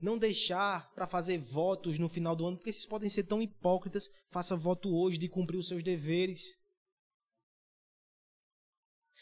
não 0.00 0.18
deixar 0.18 0.92
para 0.92 1.06
fazer 1.06 1.38
votos 1.38 1.98
no 1.98 2.08
final 2.08 2.36
do 2.36 2.46
ano, 2.46 2.56
porque 2.56 2.70
esses 2.70 2.86
podem 2.86 3.08
ser 3.08 3.24
tão 3.24 3.40
hipócritas. 3.40 4.10
Faça 4.30 4.56
voto 4.56 4.94
hoje 4.94 5.18
de 5.18 5.28
cumprir 5.28 5.58
os 5.58 5.68
seus 5.68 5.82
deveres. 5.82 6.60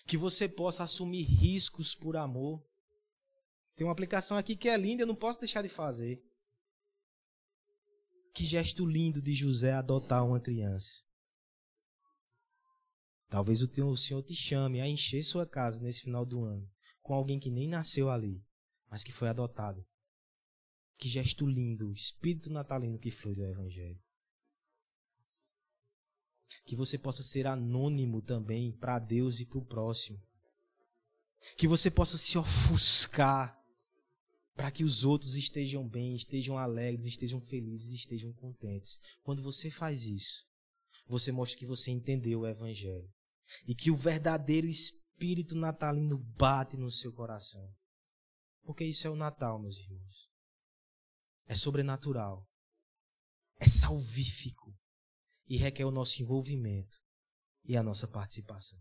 Que 0.06 0.16
você 0.16 0.48
possa 0.48 0.84
assumir 0.84 1.22
riscos 1.22 1.94
por 1.94 2.16
amor. 2.16 2.62
Tem 3.76 3.86
uma 3.86 3.92
aplicação 3.92 4.36
aqui 4.36 4.56
que 4.56 4.68
é 4.68 4.76
linda, 4.76 5.02
eu 5.02 5.06
não 5.06 5.14
posso 5.14 5.40
deixar 5.40 5.62
de 5.62 5.68
fazer. 5.68 6.22
Que 8.34 8.44
gesto 8.44 8.84
lindo 8.84 9.22
de 9.22 9.32
José 9.32 9.72
adotar 9.72 10.26
uma 10.26 10.40
criança. 10.40 11.02
Talvez 13.28 13.62
o, 13.62 13.96
Senhor 13.96 14.22
te 14.22 14.34
chame 14.34 14.80
a 14.80 14.86
encher 14.86 15.22
sua 15.22 15.46
casa 15.46 15.80
nesse 15.80 16.02
final 16.02 16.26
do 16.26 16.44
ano 16.44 16.68
com 17.04 17.14
alguém 17.14 17.38
que 17.38 17.50
nem 17.50 17.68
nasceu 17.68 18.10
ali, 18.10 18.42
mas 18.90 19.04
que 19.04 19.12
foi 19.12 19.28
adotado. 19.28 19.86
Que 20.96 21.06
gesto 21.06 21.46
lindo, 21.46 21.92
espírito 21.92 22.50
natalino 22.50 22.98
que 22.98 23.10
flui 23.10 23.34
do 23.34 23.44
Evangelho. 23.44 24.00
Que 26.64 26.74
você 26.74 26.98
possa 26.98 27.22
ser 27.22 27.46
anônimo 27.46 28.22
também 28.22 28.72
para 28.72 28.98
Deus 28.98 29.38
e 29.38 29.44
para 29.44 29.58
o 29.58 29.66
próximo. 29.66 30.20
Que 31.58 31.68
você 31.68 31.90
possa 31.90 32.16
se 32.16 32.38
ofuscar 32.38 33.62
para 34.54 34.70
que 34.70 34.84
os 34.84 35.04
outros 35.04 35.34
estejam 35.34 35.86
bem, 35.86 36.14
estejam 36.14 36.56
alegres, 36.56 37.06
estejam 37.06 37.40
felizes, 37.40 37.92
estejam 37.92 38.32
contentes. 38.32 39.00
Quando 39.22 39.42
você 39.42 39.70
faz 39.70 40.06
isso, 40.06 40.44
você 41.06 41.32
mostra 41.32 41.58
que 41.58 41.66
você 41.66 41.90
entendeu 41.90 42.40
o 42.40 42.46
Evangelho 42.46 43.12
e 43.66 43.74
que 43.74 43.90
o 43.90 43.96
verdadeiro 43.96 44.66
espírito 44.66 45.54
natalino 45.54 46.18
bate 46.18 46.76
no 46.76 46.90
seu 46.90 47.12
coração. 47.12 47.68
Porque 48.62 48.84
isso 48.84 49.06
é 49.06 49.10
o 49.10 49.16
Natal, 49.16 49.60
meus 49.60 49.78
irmãos. 49.78 50.30
É 51.46 51.54
sobrenatural, 51.54 52.48
é 53.58 53.68
salvífico 53.68 54.74
e 55.46 55.56
requer 55.56 55.84
o 55.84 55.90
nosso 55.90 56.22
envolvimento 56.22 56.96
e 57.64 57.76
a 57.76 57.82
nossa 57.82 58.08
participação. 58.08 58.78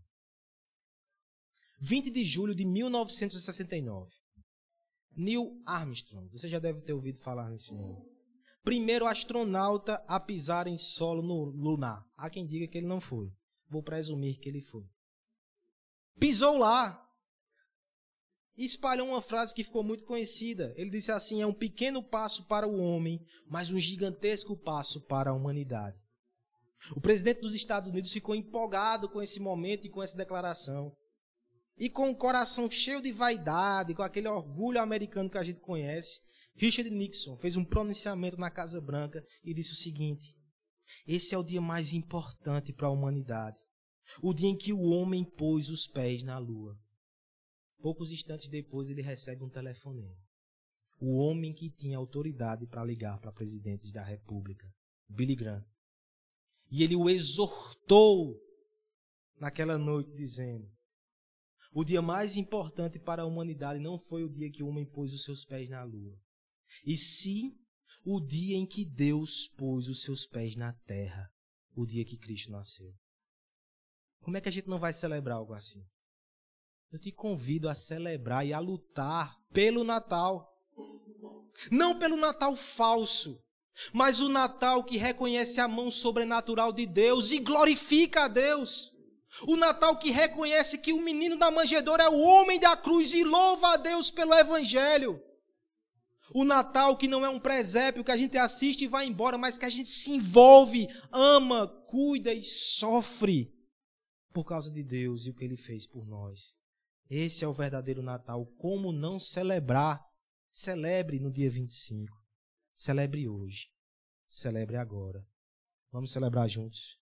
20 1.80 2.10
de 2.10 2.24
julho 2.24 2.54
de 2.54 2.64
1969. 2.64 4.23
Neil 5.16 5.60
Armstrong. 5.64 6.28
Você 6.30 6.48
já 6.48 6.58
deve 6.58 6.80
ter 6.82 6.92
ouvido 6.92 7.20
falar 7.20 7.50
nesse 7.50 7.74
nome. 7.74 8.02
Primeiro 8.62 9.06
astronauta 9.06 10.02
a 10.08 10.18
pisar 10.18 10.66
em 10.66 10.78
solo 10.78 11.44
lunar. 11.44 12.06
Há 12.16 12.30
quem 12.30 12.46
diga 12.46 12.66
que 12.66 12.78
ele 12.78 12.86
não 12.86 13.00
foi. 13.00 13.30
Vou 13.68 13.82
presumir 13.82 14.38
que 14.38 14.48
ele 14.48 14.62
foi. 14.62 14.84
Pisou 16.18 16.58
lá. 16.58 17.00
E 18.56 18.64
espalhou 18.64 19.08
uma 19.08 19.20
frase 19.20 19.54
que 19.54 19.64
ficou 19.64 19.82
muito 19.82 20.04
conhecida. 20.04 20.72
Ele 20.76 20.90
disse 20.90 21.10
assim: 21.10 21.42
é 21.42 21.46
um 21.46 21.52
pequeno 21.52 22.02
passo 22.02 22.46
para 22.46 22.66
o 22.66 22.78
homem, 22.78 23.20
mas 23.48 23.70
um 23.70 23.78
gigantesco 23.78 24.56
passo 24.56 25.00
para 25.02 25.30
a 25.30 25.34
humanidade. 25.34 25.98
O 26.94 27.00
presidente 27.00 27.40
dos 27.40 27.54
Estados 27.54 27.90
Unidos 27.90 28.12
ficou 28.12 28.34
empolgado 28.34 29.08
com 29.08 29.20
esse 29.20 29.40
momento 29.40 29.86
e 29.86 29.90
com 29.90 30.02
essa 30.02 30.16
declaração. 30.16 30.94
E 31.76 31.90
com 31.90 32.10
o 32.10 32.16
coração 32.16 32.70
cheio 32.70 33.02
de 33.02 33.10
vaidade, 33.10 33.94
com 33.94 34.02
aquele 34.02 34.28
orgulho 34.28 34.80
americano 34.80 35.28
que 35.28 35.38
a 35.38 35.42
gente 35.42 35.60
conhece, 35.60 36.20
Richard 36.54 36.88
Nixon 36.88 37.36
fez 37.38 37.56
um 37.56 37.64
pronunciamento 37.64 38.36
na 38.36 38.50
Casa 38.50 38.80
Branca 38.80 39.24
e 39.42 39.52
disse 39.52 39.72
o 39.72 39.76
seguinte: 39.76 40.36
Esse 41.06 41.34
é 41.34 41.38
o 41.38 41.42
dia 41.42 41.60
mais 41.60 41.92
importante 41.92 42.72
para 42.72 42.86
a 42.86 42.90
humanidade. 42.90 43.60
O 44.22 44.32
dia 44.32 44.48
em 44.48 44.56
que 44.56 44.72
o 44.72 44.82
homem 44.82 45.24
pôs 45.24 45.68
os 45.68 45.86
pés 45.86 46.22
na 46.22 46.38
lua. 46.38 46.78
Poucos 47.80 48.12
instantes 48.12 48.48
depois 48.48 48.88
ele 48.88 49.02
recebe 49.02 49.42
um 49.42 49.50
telefonema. 49.50 50.16
O 51.00 51.16
homem 51.16 51.52
que 51.52 51.70
tinha 51.70 51.98
autoridade 51.98 52.66
para 52.66 52.84
ligar 52.84 53.18
para 53.18 53.32
presidentes 53.32 53.90
da 53.90 54.02
República, 54.02 54.72
Billy 55.08 55.34
Graham. 55.34 55.64
E 56.70 56.82
ele 56.82 56.94
o 56.94 57.10
exortou 57.10 58.40
naquela 59.40 59.76
noite, 59.76 60.14
dizendo: 60.14 60.70
o 61.74 61.84
dia 61.84 62.00
mais 62.00 62.36
importante 62.36 63.00
para 63.00 63.22
a 63.22 63.26
humanidade 63.26 63.80
não 63.80 63.98
foi 63.98 64.22
o 64.22 64.30
dia 64.30 64.50
que 64.50 64.62
o 64.62 64.68
homem 64.68 64.86
pôs 64.86 65.12
os 65.12 65.24
seus 65.24 65.44
pés 65.44 65.68
na 65.68 65.82
lua, 65.82 66.16
e 66.86 66.96
sim 66.96 67.58
o 68.04 68.20
dia 68.20 68.56
em 68.56 68.64
que 68.64 68.84
Deus 68.84 69.48
pôs 69.48 69.88
os 69.88 70.02
seus 70.02 70.24
pés 70.24 70.54
na 70.54 70.72
terra, 70.86 71.28
o 71.74 71.84
dia 71.84 72.04
que 72.04 72.16
Cristo 72.16 72.52
nasceu. 72.52 72.94
Como 74.22 74.36
é 74.36 74.40
que 74.40 74.48
a 74.48 74.52
gente 74.52 74.68
não 74.68 74.78
vai 74.78 74.92
celebrar 74.92 75.36
algo 75.36 75.52
assim? 75.52 75.84
Eu 76.92 76.98
te 77.00 77.10
convido 77.10 77.68
a 77.68 77.74
celebrar 77.74 78.46
e 78.46 78.52
a 78.52 78.60
lutar 78.60 79.36
pelo 79.52 79.82
Natal. 79.82 80.48
Não 81.70 81.98
pelo 81.98 82.16
Natal 82.16 82.54
falso, 82.54 83.42
mas 83.92 84.20
o 84.20 84.28
Natal 84.28 84.84
que 84.84 84.96
reconhece 84.96 85.60
a 85.60 85.66
mão 85.66 85.90
sobrenatural 85.90 86.72
de 86.72 86.86
Deus 86.86 87.32
e 87.32 87.40
glorifica 87.40 88.24
a 88.24 88.28
Deus. 88.28 88.93
O 89.42 89.56
Natal 89.56 89.98
que 89.98 90.10
reconhece 90.10 90.78
que 90.78 90.92
o 90.92 91.02
menino 91.02 91.36
da 91.36 91.50
manjedoura 91.50 92.04
é 92.04 92.08
o 92.08 92.20
homem 92.20 92.58
da 92.60 92.76
cruz 92.76 93.12
e 93.12 93.24
louva 93.24 93.74
a 93.74 93.76
Deus 93.76 94.10
pelo 94.10 94.34
Evangelho. 94.34 95.20
O 96.32 96.44
Natal 96.44 96.96
que 96.96 97.08
não 97.08 97.24
é 97.24 97.28
um 97.28 97.40
presépio 97.40 98.04
que 98.04 98.10
a 98.10 98.16
gente 98.16 98.38
assiste 98.38 98.84
e 98.84 98.88
vai 98.88 99.06
embora, 99.06 99.36
mas 99.36 99.58
que 99.58 99.64
a 99.64 99.68
gente 99.70 99.90
se 99.90 100.12
envolve, 100.12 100.88
ama, 101.12 101.66
cuida 101.86 102.32
e 102.32 102.42
sofre 102.42 103.52
por 104.32 104.44
causa 104.44 104.70
de 104.70 104.82
Deus 104.82 105.26
e 105.26 105.30
o 105.30 105.34
que 105.34 105.44
ele 105.44 105.56
fez 105.56 105.86
por 105.86 106.06
nós. 106.06 106.56
Esse 107.10 107.44
é 107.44 107.48
o 107.48 107.52
verdadeiro 107.52 108.02
Natal. 108.02 108.46
Como 108.58 108.90
não 108.92 109.18
celebrar? 109.18 110.04
Celebre 110.50 111.18
no 111.18 111.30
dia 111.30 111.50
25. 111.50 112.16
Celebre 112.74 113.28
hoje. 113.28 113.70
Celebre 114.28 114.76
agora. 114.76 115.26
Vamos 115.92 116.10
celebrar 116.10 116.48
juntos. 116.48 116.98